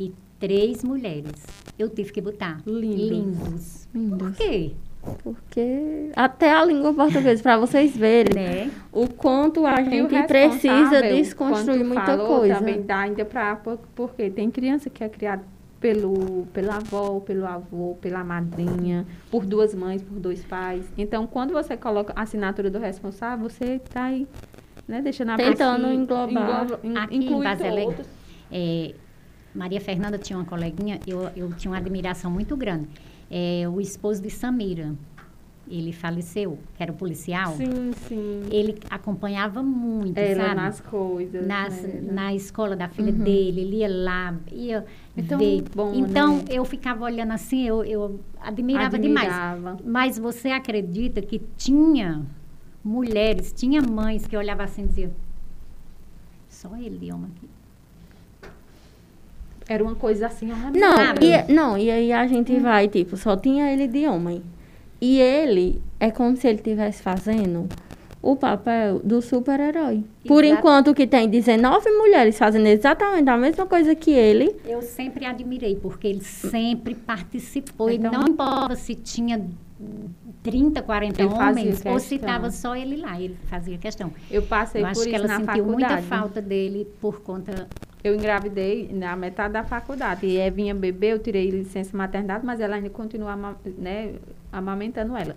e 0.00 0.12
três 0.40 0.82
mulheres. 0.82 1.44
Eu 1.78 1.88
tive 1.88 2.10
que 2.12 2.20
botar. 2.20 2.60
Lindos. 2.66 3.08
Lindos. 3.10 3.88
Por 3.92 3.98
Lindos. 3.98 4.36
quê? 4.36 4.72
Porque 5.22 6.10
até 6.16 6.52
a 6.52 6.64
língua 6.64 6.92
portuguesa, 6.94 7.42
para 7.42 7.56
vocês 7.58 7.96
verem 7.96 8.34
Né? 8.34 8.70
o 8.92 9.06
quanto 9.08 9.64
a 9.66 9.80
E 9.80 9.84
gente 9.84 10.22
precisa 10.26 11.02
desconstruir 11.02 11.84
muita 11.84 12.04
falou, 12.04 12.26
coisa. 12.38 12.56
Também 12.56 12.82
dá 12.82 12.98
ainda 13.00 13.24
para 13.24 13.56
porque 13.94 14.30
tem 14.30 14.50
criança 14.50 14.88
que 14.90 15.02
é 15.04 15.08
criada 15.08 15.42
pelo 15.80 16.46
pela 16.52 16.76
avó, 16.76 17.20
pelo 17.20 17.46
avô, 17.46 17.96
pela 18.00 18.24
madrinha, 18.24 19.06
por 19.30 19.44
duas 19.44 19.74
mães, 19.74 20.02
por 20.02 20.18
dois 20.18 20.42
pais. 20.44 20.84
Então, 20.96 21.26
quando 21.26 21.52
você 21.52 21.76
coloca 21.76 22.12
a 22.16 22.22
assinatura 22.22 22.70
do 22.70 22.78
responsável, 22.78 23.48
você 23.48 23.80
está 23.84 24.04
aí, 24.04 24.26
né, 24.88 25.02
deixando 25.02 25.30
a 25.32 25.36
Tentando 25.36 25.92
englobar. 25.92 26.64
engloba- 26.64 26.80
Aqui 27.02 27.16
em 27.16 27.20
todos. 27.96 28.06
É, 28.50 28.94
Maria 29.54 29.80
Fernanda 29.80 30.16
tinha 30.18 30.38
uma 30.38 30.44
coleguinha, 30.46 30.98
eu, 31.06 31.28
eu 31.36 31.52
tinha 31.52 31.70
uma 31.70 31.78
admiração 31.78 32.30
muito 32.30 32.56
grande. 32.56 32.88
É, 33.30 33.68
o 33.68 33.80
esposo 33.80 34.22
de 34.22 34.30
Samira, 34.30 34.94
ele 35.68 35.92
faleceu, 35.92 36.58
que 36.76 36.82
era 36.82 36.92
o 36.92 36.94
policial. 36.94 37.52
Sim, 37.56 37.90
sim. 38.06 38.42
Ele 38.50 38.78
acompanhava 38.90 39.62
muito, 39.62 40.18
Ela 40.18 40.34
sabe? 40.48 40.54
nas 40.56 40.80
coisas. 40.80 41.46
Nas- 41.46 41.82
né? 41.82 42.00
na 42.12 42.34
escola 42.34 42.76
da 42.76 42.88
filha 42.88 43.10
dele, 43.12 43.62
ele 43.62 43.76
ia 43.76 43.88
lá, 43.88 44.36
ia 44.52 44.84
Então, 45.16 45.38
ver. 45.38 45.64
bom, 45.74 45.90
então, 45.94 46.36
né? 46.36 46.44
eu 46.50 46.64
ficava 46.64 47.04
olhando 47.04 47.32
assim, 47.32 47.62
eu, 47.66 47.82
eu 47.84 48.20
admirava, 48.40 48.98
demais. 48.98 49.32
Admirava. 49.32 49.78
Mas 49.84 50.18
você 50.18 50.50
acredita 50.50 51.22
que 51.22 51.40
tinha 51.56 52.22
mulheres, 52.84 53.52
tinha 53.52 53.80
mães 53.80 54.26
que 54.26 54.36
olhavam 54.36 54.64
assim 54.64 54.82
e 54.84 54.86
diziam, 54.88 55.10
só 56.48 56.76
ele 56.76 57.10
homem 57.12 57.30
aqui. 57.34 57.48
Era 59.68 59.82
uma 59.82 59.94
coisa 59.94 60.26
assim, 60.26 60.46
Não, 60.46 60.96
e, 61.20 61.52
não, 61.52 61.78
e 61.78 61.90
aí 61.90 62.12
a 62.12 62.26
gente 62.26 62.54
vai, 62.58 62.86
tipo, 62.88 63.16
só 63.16 63.36
tinha 63.36 63.72
ele 63.72 63.88
de 63.88 64.06
homem. 64.06 64.42
E 65.00 65.18
ele 65.20 65.80
é 65.98 66.10
como 66.10 66.36
se 66.36 66.46
ele 66.46 66.58
estivesse 66.58 67.02
fazendo 67.02 67.68
o 68.22 68.36
papel 68.36 69.00
do 69.04 69.20
super-herói. 69.20 70.02
Por 70.26 70.44
enquanto 70.44 70.94
que 70.94 71.06
tem 71.06 71.28
19 71.28 71.90
mulheres 71.90 72.38
fazendo 72.38 72.66
exatamente 72.66 73.28
a 73.28 73.36
mesma 73.36 73.66
coisa 73.66 73.94
que 73.94 74.10
ele. 74.10 74.54
Eu 74.64 74.80
sempre 74.80 75.26
admirei, 75.26 75.76
porque 75.76 76.06
ele 76.08 76.22
sempre 76.24 76.94
participou. 76.94 77.90
e 77.90 77.96
Então- 77.96 78.12
não 78.12 78.28
importa 78.28 78.76
se 78.76 78.94
tinha 78.94 79.44
30, 80.42 80.82
40 80.82 81.20
Ele 81.22 81.30
fazia 81.30 81.50
homens 81.62 81.82
ou 81.86 81.98
se 81.98 82.14
estava 82.16 82.50
só 82.50 82.74
ele 82.76 82.96
lá, 82.96 83.20
ele 83.20 83.36
fazia 83.46 83.76
questão. 83.78 84.10
Eu 84.30 84.42
passei 84.42 84.80
Eu 84.80 84.86
por 84.86 84.90
acho 84.90 85.00
isso 85.00 85.08
que 85.10 85.14
ela 85.16 85.26
na 85.26 85.36
sentiu 85.40 85.46
faculdade. 85.64 85.92
muita 85.94 86.02
falta 86.02 86.40
dele 86.42 86.86
por 87.00 87.20
conta. 87.20 87.66
Eu 88.04 88.14
engravidei 88.14 88.90
na 88.92 89.16
metade 89.16 89.54
da 89.54 89.64
faculdade. 89.64 90.26
E 90.26 90.36
Evinha 90.36 90.74
bebê, 90.74 91.14
eu 91.14 91.18
tirei 91.18 91.48
licença 91.48 91.96
maternidade, 91.96 92.44
mas 92.44 92.60
ela 92.60 92.76
ainda 92.76 92.90
continua 92.90 93.34
né, 93.78 94.16
amamentando 94.52 95.16
ela. 95.16 95.34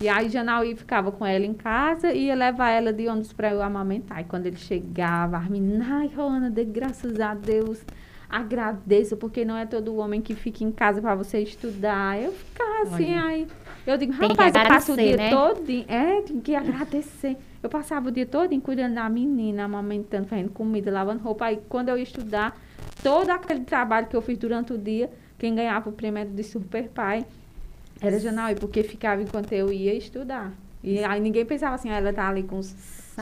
E 0.00 0.08
aí 0.08 0.28
Janaui 0.28 0.74
ficava 0.74 1.12
com 1.12 1.24
ela 1.24 1.46
em 1.46 1.54
casa 1.54 2.12
e 2.12 2.24
ia 2.24 2.34
levar 2.34 2.70
ela 2.70 2.92
de 2.92 3.06
ônibus 3.06 3.32
para 3.32 3.52
eu 3.52 3.62
amamentar. 3.62 4.20
E 4.20 4.24
quando 4.24 4.46
ele 4.46 4.56
chegava, 4.56 5.36
a 5.36 5.42
menina, 5.42 6.00
ai, 6.00 6.08
Rona, 6.08 6.50
dê 6.50 6.64
graças 6.64 7.20
a 7.20 7.34
Deus, 7.34 7.84
agradeço, 8.28 9.16
porque 9.16 9.44
não 9.44 9.56
é 9.56 9.64
todo 9.64 9.94
homem 9.94 10.20
que 10.20 10.34
fica 10.34 10.64
em 10.64 10.72
casa 10.72 11.00
para 11.00 11.14
você 11.14 11.38
estudar. 11.38 12.20
Eu 12.20 12.32
ficava 12.32 12.82
assim, 12.82 13.12
Olha. 13.12 13.26
aí. 13.26 13.46
Eu 13.86 13.96
digo, 13.96 14.12
rapaz, 14.12 14.52
eu 14.52 14.62
passo 14.62 14.92
o 14.94 14.96
dia 14.96 15.16
né? 15.16 15.30
todo. 15.30 15.70
É, 15.86 16.20
tem 16.22 16.40
que 16.40 16.56
agradecer. 16.56 17.36
Eu 17.62 17.70
passava 17.70 18.08
o 18.08 18.10
dia 18.10 18.26
todo 18.26 18.58
cuidando 18.60 18.94
da 18.94 19.08
menina, 19.08 19.64
amamentando, 19.64 20.26
fazendo 20.26 20.50
comida, 20.50 20.90
lavando 20.90 21.22
roupa. 21.22 21.46
Aí 21.46 21.60
quando 21.68 21.90
eu 21.90 21.96
ia 21.96 22.02
estudar, 22.02 22.60
todo 23.02 23.30
aquele 23.30 23.60
trabalho 23.60 24.08
que 24.08 24.16
eu 24.16 24.22
fiz 24.22 24.36
durante 24.36 24.72
o 24.72 24.78
dia, 24.78 25.08
quem 25.38 25.54
ganhava 25.54 25.88
o 25.88 25.92
prêmio 25.92 26.24
de 26.26 26.42
super 26.42 26.88
pai 26.88 27.24
era 28.00 28.18
Janaui, 28.18 28.56
porque 28.56 28.82
ficava 28.82 29.22
enquanto 29.22 29.52
eu 29.52 29.72
ia 29.72 29.94
estudar. 29.94 30.52
E 30.82 31.04
aí 31.04 31.20
ninguém 31.20 31.46
pensava 31.46 31.76
assim, 31.76 31.88
ah, 31.90 31.98
ela 31.98 32.12
tá 32.12 32.28
ali 32.28 32.42
com 32.42 32.58
os 32.58 32.74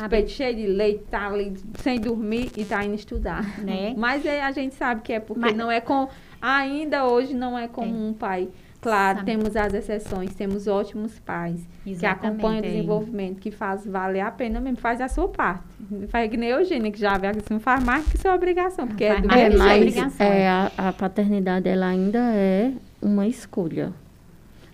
peitos 0.09 0.32
cheios 0.32 0.57
de 0.57 0.66
leite, 0.66 1.05
tá 1.11 1.26
ali 1.26 1.55
sem 1.80 2.01
dormir 2.01 2.51
e 2.57 2.64
tá 2.64 2.82
indo 2.82 2.95
estudar. 2.95 3.61
Né? 3.61 3.93
Mas 3.99 4.24
é, 4.24 4.43
a 4.43 4.51
gente 4.51 4.74
sabe 4.74 5.03
que 5.03 5.12
é 5.12 5.20
porque 5.20 5.41
Mas- 5.41 5.57
não 5.57 5.70
é 5.70 5.80
com. 5.80 6.09
Ainda 6.41 7.05
hoje 7.07 7.34
não 7.34 7.59
é 7.59 7.68
comum 7.68 8.09
um 8.09 8.12
pai. 8.14 8.49
Claro, 8.80 9.18
Sabe. 9.18 9.30
temos 9.30 9.56
as 9.56 9.74
exceções, 9.74 10.34
temos 10.34 10.66
ótimos 10.66 11.18
pais 11.18 11.60
que 11.84 11.90
Exatamente, 11.90 12.38
acompanham 12.38 12.62
o 12.62 12.64
é. 12.64 12.70
desenvolvimento, 12.70 13.38
que 13.38 13.50
faz 13.50 13.86
valer 13.86 14.20
a 14.20 14.30
pena 14.30 14.58
mesmo, 14.58 14.78
faz 14.78 15.00
a 15.00 15.08
sua 15.08 15.28
parte. 15.28 15.64
Faz 16.08 16.30
que 16.30 16.36
nem 16.36 16.52
a 16.52 16.58
Eugênia, 16.60 16.90
que 16.90 16.98
já 16.98 17.18
vê 17.18 17.30
que 17.32 17.52
não 17.52 17.60
faz 17.60 17.84
mais 17.84 18.06
que 18.10 18.16
sua 18.16 18.34
obrigação, 18.34 18.86
porque 18.88 19.04
é 19.04 19.20
mais 19.56 19.96
É, 19.96 20.10
que 20.10 20.22
é, 20.22 20.38
é. 20.40 20.48
a, 20.48 20.70
a 20.78 20.92
paternidade 20.92 21.68
ela 21.68 21.88
ainda 21.88 22.18
é 22.34 22.72
uma 23.02 23.26
escolha. 23.26 23.92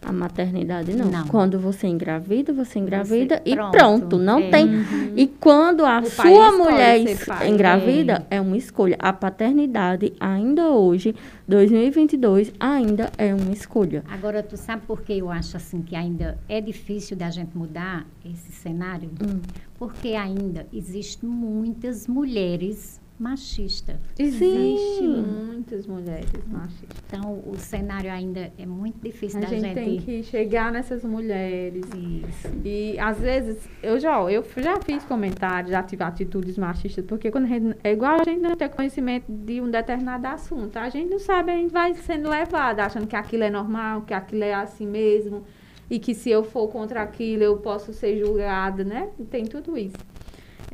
A 0.05 0.13
maternidade 0.13 0.95
não. 0.95 1.11
Não. 1.11 1.27
Quando 1.27 1.59
você 1.59 1.87
engravida, 1.89 2.53
você 2.53 2.79
engravida 2.79 3.37
Você- 3.45 3.51
e 3.51 3.57
pronto, 3.57 3.73
pronto. 3.73 4.19
Não 4.19 4.39
é. 4.39 4.51
tem. 4.51 4.69
E 5.17 5.27
quando 5.27 5.85
a 5.85 6.01
O 6.01 6.07
sua 6.07 6.53
mulher 6.53 6.99
engravida, 7.49 8.25
é. 8.31 8.41
uma 8.41 8.57
escolha. 8.57 8.97
A 9.01 9.13
paternidade, 9.13 10.13
ainda 10.21 10.69
hoje, 10.69 11.15
2022, 11.49 12.53
ainda 12.61 13.11
é 13.19 13.35
uma 13.35 13.53
escolha. 13.53 14.05
Agora, 14.09 14.43
tu 14.43 14.57
sabe 14.57 14.83
por 14.87 15.03
que 15.03 15.19
eu 15.19 15.31
acho 15.31 15.57
assim 15.57 15.83
que 15.83 15.97
ainda 15.97 16.39
é 16.49 16.61
difícil 16.61 17.17
da 17.17 17.31
gente 17.31 17.57
mudar 17.57 18.07
esse 18.25 18.53
cenário? 18.53 19.11
Hum. 19.23 19.41
Porque 19.79 20.09
ainda 20.11 20.67
existem 20.73 21.29
muitas 21.29 22.07
mulheres 22.07 23.01
machistas. 23.19 23.97
Existe 24.19 25.03
muitas 25.03 25.87
mulheres 25.87 26.31
machistas. 26.47 26.99
Então, 27.07 27.43
o 27.47 27.57
cenário 27.57 28.11
ainda 28.13 28.53
é 28.59 28.67
muito 28.67 28.99
difícil 29.01 29.39
A 29.39 29.43
da 29.43 29.47
gente, 29.49 29.63
gente. 29.63 29.75
tem 29.75 29.97
que 30.01 30.23
chegar 30.25 30.71
nessas 30.71 31.03
mulheres. 31.05 31.85
Isso. 31.95 32.49
E 32.65 32.99
às 32.99 33.19
vezes, 33.19 33.69
eu 33.83 33.99
já, 33.99 34.21
eu 34.31 34.45
já 34.57 34.81
fiz 34.81 35.05
comentários, 35.05 35.71
já 35.73 35.83
tive 35.83 36.03
atitudes 36.05 36.59
machistas, 36.59 37.05
porque 37.07 37.31
quando 37.31 37.45
a 37.45 37.49
gente, 37.49 37.77
é 37.83 37.93
igual 37.93 38.21
a 38.21 38.25
gente 38.25 38.41
não 38.41 38.57
ter 38.57 38.69
conhecimento 38.69 39.25
de 39.31 39.61
um 39.61 39.71
determinado 39.71 40.27
assunto. 40.27 40.77
A 40.77 40.89
gente 40.89 41.11
não 41.11 41.19
sabe, 41.19 41.53
a 41.53 41.57
gente 41.57 41.73
vai 41.73 41.95
sendo 41.95 42.29
levada, 42.29 42.85
achando 42.85 43.07
que 43.07 43.17
aquilo 43.17 43.45
é 43.45 43.51
normal, 43.51 44.03
que 44.03 44.13
aquilo 44.15 44.45
é 44.45 44.55
assim 44.55 44.87
mesmo, 44.87 45.45
e 45.89 45.99
que 45.99 46.15
se 46.15 46.31
eu 46.31 46.43
for 46.45 46.69
contra 46.69 47.01
aquilo, 47.03 47.43
eu 47.43 47.57
posso 47.59 47.93
ser 47.93 48.19
julgada, 48.19 48.85
né? 48.85 49.09
Tem 49.31 49.45
tudo 49.45 49.79
isso. 49.79 49.97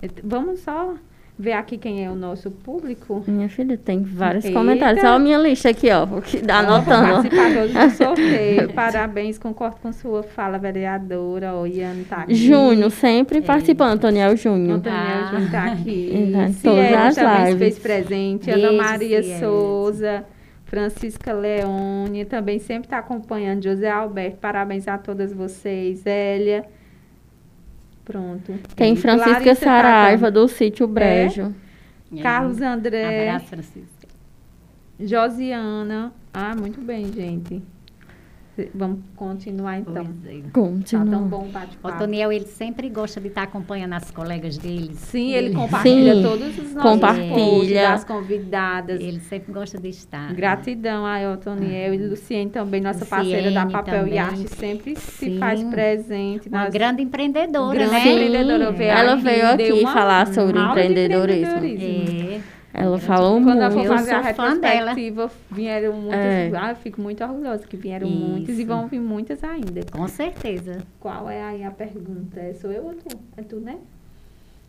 Et- 0.01 0.20
Vamos 0.24 0.61
só 0.61 0.95
ver 1.38 1.52
aqui 1.52 1.76
quem 1.78 2.04
é 2.04 2.10
o 2.10 2.14
nosso 2.14 2.50
público. 2.50 3.24
Minha 3.26 3.48
filha 3.48 3.76
tem 3.76 4.02
vários 4.02 4.44
Eita. 4.44 4.56
comentários. 4.58 5.02
Olha 5.02 5.14
a 5.14 5.18
minha 5.18 5.38
lista 5.38 5.70
aqui, 5.70 5.88
ó. 5.90 6.06
que 6.20 6.38
dá 6.40 6.58
anotando. 6.58 7.28
Participadores 7.28 7.72
do 7.72 7.90
sorteio. 7.96 8.72
Parabéns, 8.72 9.38
concordo 9.38 9.76
com 9.82 9.92
sua 9.92 10.22
fala, 10.22 10.58
vereadora. 10.58 11.54
O 11.54 11.66
Ian 11.66 11.96
tá 12.08 12.18
aqui. 12.18 12.34
Júnior, 12.34 12.90
sempre 12.90 13.40
participando, 13.42 13.92
Antoniel 13.94 14.36
Júnior. 14.36 14.76
Antônio 14.76 14.98
Ah. 14.98 15.28
Júnior 15.32 15.50
tá 15.50 15.64
aqui. 15.72 16.10
Em 16.14 16.32
todas 16.32 16.56
Cielo 16.56 16.96
as 16.96 17.14
também 17.14 17.36
se 17.46 17.52
lives. 17.52 17.58
fez 17.58 17.78
presente. 17.78 18.50
Ana 18.50 18.68
Beijo, 18.68 18.76
Maria 18.82 19.22
Cielo. 19.22 19.40
Souza. 19.40 20.24
Francisca 20.64 21.32
Leone 21.34 22.24
também 22.24 22.58
sempre 22.58 22.86
está 22.86 22.98
acompanhando. 22.98 23.62
José 23.64 23.90
Alberto, 23.90 24.38
parabéns 24.38 24.88
a 24.88 24.96
todas 24.96 25.32
vocês. 25.32 25.98
Zélia. 26.00 26.64
Pronto. 28.05 28.53
Tem 28.74 28.94
E 28.94 28.96
Francisca 28.96 29.34
Clarissa 29.40 29.55
Saraiva, 29.64 30.26
Tacão. 30.26 30.42
do 30.42 30.48
sítio 30.48 30.86
Brejo. 30.86 31.55
Carlos 32.22 32.61
André. 32.61 33.30
Abraço, 33.30 33.46
Francisca. 33.46 34.09
Josiana. 35.00 36.12
Ah, 36.32 36.55
muito 36.55 36.80
bem, 36.80 37.12
gente. 37.12 37.62
Vamos 38.74 38.98
continuar 39.16 39.78
então. 39.78 39.94
Pois 39.94 40.26
é. 40.26 40.40
Tá 40.42 40.48
tão 40.53 40.62
Continua. 40.64 41.18
bom 41.20 41.38
o 41.44 41.48
O 41.48 41.53
bate-papo. 41.53 41.98
Toniel, 41.98 42.30
ele 42.30 42.44
sempre 42.44 42.90
gosta 42.90 43.18
de 43.18 43.28
estar 43.28 43.44
acompanhando 43.44 43.94
as 43.94 44.11
colegas 44.11 44.59
deles. 44.59 44.98
Sim, 44.98 45.32
ele 45.32 45.55
compartilha 45.55 46.16
Sim, 46.16 46.22
todos 46.22 46.48
os 46.59 46.74
nossos 46.74 46.82
compartilha. 46.82 47.34
posts 47.34 47.72
das 47.72 48.05
convidadas. 48.05 49.00
Ele 49.00 49.20
sempre 49.20 49.55
gosta 49.55 49.78
de 49.80 49.88
estar. 49.88 50.34
Gratidão 50.34 51.07
a 51.07 51.18
Eltoniel 51.18 51.94
e 51.94 51.98
Luciene 52.09 52.50
também, 52.50 52.82
nossa 52.82 53.07
parceira 53.07 53.50
da 53.50 53.62
Luciene 53.64 53.72
Papel 53.72 53.98
também. 54.00 54.14
e 54.14 54.18
Arte, 54.18 54.48
sempre 54.55 54.96
se 54.96 55.30
Sim. 55.30 55.38
faz 55.38 55.62
presente. 55.64 56.48
Uma 56.50 56.64
nas- 56.64 56.74
grande 56.74 57.03
empreendedora, 57.03 57.74
grande 57.78 57.90
né? 57.92 58.00
empreendedora. 58.12 58.84
Ela 58.84 59.16
veio 59.16 59.48
aqui 59.48 59.82
falar 59.84 60.26
sobre 60.26 60.59
empreendedorismo. 60.61 61.57
empreendedorismo. 61.57 62.32
É. 62.34 62.61
Ela 62.74 62.98
falou 62.98 63.42
Quando 63.42 63.60
ela 63.60 63.70
muito. 63.70 63.86
for 63.86 63.96
fazer 63.98 64.12
a 64.14 64.18
Eu 64.18 64.22
retrospectiva, 64.22 65.30
vieram 65.50 65.92
muitas. 65.92 66.18
É. 66.24 66.50
Ah, 66.56 66.70
eu 66.70 66.76
fico 66.76 67.00
muito 67.02 67.22
orgulhosa 67.22 67.66
que 67.66 67.76
vieram 67.76 68.08
Isso. 68.08 68.16
muitas 68.16 68.58
e 68.58 68.64
vão 68.64 68.86
vir 68.86 69.00
muitas 69.00 69.44
ainda. 69.44 69.82
Com 69.92 70.08
certeza. 70.08 70.78
Qual 70.98 71.28
é 71.28 71.42
aí 71.42 71.64
a 71.64 71.70
pergunta? 71.70 72.40
É, 72.40 72.54
Sou 72.54 72.72
eu 72.72 72.84
ou 72.84 72.94
tu? 72.94 73.18
É 73.36 73.42
tu, 73.42 73.56
né? 73.56 73.76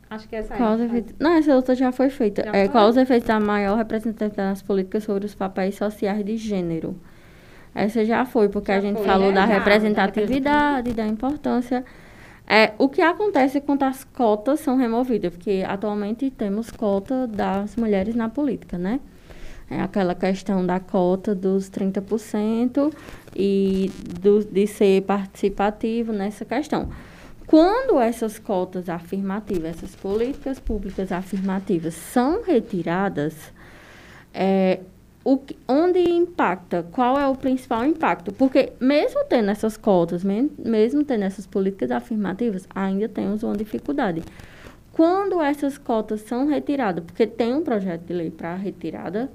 Acho 0.10 0.28
que 0.28 0.36
essa 0.36 0.54
Qual 0.56 0.74
aí. 0.74 0.84
efeitos... 0.86 1.16
Não, 1.18 1.32
essa 1.38 1.56
outra 1.56 1.74
já 1.76 1.91
foi 1.93 2.10
feita. 2.10 2.43
Já 2.43 2.49
É, 2.51 2.66
foi? 2.66 2.70
qual 2.70 2.89
os 2.89 2.97
efeitos 2.97 3.28
da 3.28 3.39
maior 3.39 3.78
representatividade 3.78 4.49
nas 4.49 4.62
políticas 4.62 5.06
sobre 5.06 5.26
os 5.26 5.34
papéis 5.34 5.76
sociais 5.76 6.24
de 6.26 6.36
gênero? 6.36 6.95
Essa 7.74 8.04
já 8.06 8.24
foi, 8.26 8.49
porque 8.49 8.72
Já 8.72 8.78
a 8.78 8.82
gente 8.82 8.97
foi, 8.97 9.06
falou 9.06 9.30
né? 9.30 9.36
da 9.36 9.45
representatividade, 9.45 10.93
da 10.93 11.08
importância. 11.08 11.84
É, 12.48 12.74
o 12.78 12.89
que 12.89 13.02
acontece 13.02 13.62
quando 13.62 13.84
as 13.84 14.04
cotas 14.04 14.60
são 14.60 14.76
removidas? 14.76 15.34
Porque 15.34 15.64
atualmente 15.66 16.30
temos 16.30 16.70
cota 16.70 17.26
das 17.26 17.76
mulheres 17.76 18.16
na 18.16 18.30
política, 18.30 18.78
né? 18.78 19.00
É 19.70 19.82
aquela 19.82 20.14
questão 20.14 20.66
da 20.66 20.80
cota 20.80 21.34
dos 21.34 21.70
30% 21.70 22.94
e 23.36 23.89
do, 24.22 24.44
de 24.44 24.68
ser 24.68 25.02
participativo 25.04 26.12
nessa 26.12 26.46
questão. 26.46 26.89
Quando 27.48 28.00
essas 28.00 28.38
cotas 28.38 28.89
afirmativas, 28.89 29.78
essas 29.78 29.96
políticas 29.96 30.60
públicas 30.60 31.12
afirmativas 31.12 31.94
são 31.94 32.44
retiradas, 32.44 33.36
é, 34.34 34.80
o 35.24 35.38
que, 35.38 35.56
onde 35.68 36.00
impacta? 36.00 36.86
Qual 36.92 37.18
é 37.20 37.28
o 37.28 37.36
principal 37.36 37.86
impacto? 37.86 38.32
Porque 38.34 38.74
mesmo 38.80 39.24
tendo 39.26 39.50
essas 39.52 39.78
cotas, 39.78 40.24
mesmo, 40.24 40.52
mesmo 40.58 41.04
tendo 41.04 41.24
essas 41.24 41.48
políticas 41.48 41.92
afirmativas, 41.92 42.68
ainda 42.76 43.08
temos 43.08 43.42
uma 43.44 43.56
dificuldade. 43.56 44.22
Quando 44.92 45.42
essas 45.42 45.78
cotas 45.78 46.22
são 46.22 46.46
retiradas, 46.48 47.04
porque 47.04 47.26
tem 47.26 47.54
um 47.54 47.64
projeto 47.64 48.02
de 48.02 48.14
lei 48.14 48.30
para 48.30 48.54
retirada, 48.56 49.32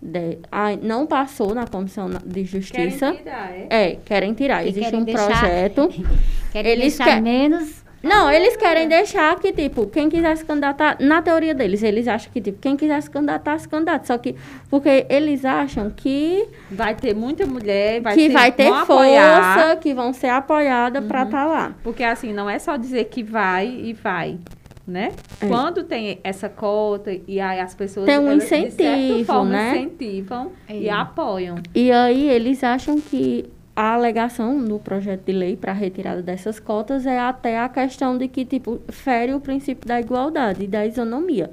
de, 0.00 0.38
a, 0.50 0.74
não 0.76 1.06
passou 1.06 1.54
na 1.54 1.66
Comissão 1.66 2.08
de 2.24 2.44
Justiça. 2.44 3.12
Querem 3.12 3.22
tirar, 3.22 3.52
é? 3.52 3.66
É, 3.70 3.96
querem 4.04 4.34
tirar. 4.34 4.66
Existe 4.66 4.84
querem 4.90 5.00
um 5.00 5.04
deixar- 5.04 5.26
projeto. 5.40 5.88
Querem 6.52 6.72
Eles 6.72 6.96
deixar 6.98 7.04
quer- 7.14 7.22
menos. 7.22 7.81
Não, 8.02 8.30
eles 8.30 8.56
querem 8.56 8.88
deixar 8.88 9.38
que, 9.38 9.52
tipo, 9.52 9.86
quem 9.86 10.08
quiser 10.08 10.36
se 10.36 10.44
candidatar, 10.44 10.96
na 11.00 11.22
teoria 11.22 11.54
deles, 11.54 11.82
eles 11.82 12.08
acham 12.08 12.32
que, 12.32 12.40
tipo, 12.40 12.58
quem 12.60 12.76
quiser 12.76 13.00
se 13.00 13.08
candidatar, 13.10 13.58
se 13.58 13.68
candidata. 13.68 14.06
Só 14.06 14.18
que, 14.18 14.34
porque 14.68 15.06
eles 15.08 15.44
acham 15.44 15.88
que, 15.90 16.46
Vai 16.70 16.94
ter 16.94 17.14
muita 17.14 17.46
mulher, 17.46 18.00
vai 18.00 18.14
que 18.14 18.26
ter, 18.28 18.32
vai 18.32 18.50
ter 18.52 18.66
força, 18.68 18.82
apoiar, 18.82 19.76
que 19.80 19.94
vão 19.94 20.12
ser 20.12 20.28
apoiadas 20.28 21.04
pra 21.04 21.22
estar 21.22 21.44
lá. 21.44 21.74
porque 21.82 22.02
assim, 22.02 22.32
não 22.32 22.48
é 22.50 22.58
só 22.58 22.76
dizer 22.76 23.04
que 23.04 23.22
vai 23.22 23.66
e 23.68 23.92
vai, 23.92 24.38
né? 24.86 25.12
É. 25.40 25.46
Quando 25.46 25.84
tem 25.84 26.18
essa 26.24 26.48
cota 26.48 27.12
e 27.28 27.38
aí 27.40 27.60
as 27.60 27.74
pessoas 27.74 28.06
Tem 28.06 28.18
um 28.18 28.26
elas, 28.26 28.42
de 28.42 28.48
certa 28.48 28.66
incentivo, 28.82 29.24
forma, 29.24 29.50
né? 29.50 29.70
incentivam 29.78 30.52
e 30.68 30.88
É. 30.88 30.92
apoiam. 30.92 31.56
E 31.74 31.92
aí 31.92 32.28
eles 32.28 32.64
acham 32.64 33.00
que 33.00 33.48
a 33.74 33.94
alegação 33.94 34.58
no 34.58 34.78
projeto 34.78 35.22
de 35.24 35.32
lei 35.32 35.56
para 35.56 35.72
a 35.72 35.74
retirada 35.74 36.22
dessas 36.22 36.60
cotas 36.60 37.06
é 37.06 37.18
até 37.18 37.58
a 37.58 37.68
questão 37.68 38.18
de 38.18 38.28
que, 38.28 38.44
tipo, 38.44 38.80
fere 38.88 39.32
o 39.32 39.40
princípio 39.40 39.88
da 39.88 40.00
igualdade 40.00 40.64
e 40.64 40.66
da 40.66 40.84
isonomia. 40.86 41.50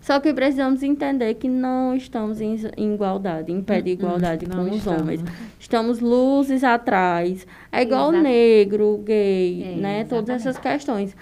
Só 0.00 0.18
que 0.20 0.32
precisamos 0.32 0.82
entender 0.82 1.34
que 1.34 1.48
não 1.48 1.94
estamos 1.94 2.40
em, 2.40 2.56
igualdade, 2.78 3.52
em 3.52 3.60
pé 3.60 3.82
de 3.82 3.90
igualdade 3.90 4.46
não 4.48 4.64
com 4.64 4.70
os 4.70 4.76
estamos. 4.78 5.02
homens. 5.02 5.24
Estamos 5.58 6.00
luzes 6.00 6.64
atrás. 6.64 7.46
É 7.70 7.82
igual 7.82 8.10
Exato. 8.10 8.22
negro, 8.22 9.02
gay, 9.04 9.64
É, 9.64 9.76
né? 9.76 10.04
Todas 10.04 10.36
exatamente. 10.36 10.48
essas 10.48 10.58
questões. 10.58 11.16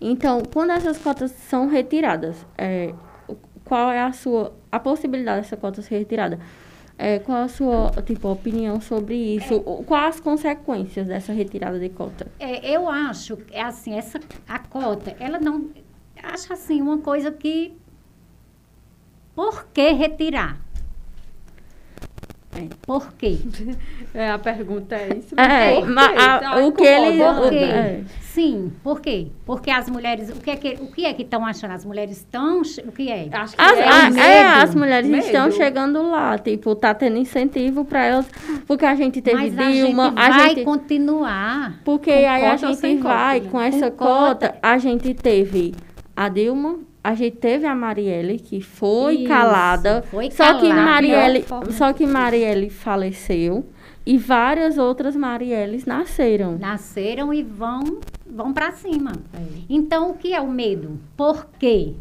Então, 0.00 0.42
quando 0.52 0.70
essas 0.70 0.98
cotas 0.98 1.30
são 1.30 1.68
retiradas, 1.68 2.44
é, 2.58 2.92
qual 3.64 3.90
é 3.92 4.00
a 4.00 4.12
sua 4.12 4.52
a 4.72 4.80
possibilidade 4.80 5.42
dessa 5.42 5.56
cota 5.56 5.80
ser 5.82 5.98
retirada? 5.98 6.40
É, 7.04 7.18
qual 7.18 7.42
a 7.42 7.48
sua 7.48 7.90
tipo 8.06 8.28
opinião 8.28 8.80
sobre 8.80 9.16
isso? 9.36 9.56
O- 9.66 9.82
Quais 9.82 10.14
as 10.14 10.20
consequências 10.20 11.08
dessa 11.08 11.32
retirada 11.32 11.76
de 11.80 11.88
cota? 11.88 12.28
É, 12.38 12.70
eu 12.76 12.88
acho, 12.88 13.38
é 13.50 13.60
assim, 13.60 13.94
essa, 13.94 14.20
a 14.48 14.58
cota, 14.60 15.16
ela 15.18 15.40
não. 15.40 15.70
Acho 16.22 16.52
assim, 16.52 16.80
uma 16.80 16.98
coisa 16.98 17.32
que. 17.32 17.76
Por 19.34 19.66
que 19.74 19.90
retirar? 19.92 20.60
É. 22.54 22.68
Por 22.86 23.12
quê? 23.14 23.38
É, 24.14 24.30
a 24.30 24.38
pergunta 24.38 24.94
é 24.94 25.16
isso. 25.16 25.34
É, 25.40 25.74
por 25.76 25.86
quê? 25.86 25.90
ma- 25.90 26.04
a- 26.04 26.38
Tá 26.38 26.56
o 26.58 26.72
que 26.72 26.84
ele-. 26.84 27.16
Por 27.24 27.48
quê? 27.48 27.56
é. 27.56 28.00
Sim, 28.20 28.70
por 28.84 29.00
quê? 29.00 29.28
Porque 29.46 29.70
as 29.70 29.88
mulheres. 29.88 30.28
O 30.28 30.34
que 30.34 30.50
é 30.50 30.56
que, 30.56 30.68
o 30.82 30.92
que 30.92 31.06
é 31.06 31.14
que 31.14 31.22
estão 31.22 31.46
achando? 31.46 31.70
As 31.70 31.82
mulheres 31.86 32.18
estão. 32.18 32.60
O 32.86 32.92
que 32.92 33.10
é? 33.10 33.26
Acho 33.32 33.56
que 33.56 33.62
As, 33.62 33.78
é 33.78 33.88
a- 33.88 34.26
é, 34.26 34.42
as 34.62 34.74
mulheres 34.74 35.08
Medo. 35.08 35.24
estão 35.24 35.50
chegando 35.50 36.10
lá, 36.10 36.36
tipo, 36.38 36.74
tá 36.74 36.92
tendo 36.92 37.16
incentivo 37.16 37.86
para 37.86 38.04
elas, 38.04 38.26
porque 38.66 38.84
a 38.84 38.94
gente 38.94 39.22
teve 39.22 39.36
Mas 39.36 39.58
a 39.58 39.70
Dilma, 39.70 40.04
gente 40.10 40.18
a 40.18 40.28
vai 40.30 40.48
gente 40.50 40.64
continuar. 40.64 41.80
Porque 41.86 42.10
aí 42.10 42.26
a 42.44 42.56
gente 42.56 42.76
sem 42.76 42.98
cota, 42.98 43.14
vai 43.14 43.40
né? 43.40 43.48
com 43.50 43.60
essa 43.60 43.90
Com 43.90 43.96
cota, 44.04 44.48
cota. 44.50 44.58
a 44.62 44.76
gente 44.76 45.14
teve 45.14 45.74
a 46.14 46.28
Dilma, 46.28 46.80
a 47.04 47.14
gente 47.14 47.36
teve 47.36 47.66
a 47.66 47.74
Marielle, 47.74 48.38
que 48.38 48.60
foi 48.60 49.16
Isso, 49.16 49.28
calada. 49.28 50.02
foi 50.10 50.30
só 50.30 50.54
que 50.60 50.68
calada. 50.68 50.82
Marielle, 50.90 51.40
Pior 51.40 51.48
forma. 51.48 51.72
só 51.72 51.92
que 51.92 52.06
Marielle 52.06 52.70
faleceu 52.70 53.64
e 54.06 54.16
várias 54.18 54.78
outras 54.78 55.16
Marielles 55.16 55.84
nasceram. 55.84 56.58
Nasceram 56.58 57.32
e 57.34 57.42
vão, 57.42 57.98
vão 58.26 58.52
para 58.52 58.72
cima. 58.72 59.12
Então, 59.68 60.10
o 60.10 60.14
que 60.14 60.32
é 60.32 60.40
o 60.40 60.48
medo? 60.48 60.98
Por 61.16 61.46
quê? 61.58 61.92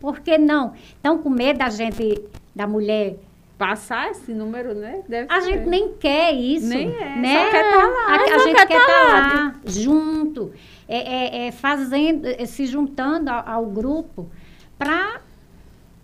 Por 0.00 0.20
que 0.20 0.38
não? 0.38 0.72
Estão 0.74 1.18
com 1.18 1.28
medo 1.30 1.58
da 1.58 1.68
gente, 1.70 2.20
da 2.54 2.66
mulher. 2.66 3.16
Passar 3.58 4.10
esse 4.12 4.32
número, 4.32 4.72
né? 4.72 5.00
Deve 5.08 5.26
A 5.32 5.40
ser. 5.40 5.52
gente 5.52 5.68
nem 5.68 5.92
quer 5.94 6.32
isso. 6.32 6.68
Nem 6.68 6.94
é, 6.94 7.16
né? 7.16 7.44
só 7.44 7.50
quer 7.50 7.70
tá 7.70 7.76
lá. 7.76 8.06
A, 8.06 8.14
a 8.14 8.38
gente 8.38 8.54
quer 8.56 8.66
quer 8.68 8.76
tá 8.78 8.80
estar 8.80 9.12
lá. 9.12 9.18
lá, 9.44 9.54
junto, 9.66 10.52
é, 10.88 10.96
é, 10.98 11.46
é, 11.48 11.52
fazendo, 11.52 12.24
é, 12.26 12.46
se 12.46 12.66
juntando 12.66 13.28
ao, 13.30 13.48
ao 13.48 13.66
grupo 13.66 14.30
para 14.78 15.20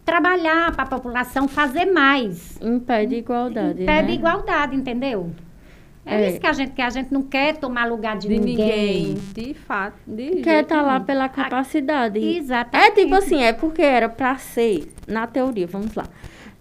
trabalhar 0.04 0.72
para 0.74 0.82
a 0.82 0.86
população 0.86 1.46
fazer 1.48 1.86
mais. 1.86 2.58
Em 2.60 2.78
pé 2.80 3.06
de 3.06 3.14
igualdade. 3.16 3.84
Pé 3.84 4.02
né? 4.02 4.08
de 4.08 4.12
igualdade, 4.14 4.74
entendeu? 4.76 5.30
É, 6.04 6.16
É. 6.24 6.28
isso 6.30 6.40
que 6.40 6.46
a 6.46 6.52
gente 6.52 6.72
quer. 6.72 6.82
A 6.86 6.90
gente 6.90 7.12
não 7.12 7.22
quer 7.22 7.56
tomar 7.56 7.86
lugar 7.86 8.18
de, 8.18 8.28
De 8.28 8.38
ninguém. 8.38 9.14
ninguém. 9.14 9.14
De 9.32 9.54
fato. 9.54 9.94
De 10.06 10.42
Quer 10.42 10.64
estar 10.64 10.82
lá 10.82 10.94
nenhum. 10.94 11.04
pela 11.06 11.28
capacidade. 11.30 12.18
Exatamente. 12.18 12.88
É 12.88 12.90
tipo 12.90 13.14
assim, 13.14 13.42
é 13.42 13.52
porque 13.52 13.80
era 13.80 14.08
pra 14.08 14.36
ser, 14.36 14.92
na 15.08 15.26
teoria, 15.26 15.66
vamos 15.66 15.94
lá. 15.94 16.04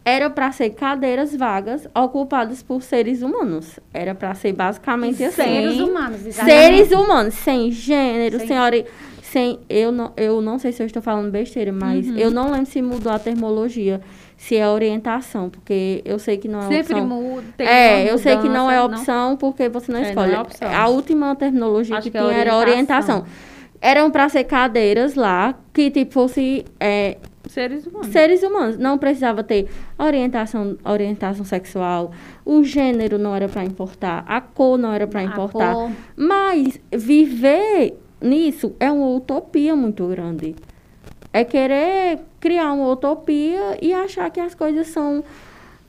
Era 0.05 0.29
pra 0.29 0.51
ser 0.51 0.71
cadeiras 0.71 1.33
vagas 1.35 1.87
ocupadas 1.95 2.61
por 2.61 2.81
seres 2.81 3.21
humanos. 3.21 3.79
Era 3.93 4.13
pra 4.13 4.33
ser 4.35 4.51
basicamente 4.53 5.23
assim. 5.23 5.41
Seres 5.43 5.79
humanos, 5.79 6.25
exatamente. 6.25 6.61
Seres 6.61 6.91
humanos, 6.91 7.33
sem 7.35 7.71
gênero, 7.71 8.37
Sem- 8.39 8.47
sem 8.47 8.59
ori... 8.59 8.85
Sem, 9.21 9.59
eu, 9.67 9.91
não, 9.91 10.11
eu 10.15 10.41
não 10.41 10.59
sei 10.59 10.71
se 10.71 10.83
eu 10.83 10.85
estou 10.85 11.01
falando 11.01 11.31
besteira, 11.31 11.71
mas 11.71 12.05
Uhum. 12.07 12.17
eu 12.17 12.29
não 12.29 12.51
lembro 12.51 12.67
se 12.67 12.83
mudou 12.83 13.11
a 13.11 13.17
termologia, 13.17 13.99
se 14.37 14.55
é 14.55 14.67
orientação, 14.69 15.49
porque 15.49 16.03
eu 16.05 16.19
sei 16.19 16.37
que 16.37 16.47
não 16.47 16.59
é 16.59 16.67
Sempre 16.67 16.93
opção. 16.93 17.07
muda. 17.07 17.43
tem 17.57 17.65
é, 17.67 17.95
uma 18.01 18.09
eu 18.11 18.17
sei 18.19 18.37
que 18.37 18.47
não 18.47 18.69
é 18.69 18.79
mudança, 18.79 19.01
opção 19.01 19.37
porque 19.37 19.69
você 19.69 19.91
não 19.91 19.99
É, 19.99 20.03
não 20.03 20.09
escolhe. 20.09 20.33
é 20.35 20.39
opção. 20.39 20.71
A 20.71 20.87
última 20.87 21.35
terminologia 21.35 21.97
Acho 21.97 22.03
que, 22.03 22.11
que 22.11 22.17
é 22.17 22.21
tinha 22.21 22.31
era 22.33 22.55
orientação. 22.55 23.15
orientação. 23.21 23.53
Eram 23.81 24.11
para 24.11 24.29
ser 24.29 24.43
cadeiras 24.43 25.15
lá 25.15 25.55
que 25.73 25.89
tipo 25.89 26.13
fosse 26.13 26.63
é, 26.79 27.17
Seres 27.47 27.85
humanos. 27.85 28.07
seres 28.07 28.43
humanos. 28.43 28.77
Não 28.77 28.97
precisava 28.97 29.43
ter 29.43 29.69
orientação, 29.97 30.77
orientação 30.85 31.43
sexual. 31.45 32.11
O 32.45 32.63
gênero 32.63 33.17
não 33.17 33.35
era 33.35 33.47
para 33.49 33.63
importar. 33.65 34.23
A 34.27 34.39
cor 34.41 34.77
não 34.77 34.91
era 34.91 35.05
para 35.05 35.23
importar. 35.23 35.73
cor. 35.73 35.91
Mas 36.15 36.79
viver 36.91 37.97
nisso 38.21 38.73
é 38.79 38.89
uma 38.91 39.07
utopia 39.09 39.75
muito 39.75 40.07
grande. 40.07 40.55
É 41.33 41.43
querer 41.43 42.19
criar 42.39 42.71
uma 42.73 42.87
utopia 42.91 43.77
e 43.81 43.91
achar 43.91 44.29
que 44.29 44.39
as 44.39 44.55
coisas 44.55 44.87
são 44.87 45.23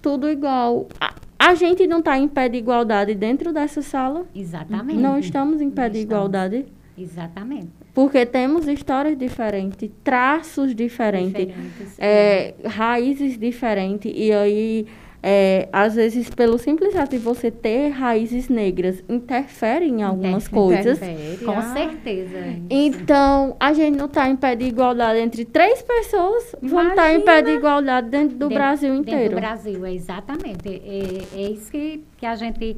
tudo 0.02 0.28
igual. 0.28 0.88
A, 1.00 1.14
a 1.38 1.55
gente 1.55 1.86
não 1.86 1.98
está 1.98 2.18
em 2.18 2.26
pé 2.26 2.48
de 2.48 2.59
igualdade 2.59 3.14
dentro 3.14 3.52
dessa 3.52 3.80
sala. 3.82 4.26
Exatamente. 4.34 4.98
Não 4.98 5.18
estamos 5.18 5.61
em 5.61 5.70
pé 5.70 5.82
Não 5.84 5.90
de 5.90 5.98
estamos. 5.98 6.14
igualdade. 6.16 6.66
Exatamente. 6.98 7.84
Porque 7.95 8.26
temos 8.26 8.66
histórias 8.66 9.16
diferentes, 9.16 9.88
traços 10.03 10.74
diferentes, 10.74 11.47
Diferentes. 11.47 11.95
é, 11.99 12.55
raízes 12.66 13.38
diferentes. 13.38 14.11
E 14.12 14.32
aí, 14.32 14.86
é, 15.22 15.68
às 15.72 15.95
vezes, 15.95 16.28
pelo 16.28 16.59
simples 16.59 16.92
fato 16.92 17.11
de 17.12 17.18
você 17.18 17.53
ter 17.53 17.90
raízes 17.90 18.49
negras, 18.49 19.01
interfere 19.09 19.84
em 19.86 20.03
algumas 20.03 20.47
Interfere, 20.49 20.55
coisas. 20.61 20.99
Interfere, 20.99 21.45
Com 21.45 21.53
ah. 21.53 21.72
certeza. 21.72 22.38
Então, 22.68 23.57
a 23.61 23.72
gente 23.72 23.97
não 23.97 24.07
está 24.07 24.28
em 24.28 24.34
pé 24.36 24.57
de 24.57 24.64
igualdade 24.64 25.20
entre 25.20 25.45
três 25.45 25.80
pessoas, 25.80 26.57
vamos 26.61 26.90
estar 26.90 27.14
em 27.14 27.20
pé 27.20 27.42
de 27.42 27.51
igualdade 27.53 28.11
dentro 28.11 28.30
do 28.36 28.49
Dentro- 28.49 28.55
Brasil 28.57 28.90
Dentro 28.92 29.12
inteiro. 29.14 29.34
do 29.36 29.40
Brasil, 29.40 29.86
é 29.86 29.95
exatamente. 29.95 30.68
É, 30.68 31.38
é 31.40 31.51
isso 31.51 31.70
que, 31.70 32.03
que 32.18 32.26
a 32.26 32.34
gente 32.34 32.76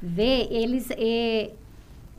vê. 0.00 0.46
Eles. 0.50 0.88
é, 0.90 1.50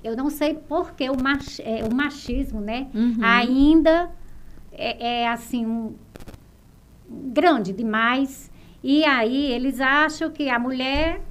eu 0.04 0.16
não 0.18 0.30
sei 0.30 0.54
por 0.54 0.94
que 0.94 1.10
o, 1.10 1.16
mach, 1.22 1.60
é, 1.60 1.84
o 1.84 1.94
machismo, 1.94 2.60
né? 2.62 2.88
Uhum. 2.94 3.18
Ainda 3.22 4.10
é, 4.72 5.22
é 5.22 5.28
assim. 5.30 5.66
um- 5.66 5.94
grande 7.10 7.72
demais. 7.74 8.52
E 8.84 9.04
aí 9.06 9.52
eles 9.52 9.80
acham 9.80 10.30
que 10.32 10.50
a 10.50 10.58
mulher 10.60 11.22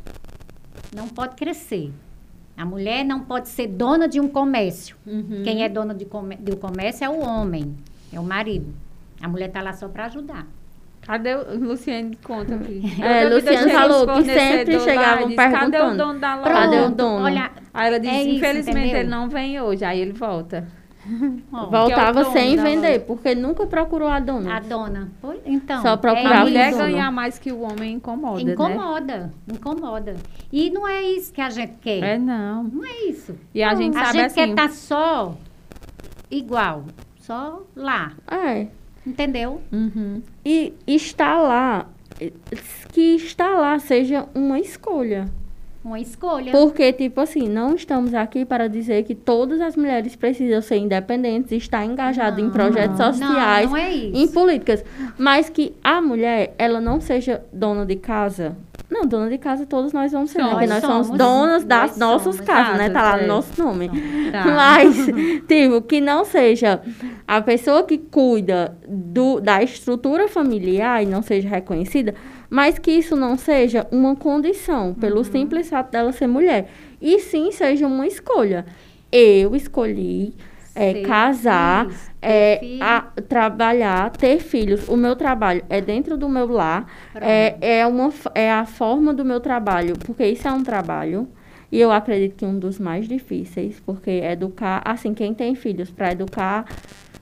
não 0.95 1.09
pode 1.09 1.35
crescer. 1.37 1.93
A 2.57 2.65
mulher 2.65 3.05
não 3.05 3.21
pode 3.21 3.49
ser 3.49 3.67
dona 3.67 4.07
de 4.07 4.21
um 4.21 4.29
comércio. 4.29 4.97
Uhum. 5.07 5.43
Quem 5.43 5.63
é 5.65 5.69
dono 5.69 5.95
de, 5.95 6.05
come- 6.05 6.37
do 6.37 6.57
comércio 6.57 7.05
é 7.05 7.09
o 7.09 7.21
homem, 7.21 7.75
é 8.13 8.21
o 8.21 8.23
marido. 8.25 8.73
A 9.21 9.29
mulher 9.29 9.49
está 9.49 9.63
lá 9.63 9.73
só 9.73 9.89
para 9.89 10.07
ajudar. 10.07 10.47
Cadê 11.07 11.35
o 11.35 11.59
Luciane? 11.59 12.17
Conta 12.23 12.55
aqui. 12.55 12.81
É, 13.03 13.29
Luciane 13.29 13.73
falou 13.73 14.07
que 14.07 14.25
sempre 14.25 14.81
chegavam 14.81 15.25
e 15.25 15.27
diz, 15.29 15.37
Cadê 15.37 15.57
o 15.57 15.71
perguntando. 15.71 15.97
dono 15.97 16.19
da 16.21 16.35
loja? 16.37 16.51
Cadê 16.53 16.81
o 16.81 16.91
dono? 16.91 17.25
Olha, 17.25 17.51
Aí 17.75 17.89
ela 17.89 17.99
diz, 18.01 18.11
É 18.11 18.23
isso, 18.23 18.37
infelizmente 18.37 18.79
entendeu? 18.79 19.01
ele 19.01 19.09
não 19.09 19.29
vem 19.29 19.61
hoje. 19.61 19.85
Aí 19.85 20.01
ele 20.01 20.13
volta. 20.13 20.67
ó, 21.53 21.67
Voltava 21.67 22.21
é 22.21 22.25
sem 22.27 22.57
vender, 22.57 22.87
loja. 22.89 23.01
porque 23.01 23.35
nunca 23.35 23.67
procurou 23.67 24.07
a 24.07 24.21
dona. 24.21 24.57
a 24.57 24.61
dona. 24.61 25.11
Então, 25.45 25.83
Só 25.83 25.89
A 25.95 25.97
procurava 25.97 26.35
é 26.37 26.43
mulher 26.45 26.69
isso, 26.69 26.79
isso. 26.79 26.87
né? 26.87 26.93
ganhar 26.93 27.11
mais 27.11 27.39
que 27.41 27.51
o 27.51 27.61
homem 27.63 27.95
incomoda, 27.95 28.45
né? 28.45 28.53
Incomoda, 28.53 29.33
incomoda. 29.53 30.17
E 30.53 30.71
não 30.71 30.87
é 30.87 31.03
isso 31.03 31.33
que 31.33 31.41
a 31.41 31.51
gente 31.51 31.73
quer. 31.81 32.03
É, 32.05 32.19
não. 32.19 32.63
Não 32.63 32.85
é 32.85 33.07
isso. 33.09 33.35
E 33.53 33.61
a 33.65 33.75
gente 33.75 33.97
a 33.97 34.05
sabe 34.05 34.19
gente 34.19 34.27
assim... 34.27 34.35
quer 34.37 34.49
estar 34.51 34.71
só 34.71 35.35
igual, 36.31 36.85
só 37.21 37.63
lá, 37.75 38.13
É. 38.31 38.69
entendeu? 39.07 39.61
Uhum. 39.73 40.23
E 40.45 40.73
estar 40.87 41.41
lá, 41.41 41.89
que 42.93 43.17
estar 43.17 43.55
lá 43.59 43.79
seja 43.79 44.27
uma 44.35 44.59
escolha. 44.59 45.29
Uma 45.85 45.99
escolha. 45.99 46.53
Porque, 46.53 46.93
tipo 46.93 47.21
assim, 47.21 47.49
não 47.49 47.75
estamos 47.75 48.15
aqui 48.15 48.45
para 48.45 48.69
dizer 48.69 49.03
que 49.03 49.17
todas 49.17 49.61
as 49.61 49.75
mulheres 49.75 50.15
precisam 50.15 50.63
ser 50.63 50.77
independentes 50.77 51.51
estar 51.51 51.85
engajadas 51.85 52.39
em 52.39 52.45
Não, 52.45 52.53
projetos 52.53 52.99
não, 52.99 53.13
sociais, 53.13 53.69
Não, 53.69 53.77
é 53.77 53.93
em 53.93 54.29
políticas. 54.29 54.85
Mas 55.19 55.51
que 55.51 55.75
a 55.83 56.01
mulher, 56.01 56.55
ela 56.57 56.81
não 56.81 57.01
seja 57.01 57.43
dona 57.53 57.85
de 57.85 57.97
casa. 57.97 58.57
Não, 58.93 59.07
dona 59.07 59.31
de 59.31 59.39
casa 59.39 59.65
todos 59.65 59.93
nós 59.93 60.13
vamos 60.13 60.31
ser? 60.31 60.41
Somos. 60.41 60.53
Porque 60.53 60.67
nós 60.67 60.81
somos, 60.81 61.07
Somos. 61.07 61.19
donas 61.19 61.65
das 61.65 61.97
nossas 61.97 62.37
somos. 62.37 62.47
casas, 62.47 62.77
né? 62.77 62.91
Tá 62.91 63.03
lá 63.03 63.17
no 63.17 63.23
é. 63.23 63.27
nosso 63.27 63.63
nome. 63.63 63.91
Tá. 64.31 64.45
Mas, 64.55 65.07
tipo, 65.49 65.81
que 65.83 66.01
não 66.01 66.25
seja 66.25 66.81
a 67.27 67.41
pessoa 67.41 67.85
que 67.85 67.97
cuida 67.99 68.77
do, 68.87 69.41
da 69.41 69.63
estrutura 69.63 70.29
familiar 70.29 71.03
e 71.03 71.07
não 71.07 71.23
seja 71.23 71.49
reconhecida, 71.49 72.15
mas 72.51 72.79
que 72.79 72.91
isso 72.91 73.17
não 73.17 73.39
seja 73.39 73.87
uma 73.91 74.15
condição, 74.15 74.93
pelo 74.93 75.19
Uhum. 75.19 75.25
simples 75.25 75.71
fato 75.71 75.91
dela 75.91 76.13
ser 76.13 76.27
mulher. 76.27 76.69
E 77.01 77.19
sim 77.19 77.51
seja 77.51 77.87
uma 77.87 78.07
escolha. 78.07 78.67
Eu 79.11 79.57
escolhi 79.57 80.35
é, 80.75 81.01
casar, 81.03 81.87
ter 81.87 81.95
é, 82.23 82.79
a- 82.81 83.09
trabalhar, 83.29 84.11
ter 84.11 84.39
filhos. 84.39 84.89
O 84.89 84.97
meu 84.97 85.17
trabalho 85.17 85.65
é 85.69 85.81
dentro 85.81 86.17
do 86.17 86.29
meu 86.29 86.47
lar, 86.47 86.87
é, 87.17 87.57
é, 87.81 87.87
uma, 87.87 88.11
é 88.35 88.51
a 88.51 88.65
forma 88.65 89.13
do 89.13 89.25
meu 89.25 89.41
trabalho, 89.41 89.97
porque 89.99 90.25
isso 90.25 90.47
é 90.47 90.53
um 90.53 90.63
trabalho. 90.63 91.29
E 91.71 91.81
eu 91.81 91.91
acredito 91.91 92.37
que 92.37 92.45
um 92.45 92.59
dos 92.59 92.79
mais 92.79 93.09
difíceis, 93.09 93.81
porque 93.85 94.11
educar, 94.11 94.83
assim, 94.85 95.13
quem 95.15 95.35
tem 95.35 95.55
filhos 95.55 95.91
para 95.91 96.13
educar 96.13 96.67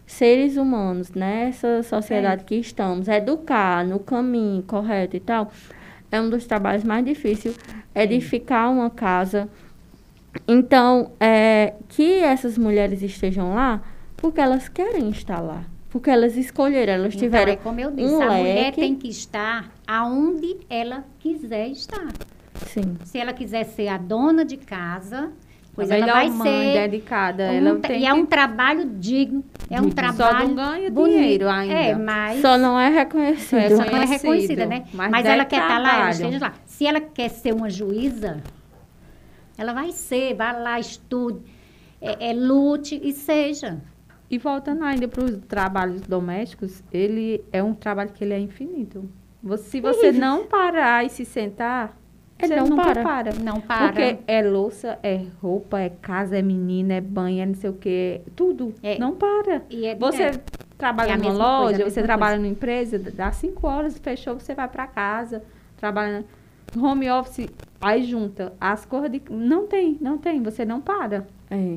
seres 0.04 0.56
humanos 0.56 1.12
nessa 1.12 1.84
sociedade 1.84 2.44
que 2.44 2.56
estamos, 2.56 3.06
educar 3.06 3.84
no 3.86 4.00
caminho 4.00 4.62
correto 4.64 5.16
e 5.16 5.20
tal, 5.20 5.52
é 6.10 6.20
um 6.20 6.28
dos 6.28 6.46
trabalhos 6.46 6.82
mais 6.82 7.04
difíceis, 7.04 7.56
edificar 7.94 8.70
uma 8.72 8.90
casa. 8.90 9.48
Então, 10.48 11.12
é, 11.20 11.74
que 11.88 12.18
essas 12.18 12.58
mulheres 12.58 13.02
estejam 13.02 13.54
lá 13.54 13.80
porque 14.20 14.40
elas 14.40 14.68
querem 14.68 15.08
estar 15.10 15.40
lá. 15.40 15.64
Porque 15.88 16.08
elas 16.10 16.36
escolheram, 16.36 16.92
elas 16.92 17.14
Então, 17.14 17.20
tiveram 17.26 17.52
é 17.52 17.56
como 17.56 17.80
eu 17.80 17.90
disse, 17.90 18.14
um 18.14 18.22
a 18.22 18.26
mulher 18.26 18.54
leque. 18.66 18.80
tem 18.80 18.94
que 18.94 19.08
estar 19.08 19.70
aonde 19.86 20.56
ela 20.68 21.04
quiser 21.18 21.68
estar. 21.68 22.06
Sim. 22.66 22.96
Se 23.04 23.18
ela 23.18 23.32
quiser 23.32 23.64
ser 23.64 23.88
a 23.88 23.96
dona 23.96 24.44
de 24.44 24.56
casa, 24.56 25.32
pois 25.74 25.90
a 25.90 25.96
ela 25.96 26.12
vai 26.12 26.30
mãe 26.30 26.46
ser. 26.74 26.88
dedicada. 26.88 27.44
um 27.50 27.52
ela 27.54 27.78
tem 27.80 28.02
e 28.02 28.06
é 28.06 28.14
um 28.14 28.24
trabalho 28.24 28.84
digno, 29.00 29.42
é 29.68 29.78
um 29.80 29.86
Digno. 29.86 29.94
trabalho. 29.94 30.38
Só 30.40 30.46
não 30.46 30.54
ganha 30.54 30.90
bonito. 30.92 31.16
dinheiro 31.18 31.48
ainda. 31.48 31.74
É, 31.74 31.94
mas. 31.96 32.40
Só 32.40 32.56
não 32.56 32.78
é 32.78 32.88
reconhecido. 32.88 33.58
É, 33.58 33.70
Só 33.70 33.84
não 33.84 33.96
é 34.02 34.04
reconhecida, 34.04 34.66
né? 34.66 34.84
mas 34.92 35.10
Mas, 35.10 35.26
ela 35.26 35.44
quer 35.44 35.60
estar 35.60 35.78
lá, 35.78 35.88
ela 35.88 35.88
trabalho. 35.96 36.10
esteja 36.12 36.38
lá. 36.38 36.52
Se 36.66 36.86
ela 36.86 37.00
quer 37.00 37.30
ser 37.30 37.52
uma 37.52 37.68
juíza, 37.68 38.40
ela 39.58 39.72
vai 39.72 39.90
ser, 39.90 40.34
vai 40.34 40.62
lá, 40.62 40.78
estude, 40.78 41.40
é, 42.00 42.30
é, 42.30 42.32
lute 42.32 43.00
e 43.02 43.12
seja. 43.12 43.80
E 44.30 44.38
voltando 44.38 44.84
ainda 44.84 45.08
para 45.08 45.24
os 45.24 45.36
trabalhos 45.48 46.00
domésticos, 46.02 46.82
ele 46.92 47.42
é 47.52 47.62
um 47.62 47.74
trabalho 47.74 48.10
que 48.10 48.22
ele 48.22 48.32
é 48.34 48.38
infinito. 48.38 49.08
Você- 49.42 49.64
se 49.70 49.80
você 49.80 50.12
não 50.12 50.46
parar 50.46 51.04
e 51.04 51.08
se 51.10 51.24
sentar, 51.24 51.96
Ele 52.38 52.56
não 52.56 52.68
nunca 52.68 52.82
para. 52.84 53.02
para. 53.02 53.32
Não 53.34 53.60
para. 53.60 53.86
Porque 53.88 54.18
é 54.26 54.42
louça, 54.42 54.98
é 55.02 55.24
roupa, 55.42 55.80
é 55.80 55.90
casa, 55.90 56.38
é 56.38 56.42
menina, 56.42 56.94
é 56.94 57.00
banho, 57.00 57.42
é 57.42 57.46
não 57.46 57.54
sei 57.54 57.68
o 57.70 57.74
que, 57.74 58.20
tudo. 58.36 58.72
É. 58.82 58.98
Não 58.98 59.14
para. 59.14 59.62
E 59.68 59.84
é- 59.84 59.94
Você 59.96 60.22
é. 60.22 60.30
trabalha 60.78 61.12
É 61.12 61.16
numa 61.16 61.24
coisa, 61.30 61.38
loja, 61.42 61.82
a 61.86 61.90
você 61.90 62.02
trabalha 62.02 62.36
coisa. 62.36 62.42
numa 62.42 62.52
empresa, 62.52 62.98
dá 62.98 63.30
cinco 63.32 63.66
horas, 63.66 63.98
fechou, 63.98 64.38
você 64.38 64.54
vai 64.54 64.68
para 64.68 64.86
casa, 64.86 65.42
trabalha 65.76 66.24
home 66.76 67.10
office, 67.10 67.48
aí 67.80 68.04
junta 68.04 68.52
as 68.60 68.84
coisas 68.86 69.10
de... 69.10 69.20
Não 69.28 69.66
tem, 69.66 69.98
não 70.00 70.16
tem, 70.16 70.40
você 70.42 70.64
não 70.64 70.80
para. 70.80 71.26
É. 71.50 71.76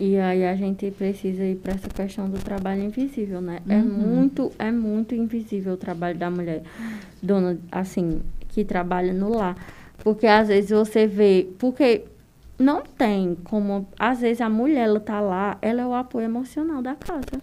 E 0.00 0.16
aí 0.16 0.46
a 0.46 0.56
gente 0.56 0.90
precisa 0.92 1.44
ir 1.44 1.56
para 1.56 1.74
essa 1.74 1.88
questão 1.90 2.26
do 2.28 2.38
trabalho 2.38 2.82
invisível, 2.82 3.42
né? 3.42 3.60
É 3.68 3.76
Uhum. 3.76 3.84
muito, 3.84 4.50
é 4.58 4.72
muito 4.72 5.14
invisível 5.14 5.74
o 5.74 5.76
trabalho 5.76 6.16
da 6.18 6.30
mulher, 6.30 6.62
dona, 7.22 7.58
assim, 7.70 8.22
que 8.48 8.64
trabalha 8.64 9.12
no 9.12 9.28
lar. 9.36 9.54
Porque 10.02 10.26
às 10.26 10.48
vezes 10.48 10.70
você 10.70 11.06
vê, 11.06 11.46
porque 11.58 12.04
não 12.58 12.82
tem 12.82 13.36
como, 13.44 13.86
às 13.98 14.20
vezes 14.22 14.40
a 14.40 14.48
mulher 14.48 14.84
ela 14.88 15.00
tá 15.00 15.20
lá, 15.20 15.58
ela 15.60 15.82
é 15.82 15.86
o 15.86 15.92
apoio 15.92 16.24
emocional 16.24 16.80
da 16.80 16.94
casa. 16.94 17.42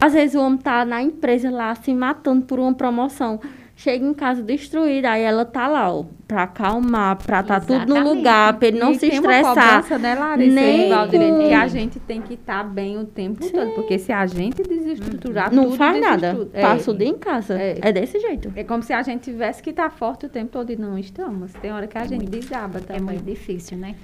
Às 0.00 0.14
vezes 0.14 0.34
o 0.34 0.40
homem 0.40 0.58
tá 0.58 0.84
na 0.84 1.00
empresa 1.00 1.48
lá 1.48 1.72
se 1.76 1.94
matando 1.94 2.44
por 2.44 2.58
uma 2.58 2.74
promoção. 2.74 3.38
Chega 3.76 4.06
em 4.06 4.14
casa 4.14 4.40
destruída, 4.40 5.10
aí 5.10 5.22
ela 5.22 5.44
tá 5.44 5.66
lá, 5.66 5.92
ó, 5.92 6.04
pra 6.28 6.44
acalmar, 6.44 7.16
pra 7.16 7.42
tá 7.42 7.58
tudo 7.58 7.72
no 7.86 7.96
Exatamente. 7.96 8.16
lugar, 8.16 8.52
pra 8.56 8.68
ele 8.68 8.78
não 8.78 8.92
E 8.92 8.94
se 8.94 9.10
tem 9.10 9.18
uma 9.18 9.32
estressar. 9.36 9.54
cobrança, 9.82 9.98
né, 9.98 10.14
Larissa? 10.14 10.54
Nem 10.54 10.86
e 10.86 10.88
Valdirene, 10.88 11.30
com- 11.42 11.48
que 11.48 11.54
a 11.54 11.66
gente 11.66 11.98
tem 12.00 12.22
que 12.22 12.34
estar 12.34 12.62
bem 12.62 12.96
o 12.98 13.04
tempo 13.04 13.44
todo. 13.50 13.72
Porque 13.72 13.98
se 13.98 14.12
a 14.12 14.24
gente 14.26 14.62
desestruturar 14.62 15.52
Não 15.52 15.64
tudo, 15.64 15.76
faz 15.76 16.00
nada. 16.00 16.16
desestrutura. 16.32 16.62
Passa 16.62 16.90
o 16.90 16.94
É. 16.94 16.96
dia 16.98 17.08
em 17.08 17.18
casa. 17.18 17.54
É. 17.60 17.78
É. 17.82 17.92
desse 17.92 18.20
jeito. 18.20 18.52
É 18.54 18.62
como 18.62 18.80
se 18.82 18.92
a 18.92 19.02
gente 19.02 19.22
tivesse 19.24 19.60
que 19.60 19.70
estar 19.70 19.90
forte 19.90 20.26
o 20.26 20.28
tempo 20.28 20.52
todo 20.52 20.70
e 20.70 20.76
não 20.76 20.96
estamos. 20.96 21.52
Tem 21.54 21.72
hora 21.72 21.88
que 21.88 21.98
a 21.98 22.04
gente 22.04 22.26
desaba 22.26 22.78
É 22.78 22.80
também. 22.82 23.02
muito 23.02 23.24
difícil, 23.24 23.76
né? 23.76 23.96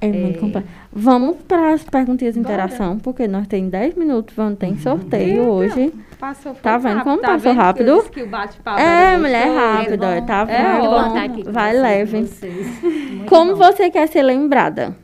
É, 0.00 0.08
muito 0.10 0.38
complexo. 0.40 0.68
Vamos 0.92 1.36
para 1.46 1.74
as 1.74 1.82
perguntinhas 1.84 2.34
de 2.34 2.40
interação, 2.40 2.98
porque 2.98 3.28
nós 3.28 3.46
temos 3.46 3.70
10 3.70 3.94
minutos, 3.96 4.34
vamos 4.34 4.58
ter 4.58 4.76
sorteio 4.78 5.42
hoje. 5.42 5.92
Passou 6.18 6.54
Tá 6.54 6.78
vendo 6.78 6.94
rápido, 6.96 7.04
como 7.04 7.20
tá 7.22 7.28
passou 7.28 7.40
vendo 7.42 7.54
que 7.56 7.62
rápido? 7.62 8.10
que 8.10 8.22
o 8.22 8.28
bate-papo 8.28 8.80
É, 8.80 9.18
mulher 9.18 9.46
gostoso? 9.48 9.66
rápido, 9.76 10.04
É 10.04 10.20
bom. 10.20 10.26
tá 10.26 10.46
É 10.48 10.72
muito 10.72 10.90
bom 10.90 10.90
bom. 11.02 11.06
estar 11.08 11.24
aqui 11.24 11.42
Vai 11.50 11.72
leve. 11.78 12.18
com 12.20 12.26
vocês. 12.26 12.82
Muito 12.82 13.24
Como 13.28 13.52
bom. 13.52 13.56
você 13.58 13.90
quer 13.90 14.06
ser 14.08 14.22
lembrada? 14.22 14.96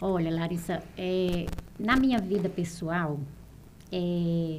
Olha, 0.00 0.30
Larissa, 0.34 0.82
é, 0.98 1.46
na 1.78 1.96
minha 1.96 2.18
vida 2.18 2.48
pessoal, 2.48 3.18
é, 3.92 4.58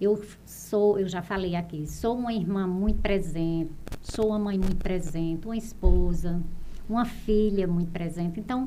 eu 0.00 0.20
sou, 0.44 0.98
eu 0.98 1.08
já 1.08 1.22
falei 1.22 1.54
aqui, 1.54 1.86
sou 1.86 2.16
uma 2.16 2.32
irmã 2.32 2.66
muito 2.66 3.00
presente, 3.02 3.70
sou 4.02 4.28
uma 4.28 4.38
mãe 4.38 4.58
muito 4.58 4.76
presente, 4.76 5.44
uma 5.46 5.56
esposa, 5.56 6.40
uma 6.88 7.04
filha 7.04 7.66
muito 7.66 7.90
presente. 7.90 8.38
Então, 8.40 8.66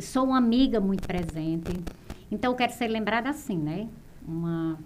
sou 0.00 0.24
uma 0.26 0.38
amiga 0.38 0.80
muito 0.80 1.06
presente. 1.06 1.72
Então, 2.30 2.52
eu 2.52 2.56
quero 2.56 2.72
ser 2.72 2.88
lembrada 2.88 3.30
assim, 3.30 3.56
né? 3.56 3.88
Uma 4.26 4.78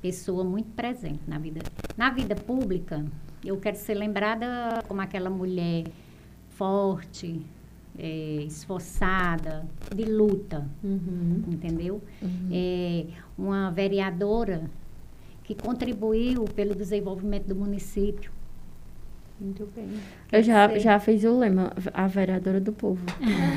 pessoa 0.00 0.44
muito 0.44 0.70
presente 0.72 1.20
na 1.26 1.38
vida. 1.38 1.60
Na 1.96 2.10
vida 2.10 2.34
pública, 2.34 3.04
eu 3.44 3.56
quero 3.58 3.76
ser 3.76 3.94
lembrada 3.94 4.82
como 4.88 5.00
aquela 5.00 5.28
mulher 5.30 5.84
forte, 6.50 7.40
eh, 7.98 8.44
esforçada, 8.46 9.66
de 9.94 10.04
luta, 10.04 10.68
Uhum. 10.82 11.42
entendeu? 11.48 12.00
É, 12.50 13.06
uma 13.36 13.70
vereadora 13.70 14.70
que 15.44 15.54
contribuiu 15.54 16.44
pelo 16.44 16.74
desenvolvimento 16.74 17.46
do 17.46 17.56
município. 17.56 18.30
Muito 19.40 19.68
bem. 19.74 19.86
Eu 20.32 20.42
já, 20.42 20.78
já 20.78 20.98
fiz 20.98 21.22
o 21.22 21.38
lema, 21.38 21.72
a 21.94 22.08
vereadora 22.08 22.60
do 22.60 22.72
povo. 22.72 23.00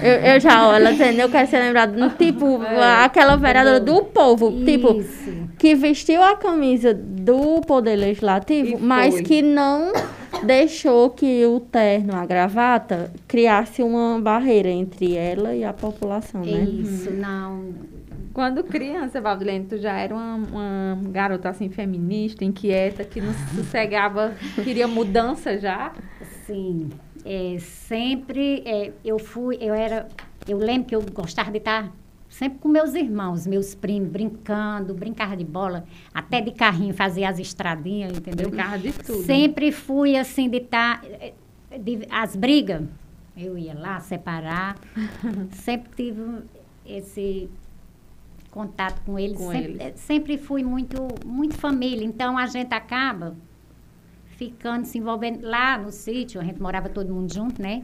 eu, 0.03 0.34
eu 0.34 0.39
já, 0.39 0.91
dizendo, 0.91 1.19
eu 1.19 1.29
quero 1.29 1.49
ser 1.49 1.57
lembrada, 1.59 2.09
tipo, 2.17 2.61
aquela 3.03 3.36
vereadora 3.36 3.79
do 3.79 4.03
povo, 4.03 4.63
tipo, 4.63 4.99
Isso. 4.99 5.49
que 5.57 5.73
vestiu 5.73 6.21
a 6.21 6.36
camisa 6.36 6.93
do 6.93 7.61
Poder 7.61 7.95
Legislativo, 7.95 8.77
mas 8.79 9.21
que 9.21 9.41
não 9.41 9.91
deixou 10.43 11.09
que 11.09 11.45
o 11.47 11.59
terno, 11.59 12.15
a 12.15 12.25
gravata, 12.27 13.11
criasse 13.27 13.82
uma 13.82 14.19
barreira 14.19 14.69
entre 14.69 15.15
ela 15.15 15.55
e 15.55 15.63
a 15.63 15.73
população, 15.73 16.41
né? 16.41 16.63
Isso, 16.63 17.11
não. 17.11 17.73
Quando 18.34 18.63
criança, 18.63 19.19
Valdilene, 19.19 19.65
tu 19.65 19.77
já 19.77 19.93
era 19.93 20.13
uma, 20.13 20.36
uma 20.36 20.99
garota 21.09 21.49
assim 21.49 21.69
feminista, 21.69 22.45
inquieta, 22.45 23.03
que 23.03 23.19
não 23.19 23.34
sossegava, 23.55 24.36
queria 24.63 24.88
mudança 24.88 25.57
já? 25.57 25.93
Sim, 26.45 26.89
é, 27.25 27.57
sempre 27.59 28.63
é, 28.65 28.91
eu 29.03 29.19
fui, 29.19 29.57
eu 29.59 29.73
era, 29.73 30.07
eu 30.47 30.57
lembro 30.57 30.88
que 30.88 30.95
eu 30.95 31.01
gostava 31.13 31.51
de 31.51 31.57
estar 31.57 31.91
sempre 32.32 32.59
com 32.59 32.69
meus 32.69 32.93
irmãos, 32.93 33.45
meus 33.45 33.75
primos, 33.75 34.09
brincando, 34.09 34.93
brincava 34.93 35.36
de 35.36 35.43
bola, 35.43 35.84
até 36.13 36.39
de 36.41 36.51
carrinho, 36.51 36.93
fazia 36.93 37.29
as 37.29 37.38
estradinhas, 37.38 38.17
entendeu? 38.17 38.49
Brincava 38.49 38.79
de 38.79 38.93
tudo. 38.93 39.23
Sempre 39.23 39.71
fui 39.71 40.15
assim 40.15 40.49
de 40.49 40.57
estar. 40.57 41.03
as 42.09 42.36
brigas, 42.36 42.84
eu 43.38 43.57
ia 43.57 43.77
lá 43.77 43.99
separar. 43.99 44.77
sempre 45.51 45.91
tive 45.95 46.21
esse 46.86 47.49
contato 48.52 49.02
com 49.06 49.18
eles. 49.18 49.38
Com 49.38 49.52
sempre, 49.52 49.72
eles. 49.72 49.82
eh, 49.82 49.93
sempre 49.95 50.38
fui 50.38 50.64
muito, 50.64 51.08
muito 51.26 51.56
família. 51.56 52.06
Então 52.06 52.38
a 52.38 52.45
gente 52.45 52.74
acaba 52.74 53.36
ficando, 54.38 54.86
se 54.86 54.97
envolvendo 54.97 55.45
lá 55.47 55.78
no 55.78 55.91
sítio, 55.91 56.41
a 56.41 56.43
gente 56.43 56.60
morava 56.60 56.89
todo 56.89 57.14
mundo 57.14 57.32
junto, 57.32 57.62
né? 57.62 57.84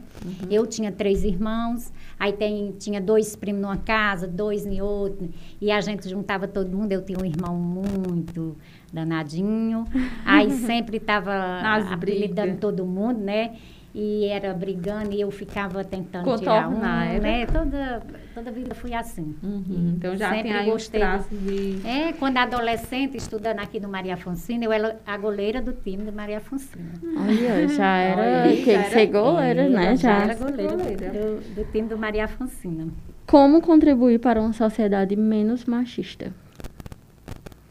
Eu 0.50 0.66
tinha 0.66 0.90
três 0.90 1.22
irmãos, 1.22 1.92
aí 2.18 2.32
tem, 2.32 2.72
tinha 2.72 3.00
dois 3.00 3.36
primos 3.36 3.62
numa 3.62 3.76
casa, 3.76 4.26
dois 4.26 4.66
em 4.66 4.80
outra, 4.80 5.28
e 5.60 5.70
a 5.70 5.80
gente 5.80 6.08
juntava 6.08 6.48
todo 6.48 6.76
mundo. 6.76 6.90
Eu 6.90 7.04
tinha 7.04 7.16
um 7.16 7.24
irmão 7.24 7.54
muito 7.54 8.56
danadinho, 8.92 9.84
aí 10.24 10.50
sempre 10.66 10.96
estava 10.96 11.60
apelidando 11.92 12.56
todo 12.58 12.84
mundo, 12.84 13.20
né? 13.20 13.54
E 13.94 14.26
era 14.26 14.52
brigando 14.52 15.12
e 15.14 15.20
eu 15.20 15.30
ficava 15.30 15.82
tentando 15.82 16.36
tirar 16.38 16.68
um, 16.68 16.74
Contornar, 16.74 17.06
era? 17.14 17.20
né? 17.20 17.46
Toda, 17.46 18.02
toda 18.34 18.52
vida 18.52 18.74
fui 18.74 18.92
assim. 18.92 19.34
Uhum, 19.42 19.94
Então 19.96 20.14
já 20.14 20.28
Sempre 20.28 20.42
tem 20.50 20.52
aí 20.52 20.66
os 20.66 20.72
gostei. 20.72 21.00
de... 21.32 21.80
É, 21.86 22.12
quando 22.12 22.36
adolescente, 22.36 23.16
estudando 23.16 23.58
aqui 23.60 23.80
no 23.80 23.88
Maria 23.88 24.16
Fonsina, 24.16 24.62
eu 24.64 24.70
era 24.72 25.00
a 25.06 25.16
goleira 25.16 25.62
do 25.62 25.72
time 25.72 26.04
do 26.04 26.12
Maria 26.12 26.38
Fonsina. 26.38 26.84
Olha, 27.16 27.66
já 27.68 27.96
era. 27.96 28.44
Olha, 28.44 28.56
que 28.56 28.64
já 28.66 28.72
era- 28.80 28.90
ser 28.90 29.06
goleira, 29.06 29.68
né? 29.68 29.96
Já 29.96 30.12
era 30.22 30.34
Já. 30.36 30.44
goleira, 30.44 30.72
do- 30.72 30.78
Goleira. 30.78 31.10
Do, 31.10 31.54
do 31.54 31.64
time 31.72 31.88
do 31.88 31.98
Maria 31.98 32.28
Fonsina. 32.28 32.88
Como 33.26 33.60
contribuir 33.62 34.20
para 34.20 34.38
uma 34.40 34.52
sociedade 34.52 35.16
menos 35.16 35.64
machista? 35.64 36.32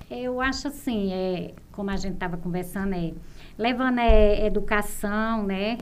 Eu 0.09 0.39
acho 0.41 0.68
assim, 0.70 1.11
é, 1.13 1.51
como 1.72 1.89
a 1.89 1.95
gente 1.97 2.13
estava 2.13 2.38
conversando, 2.38 2.93
é, 2.95 3.11
levando 3.57 3.99
é, 3.99 4.45
educação, 4.45 5.43
né? 5.43 5.78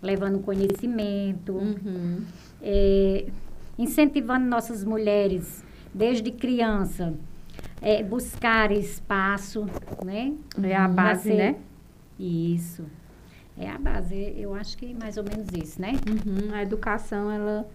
Levando 0.00 0.38
conhecimento, 0.40 1.52
Uhum. 1.52 2.20
é, 2.62 3.26
incentivando 3.78 4.46
nossas 4.46 4.84
mulheres, 4.84 5.64
desde 5.94 6.30
criança, 6.30 7.14
é, 7.80 8.02
buscar 8.02 8.70
espaço, 8.72 9.66
né? 10.04 10.32
É 10.62 10.74
a 10.76 10.88
base, 10.88 11.22
ser- 11.24 11.36
né? 11.36 11.56
Isso. 12.18 12.84
É 13.58 13.68
a 13.68 13.78
base, 13.78 14.32
eu 14.36 14.54
acho 14.54 14.76
que 14.78 14.94
mais 14.94 15.16
ou 15.16 15.24
menos 15.24 15.46
isso, 15.56 15.80
né? 15.80 15.92
Uhum, 16.08 16.54
A 16.54 16.62
educação, 16.62 17.30
ela... 17.30 17.68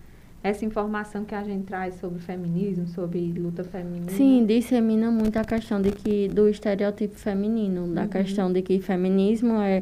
Essa 0.43 0.63
informação 0.65 1.25
que 1.25 1.33
a 1.33 1.43
gente 1.43 1.63
traz 1.65 1.95
sobre 1.95 2.19
feminismo, 2.19 2.87
sobre 2.87 3.33
luta 3.33 3.63
feminina. 3.63 4.09
Sim, 4.11 4.45
dissemina 4.45 5.09
muito 5.09 5.35
a 5.37 5.43
questão 5.43 5.81
de 5.81 5.91
que 5.91 6.27
do 6.29 6.47
estereotipo 6.47 7.15
feminino, 7.15 7.87
da 7.93 8.07
questão 8.07 8.53
de 8.53 8.61
que 8.61 8.79
feminismo 8.79 9.55
é 9.59 9.81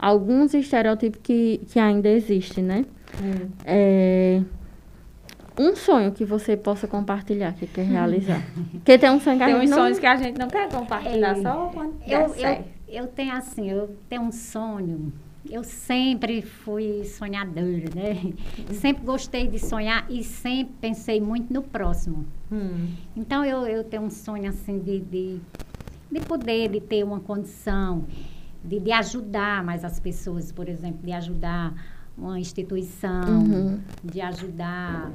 alguns 0.00 0.54
estereotipos 0.54 1.20
que, 1.22 1.60
que 1.68 1.78
ainda 1.78 2.08
existem, 2.08 2.64
né? 2.64 2.84
É. 3.66 4.38
É, 4.38 4.42
um 5.58 5.76
sonho 5.76 6.10
que 6.12 6.24
você 6.24 6.56
possa 6.56 6.88
compartilhar, 6.88 7.52
que 7.52 7.66
quer 7.66 7.84
realizar. 7.84 8.42
Porque 8.72 8.96
tem 8.96 9.10
um 9.10 9.20
sonho 9.20 9.36
que 9.36 9.42
a 9.42 9.46
Tem 9.46 9.54
gente 9.56 9.64
uns 9.66 9.70
não... 9.70 9.78
sonhos 9.78 9.98
que 9.98 10.06
a 10.06 10.16
gente 10.16 10.38
não 10.38 10.48
quer 10.48 10.70
compartilhar 10.70 11.36
É. 11.36 11.42
só 11.42 11.70
quando 11.74 11.94
Eu, 12.06 12.34
eu, 12.34 12.64
eu 12.88 13.06
tenho 13.08 13.32
assim, 13.34 13.70
eu 13.70 13.94
tenho 14.08 14.22
um 14.22 14.32
sonho. 14.32 15.12
Eu 15.50 15.64
sempre 15.64 16.42
fui 16.42 17.04
sonhadora, 17.04 17.84
né? 17.94 18.32
Sempre 18.72 19.04
gostei 19.04 19.48
de 19.48 19.58
sonhar 19.58 20.06
e 20.08 20.22
sempre 20.22 20.74
pensei 20.80 21.20
muito 21.20 21.52
no 21.52 21.62
próximo. 21.62 22.24
Hum. 22.52 22.88
Então 23.16 23.44
eu, 23.44 23.66
eu 23.66 23.82
tenho 23.82 24.02
um 24.02 24.10
sonho 24.10 24.48
assim 24.48 24.78
de, 24.78 25.00
de, 25.00 25.40
de 26.12 26.20
poder, 26.20 26.68
de 26.68 26.80
ter 26.80 27.02
uma 27.04 27.20
condição, 27.20 28.04
de, 28.64 28.78
de 28.80 28.92
ajudar 28.92 29.64
mais 29.64 29.84
as 29.84 29.98
pessoas, 30.00 30.52
por 30.52 30.68
exemplo, 30.68 31.00
de 31.04 31.12
ajudar 31.12 31.74
uma 32.16 32.38
instituição, 32.38 33.40
Uhum. 33.42 33.80
de 34.04 34.20
ajudar 34.20 35.10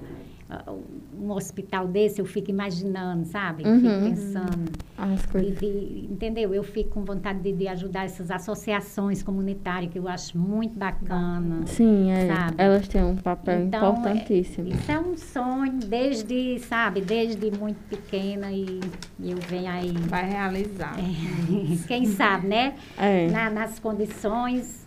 um 1.19 1.31
hospital 1.31 1.87
desse, 1.87 2.21
eu 2.21 2.25
fico 2.25 2.51
imaginando, 2.51 3.25
sabe? 3.25 3.63
Uhum. 3.67 3.79
Fico 3.81 4.09
pensando. 4.15 4.71
As 4.95 5.21
De- 5.21 5.27
coisas. 5.27 5.59
de- 5.59 6.07
entendeu? 6.11 6.53
Eu 6.53 6.61
fico 6.63 6.91
com 6.91 7.03
vontade 7.03 7.39
de, 7.39 7.51
de 7.51 7.67
ajudar 7.67 8.05
essas 8.05 8.29
associações 8.29 9.23
comunitárias, 9.23 9.91
que 9.91 9.97
eu 9.97 10.07
acho 10.07 10.37
muito 10.37 10.77
bacana. 10.77 11.65
Sim, 11.65 12.11
é. 12.11 12.27
Sabe? 12.27 12.55
Elas 12.59 12.87
têm 12.87 13.03
um 13.03 13.15
papel 13.15 13.63
Então, 13.63 13.93
importantíssimo. 13.93 14.67
Isso 14.69 14.91
é 14.91 14.99
um 14.99 15.17
sonho 15.17 15.79
desde, 15.79 16.59
sabe, 16.59 17.01
desde 17.01 17.49
muito 17.49 17.79
pequena 17.89 18.51
e 18.51 18.79
eu 19.19 19.37
venho 19.49 19.71
aí, 19.71 19.91
Vai 20.07 20.29
realizar. 20.29 20.95
quem 21.87 22.05
sabe, 22.05 22.47
né? 22.47 22.75
É. 22.99 23.31
Na- 23.31 23.49
nas 23.49 23.79
condições, 23.79 24.85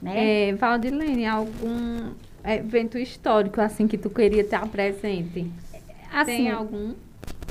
né? 0.00 0.48
É, 0.48 0.54
Valdilene, 0.54 1.26
algum 1.26 2.10
evento 2.44 2.98
histórico 2.98 3.60
assim 3.60 3.86
que 3.86 3.96
tu 3.98 4.10
queria 4.10 4.42
estar 4.42 4.66
presente? 4.68 5.50
assim, 6.12 6.24
Tem 6.24 6.50
algum? 6.50 6.94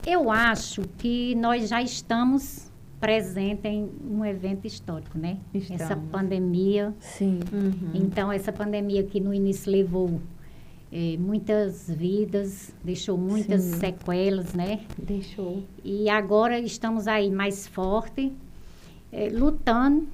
eu 0.06 0.30
acho 0.30 0.82
que 0.98 1.36
nós 1.36 1.70
já 1.70 1.82
estamos 1.82 2.72
presentes 3.00 3.66
em 3.66 3.90
um 4.10 4.24
evento 4.24 4.66
histórico, 4.66 5.18
né? 5.18 5.38
Essa 5.54 5.74
Estamos. 5.74 6.10
pandemia. 6.10 6.94
Sim. 7.00 7.40
Uhum. 7.52 7.92
Então, 7.94 8.32
essa 8.32 8.52
pandemia 8.52 9.04
que 9.04 9.20
no 9.20 9.34
início 9.34 9.70
levou 9.70 10.22
eh, 10.90 11.18
muitas 11.20 11.90
vidas, 11.90 12.74
deixou 12.82 13.18
muitas 13.18 13.62
Sim. 13.62 13.80
sequelas, 13.80 14.54
né? 14.54 14.82
Deixou. 14.98 15.64
E 15.84 16.08
agora 16.10 16.58
estamos 16.60 17.06
aí 17.08 17.30
mais 17.30 17.68
forte, 17.68 18.32
eh, 19.12 19.30
lutando 19.34 20.08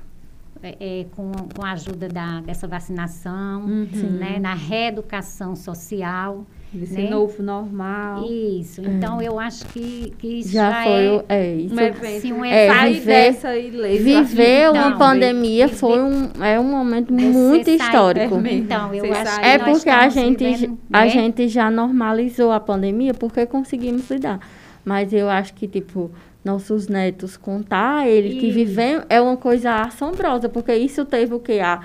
eh, 0.62 0.76
eh, 0.80 1.05
com, 1.16 1.32
com 1.55 1.66
a 1.66 1.72
ajuda 1.72 2.07
da, 2.07 2.41
dessa 2.41 2.68
vacinação, 2.68 3.62
Uhum. 3.64 3.88
né? 4.20 4.38
Na 4.39 4.53
reeducação 4.53 5.55
social. 5.55 6.45
Desse 6.72 6.93
né? 7.01 7.10
novo 7.10 7.41
normal. 7.41 8.26
Isso. 8.30 8.82
Então, 8.86 9.20
eu 9.20 9.39
acho 9.39 9.66
que, 9.70 10.14
que 10.20 10.28
isso 10.39 10.51
Já, 10.51 10.70
já, 10.70 10.84
foi 10.84 10.91
é... 10.93 11.24
É, 11.30 11.55
isso. 11.55 11.74
Um 11.76 11.80
evento. 11.80 12.22
Sim, 12.22 12.34
um 12.34 12.45
É, 12.45 12.68
Sair 12.68 12.93
viver- 12.93 13.05
dessa 13.34 13.57
ilesa. 13.57 14.03
Viver 14.03 14.70
uma 14.72 14.88
Então, 14.89 14.97
pandemia 14.99 15.66
viver- 15.66 15.80
foi 15.80 15.99
um, 15.99 16.30
é 16.43 16.60
um 16.60 16.64
momento 16.70 17.12
muito 17.12 17.66
sai- 17.66 17.74
histórico. 17.76 18.36
É. 18.45 18.53
Então, 18.53 18.93
eu 18.93 19.12
acho 19.12 19.26
sai- 19.32 19.39
que 19.41 19.47
É 19.47 19.57
porque 19.57 19.89
a 19.89 20.10
gente, 20.10 20.43
vivendo, 20.45 20.78
a 20.93 20.99
né? 21.01 21.10
gente 21.10 21.47
já 21.47 21.72
normalizou 21.72 22.51
a 22.51 22.60
pandemia 22.60 23.16
porque 23.16 23.47
conseguimos 23.47 24.07
lidar. 24.12 24.39
Mas 24.86 25.12
eu 25.12 25.28
acho 25.28 25.55
que, 25.55 25.68
tipo, 25.68 26.12
nossos 26.43 26.87
netos 26.87 27.35
contar 27.37 28.05
que 28.05 28.47
E- 28.47 28.51
vivem 28.51 29.01
é 29.09 29.19
uma 29.19 29.35
coisa 29.37 29.81
assombrosa, 29.81 30.47
porque 30.49 30.73
isso 30.75 31.03
teve 31.05 31.33
o 31.33 31.39
quê? 31.39 31.59
Há 31.59 31.81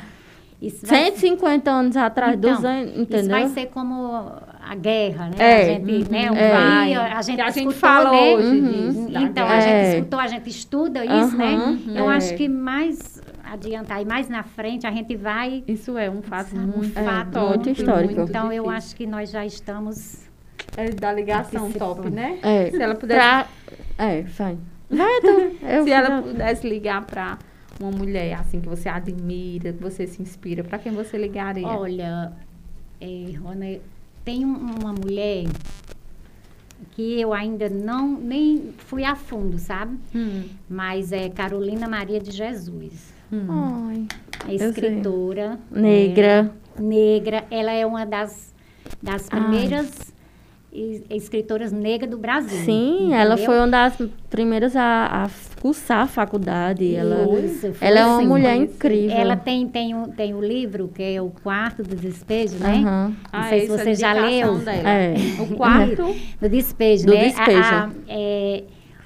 Isso 0.62 0.86
vai 0.86 1.11
150 1.11 1.70
anos 1.70 1.96
atrás, 1.96 2.36
Então, 2.36 2.55
200, 2.55 2.92
Isso 2.92 3.00
entendeu? 3.00 3.30
vai 3.30 3.48
ser 3.48 3.66
como 3.66 4.32
a 4.66 4.74
guerra, 4.74 5.26
né? 5.26 5.34
É, 5.38 5.61
A 5.61 5.64
gente, 5.74 6.11
né? 6.11 6.30
uhum, 6.30 6.36
Um 6.36 6.38
é. 6.38 6.94
a 6.96 7.20
gente 7.22 7.36
Que 7.36 7.42
a 7.42 7.50
gente 7.50 7.74
fala 7.74 8.11
né? 8.12 8.34
hoje 8.34 8.48
Uhum. 8.48 8.88
disso. 8.88 9.07
Então, 9.11 9.46
guerra. 9.46 9.57
a 9.57 9.61
gente 9.61 9.72
É. 9.74 9.94
escutou, 9.98 10.18
a 10.20 10.26
gente 10.26 10.48
estuda 10.48 11.05
isso, 11.05 11.36
né? 11.36 11.55
Aham, 11.55 11.78
Eu 11.94 12.11
é. 12.11 12.16
acho 12.16 12.34
que 12.36 12.48
mais 12.48 13.20
adiantar 13.44 14.00
e 14.00 14.07
mais 14.07 14.28
na 14.30 14.42
frente 14.42 14.86
a 14.86 14.90
gente 14.90 15.14
vai... 15.16 15.62
Isso 15.68 15.98
é 15.98 16.09
um 16.09 16.22
fato 16.22 16.48
Sabe, 16.50 16.62
um 16.62 16.76
muito, 16.78 16.94
fato 16.94 17.40
muito 17.40 17.68
histórico. 17.70 18.20
Então, 18.22 18.50
eu 18.50 18.70
acho 18.70 18.96
que 18.96 19.07
nós 19.07 19.30
já 19.30 19.44
estamos... 19.44 20.24
É 20.77 20.91
da 20.91 21.12
ligação 21.12 21.62
Participando. 21.62 21.97
top, 21.97 22.11
né? 22.11 22.39
É, 22.43 22.71
Se 22.71 22.83
ela 22.83 22.95
pudesse, 22.95 23.21
pra- 23.21 23.49
É, 23.99 24.23
vai. 24.23 24.59
Vai. 24.91 25.21
Eu 25.77 25.85
se 25.85 25.91
ela 25.91 26.23
pudesse 26.23 26.69
ligar 26.69 27.05
pra 27.07 27.39
uma 27.81 27.91
mulher 27.91 28.35
assim 28.39 28.61
que 28.61 28.69
você 28.69 28.89
admira, 28.89 29.73
que 29.73 29.83
você 29.83 30.07
se 30.07 30.21
inspira, 30.23 30.62
pra 30.65 30.79
quem 30.79 30.93
você 30.93 31.17
ligaria? 31.17 31.67
Olha, 31.67 32.33
é, 33.01 33.33
Rona, 33.39 33.79
tem 34.25 34.45
um- 34.45 34.57
uma 34.81 34.93
mulher 34.93 35.45
que 36.93 37.21
eu 37.21 37.33
ainda 37.33 37.69
não 37.69 38.09
nem 38.09 38.73
fui 38.79 39.05
a 39.05 39.15
fundo, 39.17 39.59
sabe? 39.59 39.97
Hum, 40.15 40.45
Mas 40.69 41.12
é 41.12 41.29
Carolina 41.29 41.89
Maria 41.89 42.21
de 42.21 42.31
Jesus. 42.31 43.12
hum. 43.33 43.47
Ai, 43.89 44.07
É 44.49 44.55
escritora. 44.55 45.59
negra. 45.71 46.51
é, 46.77 46.81
negra. 46.83 47.45
Ela 47.51 47.73
é 47.73 47.85
uma 47.87 48.05
das, 48.05 48.53
das 49.03 49.29
primeiras 49.29 50.12
escritoras 51.09 51.70
negras 51.70 52.11
do 52.11 52.18
Brasil. 52.18 52.59
Sim, 52.64 53.14
ela 53.14 53.35
entendeu? 53.35 53.47
foi 53.47 53.59
uma 53.59 53.68
das 53.68 53.97
primeiras 54.29 54.75
a, 54.75 55.25
a 55.25 55.31
cursar 55.61 56.01
a 56.03 56.07
faculdade. 56.07 56.95
Ela, 56.95 57.27
Isso, 57.45 57.72
ela 57.81 57.99
é 58.01 58.05
uma 58.05 58.16
assim. 58.18 58.27
mulher 58.27 58.57
incrível. 58.57 59.16
Ela 59.16 59.37
tem, 59.37 59.66
tem, 59.68 59.95
um, 59.95 60.09
tem 60.09 60.35
o 60.35 60.41
livro, 60.41 60.89
que 60.95 61.03
é 61.03 61.22
o 61.22 61.31
Quarto 61.43 61.83
do 61.83 61.95
Despejo, 61.95 62.57
né? 62.59 62.83
Aham. 62.85 63.09
Não 63.09 63.16
Ah, 63.33 63.49
sei 63.49 63.61
se 63.61 63.70
é 63.70 63.75
a 63.75 63.79
você 63.79 63.95
já 63.95 64.14
dedicação 64.14 64.55
leu. 64.57 64.68
É. 64.89 65.14
O 65.41 65.57
quarto. 65.57 66.14
Do 66.41 66.49
despejo, 66.49 67.07
Do 67.07 67.14
né? 67.14 67.20
A- 67.20 67.22
despejo. 67.29 67.59
A, 67.62 67.91
é, 68.09 68.64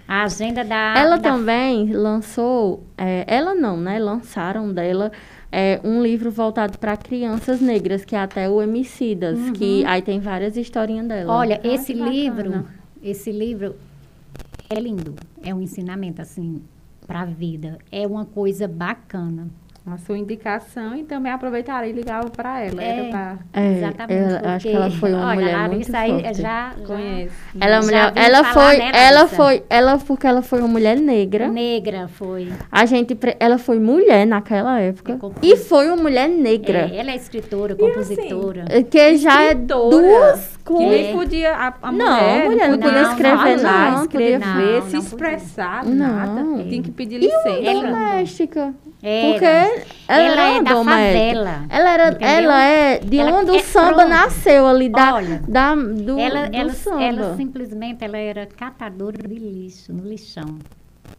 a 0.09 0.23
agenda 0.25 0.65
da... 0.65 0.95
Ela 0.97 1.17
da- 1.19 1.31
também 1.31 1.93
lançou, 1.93 2.83
é, 2.97 3.25
ela 3.27 3.55
não, 3.55 3.77
né? 3.77 3.99
Lançaram 3.99 4.73
dela 4.73 5.13
é, 5.51 5.81
um 5.83 6.03
livro 6.03 6.31
voltado 6.31 6.79
para 6.79 6.97
crianças 6.97 7.61
negras, 7.61 8.05
que 8.05 8.15
é 8.15 8.19
até 8.21 8.49
o 8.49 8.61
Emicidas, 8.63 9.39
que 9.53 9.85
aí 9.85 10.03
tem 10.03 10.21
várias 10.21 10.57
historinhas 10.57 11.07
dela. 11.07 11.33
Olha, 11.33 11.61
Ah, 11.65 11.69
esse 11.69 11.95
bacana. 11.95 12.11
livro 12.11 12.65
esse 13.03 13.31
livro 13.31 13.77
é 14.69 14.79
lindo. 14.81 15.15
É 15.43 15.55
um 15.55 15.61
ensinamento, 15.63 16.21
assim, 16.21 16.61
para 17.07 17.21
a 17.23 17.25
vida. 17.25 17.79
É 17.91 18.07
uma 18.07 18.25
coisa 18.25 18.67
bacana. 18.69 19.49
A 19.95 19.99
sua 19.99 20.19
indicação 20.19 20.95
e 20.97 21.03
também 21.05 21.33
aproveitarei 21.33 21.91
e 21.91 21.93
ligava 21.93 22.29
para 22.31 22.61
ela. 22.61 22.83
É. 22.83 22.89
Era 22.99 23.09
pra... 23.11 23.37
É, 23.53 23.73
Exatamente. 23.73 24.13
ela- 24.35 24.55
acho 24.57 24.69
que 24.69 24.75
ela 24.75 24.85
porque, 24.87 24.99
foi 24.99 25.13
uma 25.13 25.27
olha, 25.27 25.35
mulher 25.41 25.55
a 25.55 25.69
muito 25.69 25.95
aí 25.97 26.11
forte. 26.23 26.41
já, 26.43 26.73
Conheço. 26.87 27.35
Ela, 27.61 27.75
é 27.75 27.79
uma 27.79 27.83
Já 27.83 27.87
mulher, 28.11 28.13
ela 28.17 28.45
foi, 28.45 28.77
né, 28.79 28.91
ela 28.95 29.21
Larissa? 29.21 29.37
foi, 29.37 29.63
ela 29.71 29.99
porque 29.99 30.27
ela 30.27 30.43
foi 30.43 30.59
uma 30.61 30.69
mulher 30.69 30.97
negra. 30.99 31.49
negra 31.49 32.09
foi. 32.09 32.49
A 32.71 32.85
gente, 32.87 33.17
ela 33.41 33.59
foi 33.59 33.79
mulher 33.79 34.27
naquela 34.27 34.81
época 34.81 35.13
É 35.43 35.47
e 35.47 35.57
foi 35.57 35.87
uma 35.89 35.97
mulher 35.97 36.29
negra, 36.29 36.89
É, 36.93 36.97
ela 36.99 37.11
é 37.11 37.17
escritora, 37.17 37.75
compositora. 37.75 38.65
que 38.91 39.17
já 39.17 39.43
é 39.43 39.55
duas 39.55 40.59
Que 40.65 40.73
nem 40.75 41.13
podia 41.17 41.53
a, 41.55 41.75
a 41.83 41.93
Não, 41.93 41.99
mulher, 42.15 42.43
a 42.43 42.51
mulher 42.51 42.69
não 42.71 42.79
podia 42.79 43.03
escrever, 43.03 43.63
não, 43.63 44.03
escrever, 44.03 44.41
podia- 44.41 44.81
não, 44.81 44.83
se 44.87 44.93
não 44.93 45.01
expressar, 45.01 45.79
podia. 45.85 45.95
nada. 45.95 46.43
Não. 46.43 46.69
Tinha 46.69 46.83
que 46.83 46.91
pedir 46.91 47.19
licença. 47.19 47.49
Ela- 47.49 47.83
doméstica. 47.87 48.75
Era. 49.03 49.33
Porque 49.33 49.78
ela, 50.07 50.23
Ela 50.23 50.43
é 50.43 50.51
uma 50.53 50.63
da 50.63 50.85
favela, 50.85 51.65
Ela 51.69 51.91
era, 51.91 52.09
entendeu? 52.09 52.29
ela 52.29 52.63
é 52.65 52.99
de 52.99 53.19
Ela 53.19 53.33
onde 53.39 53.51
é 53.51 53.53
o 53.55 53.61
samba 53.61 53.95
pronto. 53.95 54.09
nasceu 54.09 54.67
ali 54.67 54.89
da, 54.89 55.15
Olha, 55.15 55.43
da 55.49 55.75
do, 55.75 56.19
ela, 56.19 56.49
do 56.49 56.57
ela, 56.57 56.73
samba. 56.73 57.03
ela 57.03 57.37
simplesmente 57.37 58.05
ela 58.05 58.17
era 58.19 58.47
catadora 58.47 59.17
de 59.19 59.35
lixo, 59.35 59.93
no 59.93 60.09
lixão. 60.09 60.59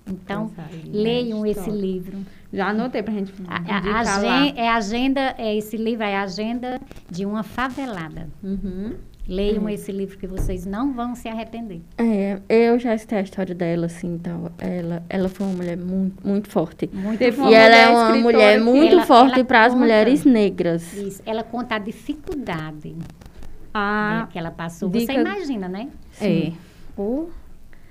Então, 0.07 0.51
linda, 0.83 0.97
leiam 0.97 1.45
esse 1.45 1.69
livro. 1.69 2.19
Já 2.51 2.69
anotei 2.69 3.03
pra 3.03 3.13
gente 3.13 3.31
A, 3.47 3.55
a- 3.57 3.59
indicar 3.59 3.95
a 3.95 4.01
lá. 4.21 4.37
agen- 4.39 4.53
é 4.55 4.69
a 4.69 4.75
agenda, 4.75 5.35
é, 5.37 5.55
esse 5.55 5.77
livro 5.77 6.03
é 6.03 6.15
a 6.15 6.23
agenda 6.23 6.79
de 7.09 7.25
uma 7.25 7.43
favelada. 7.43 8.27
Uhum. 8.43 8.93
Leiam 9.29 9.69
esse 9.69 9.91
livro 9.91 10.17
que 10.17 10.25
vocês 10.25 10.65
não 10.65 10.91
vão 10.91 11.13
se 11.15 11.27
arrepender. 11.27 11.81
É, 11.97 12.39
eu 12.49 12.79
já 12.79 12.95
escutei 12.95 13.19
a 13.19 13.21
história 13.21 13.53
dela, 13.53 13.85
assim, 13.85 14.17
tal. 14.17 14.51
Ela, 14.57 15.03
ela 15.07 15.29
foi 15.29 15.45
uma 15.45 15.55
mulher 15.55 15.77
muito, 15.77 16.27
muito 16.27 16.49
forte. 16.49 16.89
Muito 16.91 17.19
Teve 17.19 17.39
E 17.43 17.53
ela 17.53 17.75
é 17.75 17.87
uma 17.89 18.15
mulher 18.15 18.59
muito 18.59 18.93
ela- 18.93 19.05
forte 19.05 19.43
para 19.43 19.65
as 19.65 19.75
mulheres 19.75 20.25
negras. 20.25 20.93
Isso. 20.93 21.21
Ela 21.25 21.43
conta 21.43 21.75
a 21.75 21.79
dificuldade 21.79 22.89
né, 22.89 23.03
Ah, 23.73 24.27
que 24.31 24.39
ela 24.39 24.49
passou. 24.51 24.89
dica- 24.89 25.13
Você 25.13 25.19
imagina, 25.19 25.67
né? 25.69 25.89
é. 26.19 26.51
Oh, 26.97 27.27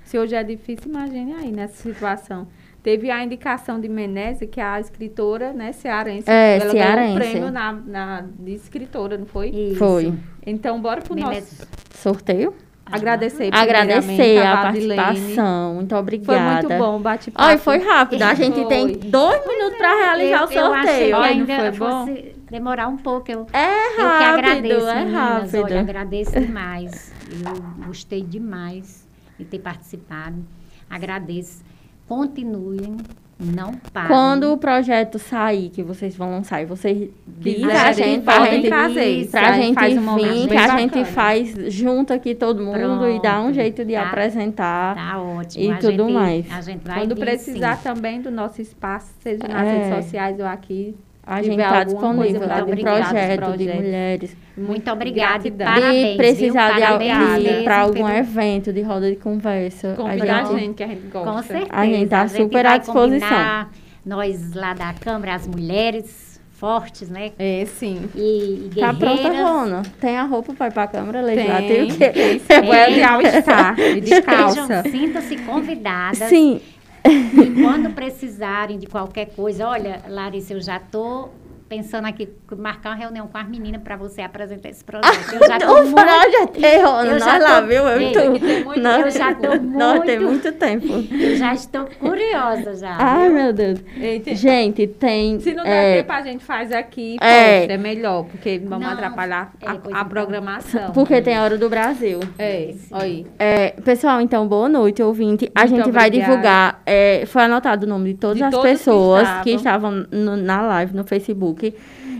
Se 0.03 0.17
hoje 0.19 0.35
é 0.35 0.43
difícil, 0.43 0.89
imagine 0.91 1.33
aí 1.33 1.51
nessa 1.51 1.75
situação. 1.83 2.47
Teve 2.89 3.11
a 3.11 3.23
indicação 3.23 3.79
de 3.79 3.87
Menezes, 3.87 4.49
que 4.49 4.59
é 4.59 4.63
a 4.63 4.79
escritora, 4.79 5.53
né, 5.53 5.71
cearense. 5.73 6.27
É, 6.27 6.57
ela 6.57 6.71
cearense. 6.71 6.97
ganhou 6.97 7.15
o 7.15 7.19
prêmio 7.19 7.51
na, 7.51 7.71
na, 7.71 8.21
de 8.39 8.51
escritora, 8.55 9.15
não 9.15 9.27
foi? 9.27 9.49
Isso. 9.49 9.75
Foi. 9.75 10.11
Então, 10.43 10.81
bora 10.81 10.99
pro 10.99 11.13
Menezes. 11.13 11.59
nosso... 11.59 11.71
Sorteio? 11.93 12.51
Agradecer 12.91 13.51
Agradecer 13.53 14.39
a 14.39 14.55
Vadilene. 14.63 14.95
participação. 14.95 15.75
Muito 15.75 15.89
Foi 15.91 15.99
obrigada. 15.99 16.67
muito 16.67 16.83
bom 16.83 16.95
o 16.95 16.99
bate-papo. 16.99 17.47
Olha, 17.47 17.57
foi 17.59 17.77
rápido. 17.77 18.23
A 18.23 18.33
gente 18.33 18.65
tem 18.65 18.87
Foi. 18.87 18.95
dois 19.11 19.47
minutos 19.47 19.77
para 19.77 19.95
realizar 19.95 20.47
o 20.47 20.51
eu, 20.51 20.59
eu 20.59 20.73
achei 20.73 20.81
que 20.81 20.87
sorteio. 20.87 21.15
Olha, 21.15 21.35
não 21.35 21.39
ainda 21.41 21.57
foi 21.59 21.71
bom? 21.71 22.07
fosse 22.07 22.35
demorar 22.49 22.87
um 22.87 22.97
pouco. 22.97 23.31
Eu, 23.31 23.45
É 23.53 23.91
eu 23.91 23.95
que 23.97 24.01
rápido, 24.01 24.25
agradeço, 24.39 24.87
é 24.87 24.95
meninas. 24.95 25.21
rápido. 25.21 25.63
Olha, 25.63 25.79
agradeço 25.81 26.31
demais. 26.39 27.13
Eu 27.45 27.85
gostei 27.85 28.23
demais 28.23 29.07
de 29.37 29.45
ter 29.45 29.59
participado. 29.59 30.43
Agradeço. 30.89 31.68
Continuem, 32.09 32.97
não 33.39 33.71
parem. 33.93 34.09
Quando 34.09 34.51
o 34.51 34.57
projeto 34.57 35.17
sair, 35.19 35.69
que 35.69 35.81
vocês 35.83 36.15
vão 36.15 36.31
lançar, 36.31 36.61
e 36.61 36.65
vocês 36.65 37.09
dizem 37.25 37.61
Quiserem, 37.61 37.79
a 37.81 37.91
gente, 37.93 38.23
pra 38.23 38.33
podem 38.39 38.51
gente, 38.53 38.67
trazer. 38.67 39.27
pra 39.29 39.47
Aí 39.51 39.61
gente 39.61 39.75
faz 39.75 39.97
um 39.97 40.15
vir, 40.15 40.47
que 40.49 40.57
a 40.57 40.61
bacana. 40.61 40.79
gente 40.79 41.05
faz 41.05 41.55
junto 41.73 42.11
aqui 42.11 42.33
todo 42.35 42.63
mundo 42.63 43.07
e 43.07 43.21
dá 43.21 43.37
um 43.39 43.43
Pronto, 43.43 43.53
jeito 43.53 43.85
de 43.85 43.93
tá. 43.93 44.01
apresentar. 44.01 44.95
Tá 44.95 45.21
ótimo. 45.21 45.63
E 45.63 45.71
a 45.71 45.77
tudo 45.77 46.03
gente, 46.05 46.13
mais. 46.13 46.51
A 46.51 46.61
gente 46.61 46.83
vai 46.83 46.99
Quando 46.99 47.15
vir, 47.15 47.21
precisar 47.21 47.77
sim. 47.77 47.83
também 47.83 48.21
do 48.21 48.31
nosso 48.31 48.59
espaço, 48.61 49.13
seja 49.21 49.47
nas 49.47 49.67
É. 49.67 49.71
redes 49.87 50.03
sociais 50.03 50.39
ou 50.39 50.45
aqui. 50.45 50.95
A 51.31 51.43
gente 51.43 51.61
está 51.61 51.83
disponível 51.83 52.47
lá 52.47 52.59
de 52.61 52.71
divulgar 52.75 52.99
dos 53.01 53.09
projeto, 53.11 53.57
de 53.57 53.67
mulheres. 53.73 54.37
Muito 54.57 54.91
obrigada 54.91 55.47
e 55.47 55.51
parabéns. 55.51 56.13
e 56.13 56.17
precisar 56.17 56.67
viu? 56.69 56.75
de 56.75 56.81
Parabéns 56.81 57.17
alguém 57.35 57.63
para 57.63 57.77
algum 57.79 57.93
pelo- 57.93 58.09
evento 58.09 58.73
de 58.73 58.81
roda 58.81 59.09
de 59.09 59.15
conversa. 59.15 59.93
Convida 59.95 60.35
a 60.35 60.43
gente- 60.43 60.59
gente, 60.59 60.73
que 60.75 60.83
a 60.83 60.87
gente 60.87 61.07
gosta. 61.07 61.31
Com 61.31 61.43
certeza. 61.43 61.69
A 61.71 61.85
gente 61.85 62.09
tá 62.09 62.27
super 62.27 62.65
à 62.65 62.77
disposição. 62.77 63.27
combinar, 63.29 63.71
Nós 64.05 64.53
lá 64.55 64.73
da 64.73 64.91
Câmara, 64.93 65.35
as 65.35 65.45
mulheres 65.47 66.41
fortes, 66.53 67.09
né? 67.09 67.31
É, 67.37 67.63
sim. 67.65 68.09
E, 68.15 68.65
e 68.65 68.69
Tá 68.79 68.91
guerreiras. 68.91 69.21
pronta, 69.21 69.43
Rona? 69.43 69.81
Tem 70.01 70.17
a 70.17 70.23
roupa 70.23 70.53
para 70.53 70.67
ir 70.67 70.71
para 70.73 70.83
a 70.83 70.87
Câmara 70.87 71.23
Tem, 71.23 71.35
Legislativa? 71.35 71.85
que- 71.95 72.09
tem 72.09 72.39
cebola 72.39 72.91
de 72.91 73.01
all-star 73.03 73.79
e 73.79 74.01
de 74.01 74.21
calça. 74.21 74.61
Estejam, 74.85 74.91
sintam-se 74.91 75.37
convidadas. 75.37 76.17
Sim, 76.29 76.59
E 77.33 77.61
quando 77.61 77.93
precisarem 77.93 78.77
de 78.77 78.87
qualquer 78.87 79.27
coisa, 79.27 79.67
olha, 79.67 80.03
Larissa, 80.07 80.53
eu 80.53 80.61
já 80.61 80.79
tô 80.79 81.38
pensando 81.69 82.05
aqui 82.07 82.27
marcar 82.57 82.89
uma 82.89 82.95
reunião 82.95 83.27
com 83.27 83.37
as 83.37 83.47
meninas 83.47 83.81
para 83.83 83.95
você 83.95 84.21
apresentar 84.21 84.69
esse 84.69 84.83
projeto. 84.85 85.33
Eu 85.33 85.47
já 85.47 85.59
tô 85.59 85.71
o 85.71 85.83
muito, 85.85 85.93
projeto 85.95 86.65
é 86.65 86.77
Rona, 86.83 87.05
eu 87.05 87.11
nós 87.11 87.23
já 87.23 87.37
lá, 87.37 87.61
tô- 87.61 87.67
viu? 87.67 87.87
Eu, 87.87 88.01
e 88.01 88.11
tem 88.11 88.33
que 88.33 88.39
ter 88.39 88.65
muito- 88.65 88.79
eu 88.87 89.11
já 89.11 89.35
tô 89.35 89.55
Nós 89.77 90.01
tem 90.01 90.19
muito- 90.19 90.31
muito 90.31 90.51
tempo. 90.53 90.87
eu 91.13 91.35
já 91.35 91.53
estou 91.53 91.85
curiosa 91.99 92.75
já. 92.75 92.97
Ai, 92.99 93.27
viu? 93.29 93.33
meu 93.37 93.53
Deus. 93.53 93.79
Eita. 93.95 94.33
Gente, 94.35 94.87
tem... 94.87 95.39
Se 95.39 95.53
não 95.53 95.63
der 95.63 95.69
é, 95.71 95.97
tempo, 96.01 96.11
a 96.11 96.21
gente 96.21 96.43
faz 96.43 96.71
aqui 96.71 97.17
É. 97.21 97.59
posta. 97.59 97.73
É 97.73 97.77
melhor, 97.77 98.23
porque 98.25 98.59
vamos 98.65 98.85
Não, 98.87 98.93
atrapalhar 98.93 99.53
é, 99.61 99.67
a, 99.67 99.71
a 99.71 99.75
então. 99.75 100.05
programação. 100.05 100.91
porque 100.91 101.21
tem 101.21 101.37
a 101.37 101.43
Hora 101.43 101.57
do 101.57 101.69
Brasil. 101.69 102.19
É, 102.39 102.73
aí. 102.91 103.27
É, 103.37 103.71
pessoal, 103.83 104.19
então, 104.19 104.47
boa 104.47 104.67
noite, 104.67 105.03
ouvinte. 105.03 105.51
A 105.53 105.61
Muito 105.67 105.75
gente 105.75 105.91
vai 105.91 106.07
obrigada. 106.07 106.31
divulgar, 106.31 106.81
é, 106.85 107.25
foi 107.27 107.43
anotado 107.43 107.85
o 107.85 107.89
nome 107.89 108.13
de 108.13 108.19
todas 108.19 108.37
De 108.37 108.43
as 108.43 108.55
que 108.55 108.61
pessoas 108.61 109.27
que 109.43 109.51
estavam. 109.51 109.99
estavam, 110.01 110.07
no- 110.11 110.37
na 110.37 110.61
live, 110.61 110.95
no 110.95 111.03
Facebook. 111.03 111.58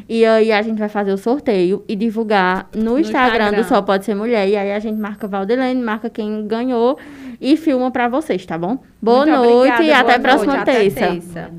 E 0.07 0.25
aí 0.25 0.51
a 0.51 0.61
gente 0.61 0.79
vai 0.79 0.89
fazer 0.89 1.11
o 1.11 1.17
sorteio 1.17 1.83
e 1.87 1.95
divulgar 1.95 2.67
no, 2.73 2.97
Instagram, 2.97 3.51
do 3.51 3.59
Instagram. 3.59 3.63
Só 3.63 3.81
Pode 3.81 4.05
Ser 4.05 4.15
Mulher. 4.15 4.47
E 4.47 4.55
aí 4.55 4.71
a 4.71 4.79
gente 4.79 4.99
marca 4.99 5.27
Valdelene, 5.27 5.81
marca 5.81 6.09
quem 6.09 6.47
ganhou 6.47 6.97
e 7.39 7.55
filma 7.55 7.91
pra 7.91 8.07
vocês, 8.07 8.45
tá 8.45 8.57
bom? 8.57 8.79
Boa 9.01 9.25
Muito 9.25 9.37
noite 9.37 9.73
obrigada, 9.73 9.83
e 9.83 9.91
até 9.91 10.03
boa 10.03 10.15
a 10.15 10.19
próxima 10.19 10.53
noite, 10.55 10.61
até 10.69 10.79
terça. 10.79 10.99
terça. 10.99 11.51